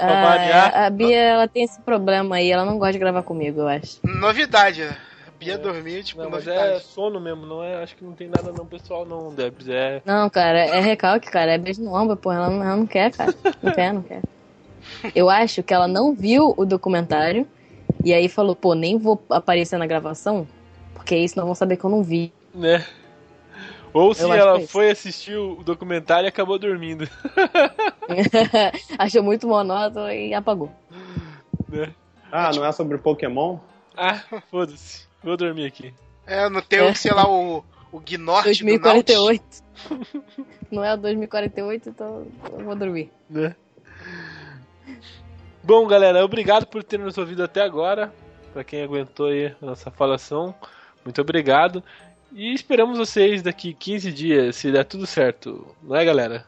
[0.00, 3.66] Ah, a Bia, ela tem esse problema aí, ela não gosta de gravar comigo, eu
[3.68, 3.98] acho.
[4.04, 4.96] Novidade, né?
[5.40, 6.74] Bia dormir, tipo, Não, mas novidade.
[6.76, 7.82] é sono mesmo, não é?
[7.82, 9.68] Acho que não tem nada não, pessoal, não, Debs.
[9.68, 10.00] É.
[10.04, 13.10] Não, cara, é recalque, cara, é beijo no ombro, pô, ela não, ela não quer,
[13.12, 13.34] cara.
[13.62, 14.22] Não quer, não quer.
[15.14, 17.46] Eu acho que ela não viu o documentário
[18.04, 20.46] e aí falou, pô, nem vou aparecer na gravação,
[21.08, 22.30] porque aí senão vão saber que eu não vi.
[22.54, 22.86] né?
[23.94, 27.08] Ou se ela é foi assistir o documentário e acabou dormindo.
[28.98, 30.70] Achou muito monótono e apagou.
[31.66, 31.94] Né?
[32.30, 33.58] Ah, não é sobre Pokémon?
[33.96, 34.20] Ah,
[34.50, 35.08] foda-se.
[35.24, 35.94] Vou dormir aqui.
[36.26, 36.92] É, não tem, É.
[36.92, 39.42] sei lá, o, o Gnorte do 2048.
[40.70, 43.10] Não é o 2048, então eu vou dormir.
[43.30, 43.56] Né?
[45.64, 48.12] Bom, galera, obrigado por ter nos ouvido até agora.
[48.52, 50.54] Pra quem aguentou aí a nossa falação,
[51.08, 51.82] muito obrigado.
[52.32, 55.74] E esperamos vocês daqui 15 dias, se der tudo certo.
[55.82, 56.44] Não é, galera?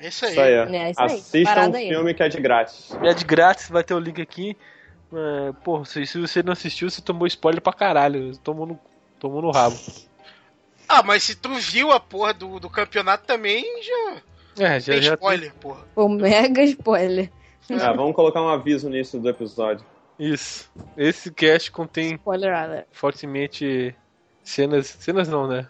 [0.00, 0.32] É isso aí.
[0.32, 0.52] Isso aí.
[0.52, 1.06] É, isso aí.
[1.14, 1.88] Assistam Parada um aí.
[1.88, 2.90] filme que é de grátis.
[3.02, 4.56] É de grátis, vai ter o link aqui.
[5.12, 8.36] É, pô, se, se você não assistiu, você tomou spoiler pra caralho.
[8.38, 8.80] Tomou no,
[9.20, 9.78] tomou no rabo.
[10.88, 15.02] Ah, mas se tu viu a porra do, do campeonato também, já É, já, tem
[15.02, 15.84] já spoiler, porra.
[15.94, 17.30] O mega spoiler.
[17.80, 19.86] Ah, vamos colocar um aviso nisso do episódio.
[20.22, 20.70] Isso.
[20.96, 22.86] Esse cast contém Spoiler alert.
[22.92, 23.92] fortemente
[24.44, 24.86] cenas.
[24.86, 25.68] Cenas não, né?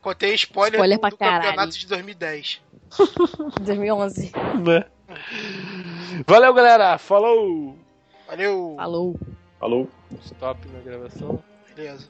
[0.00, 1.42] Contei spoiler, Spoiler do, pra do caralho.
[1.42, 2.62] campeonato de 2010.
[3.60, 4.32] 2011.
[4.64, 4.84] né?
[6.26, 6.96] Valeu, galera.
[6.96, 7.76] Falou.
[8.26, 9.20] Valeu, Falou.
[9.60, 9.90] Falou?
[10.24, 11.42] Stop na gravação.
[11.74, 12.08] beleza.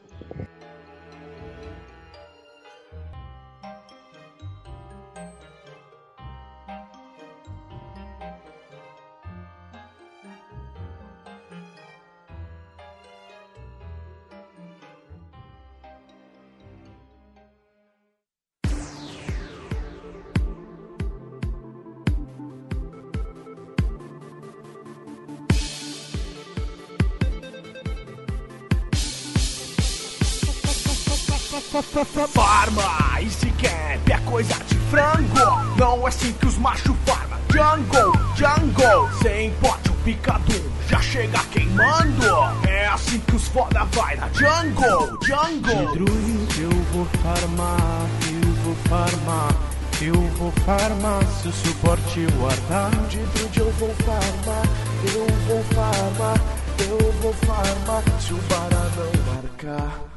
[31.82, 35.76] Farma, esse cap é coisa de frango.
[35.76, 37.38] Não é assim que os machos farma.
[37.50, 42.24] Jungle, jungle Sem pote o picador já chega queimando.
[42.66, 45.92] É assim que os foda vai na jungle, jungle.
[45.92, 49.54] Druid eu vou farmar, eu vou farmar,
[50.00, 52.90] eu vou farmar se o suporte guardar.
[53.08, 54.66] De druid eu vou farmar,
[55.14, 56.40] eu vou farmar,
[56.78, 60.15] eu vou farmar Se o bara não marcar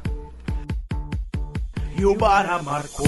[2.00, 3.06] E o bara marcou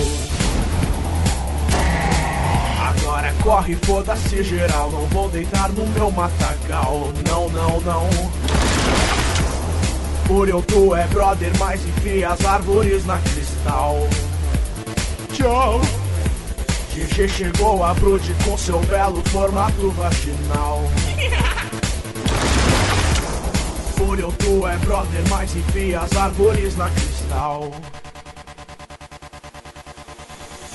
[2.78, 7.10] Agora corre, foda-se geral Não vou deitar no meu matagal.
[7.26, 8.10] Não, não, não.
[10.46, 13.96] Eu tu é brother Mas enfia as árvores na cristal.
[15.32, 15.80] Tchau.
[16.92, 20.82] GG chegou a Brood com seu belo formato vaginal.
[23.96, 27.72] Furion, tu é brother, mas enfia as árvores na cristal.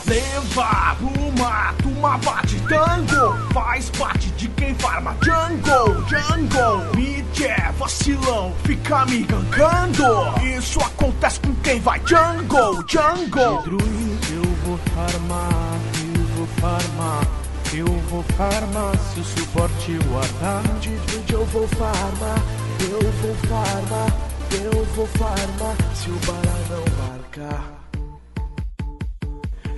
[0.07, 3.37] Leva uma, uma bate tango.
[3.53, 6.91] Faz parte de quem farma jungle, jungle.
[6.95, 10.03] Beat é vacilão, fica me gankando
[10.43, 13.61] Isso acontece com quem vai jungle, jungle.
[13.63, 15.79] Druid, eu vou farmar,
[16.15, 17.27] eu vou farmar
[17.73, 18.95] Eu vou farmar.
[19.13, 22.41] Se o suporte guardar De druid eu vou farmar,
[22.79, 24.13] eu vou farmar
[24.51, 25.75] Eu vou farmar.
[25.93, 27.86] Se o bara não marcar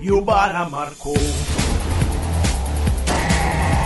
[0.02, 1.18] e o Bara marcou.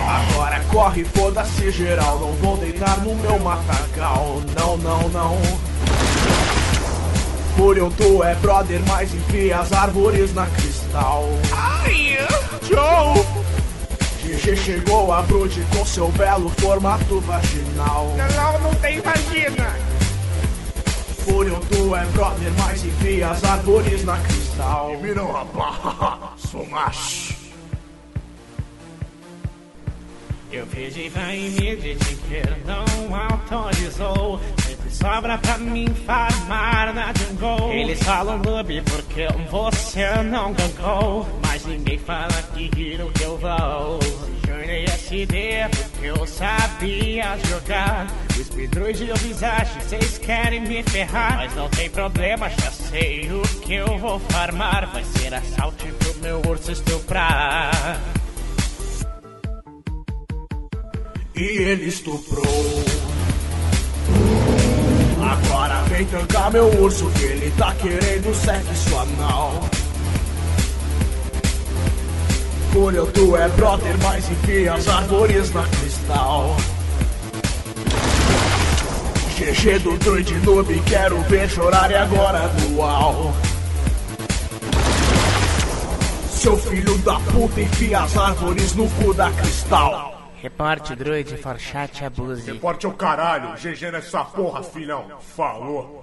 [0.07, 5.37] Agora corre, foda-se geral, não vou deitar no meu matagal, não, não, não.
[7.55, 11.23] Furion, tu é brother, mas enfia as árvores na cristal.
[11.51, 12.17] Ai,
[12.63, 13.43] Joe!
[14.23, 18.15] GG chegou a Brood com seu belo formato vaginal.
[18.17, 19.92] Não, não tem vagina.
[21.33, 24.91] Tu é brother, mas enfia as árvores na cristal.
[24.91, 27.35] Me viram, rapaz, sou macho.
[30.51, 34.39] Eu pedi pra Ingrid que não autorizou.
[34.89, 37.71] Sobra pra mim farmar na jungle.
[37.71, 41.27] Eles falam noob porque você não gankou.
[41.45, 43.99] Mas ninguém fala que hero que eu vou.
[44.45, 48.07] Journey SD porque eu sabia jogar.
[48.37, 51.37] O Speedruid e o Visage, vocês querem me ferrar.
[51.37, 54.89] Mas não tem problema, já sei o que eu vou farmar.
[54.91, 57.99] Vai ser assalto pro meu urso estuprar.
[61.35, 62.45] E ele estuprou.
[65.33, 69.67] Agora vem tancar meu urso que ele tá querendo sexo anal.
[72.71, 76.55] Furion, tu é brother, mas enfia as árvores na cristal.
[79.35, 83.33] GG do Druid Noob, quero ver chorar e agora dual.
[86.31, 90.12] Seu filho da puta enfia as árvores no cu da cristal.
[90.43, 92.51] Reporte Druid for chat abuse.
[92.51, 95.17] Reporte ao caralho, GG nessa porra, filhão.
[95.21, 96.02] Falou.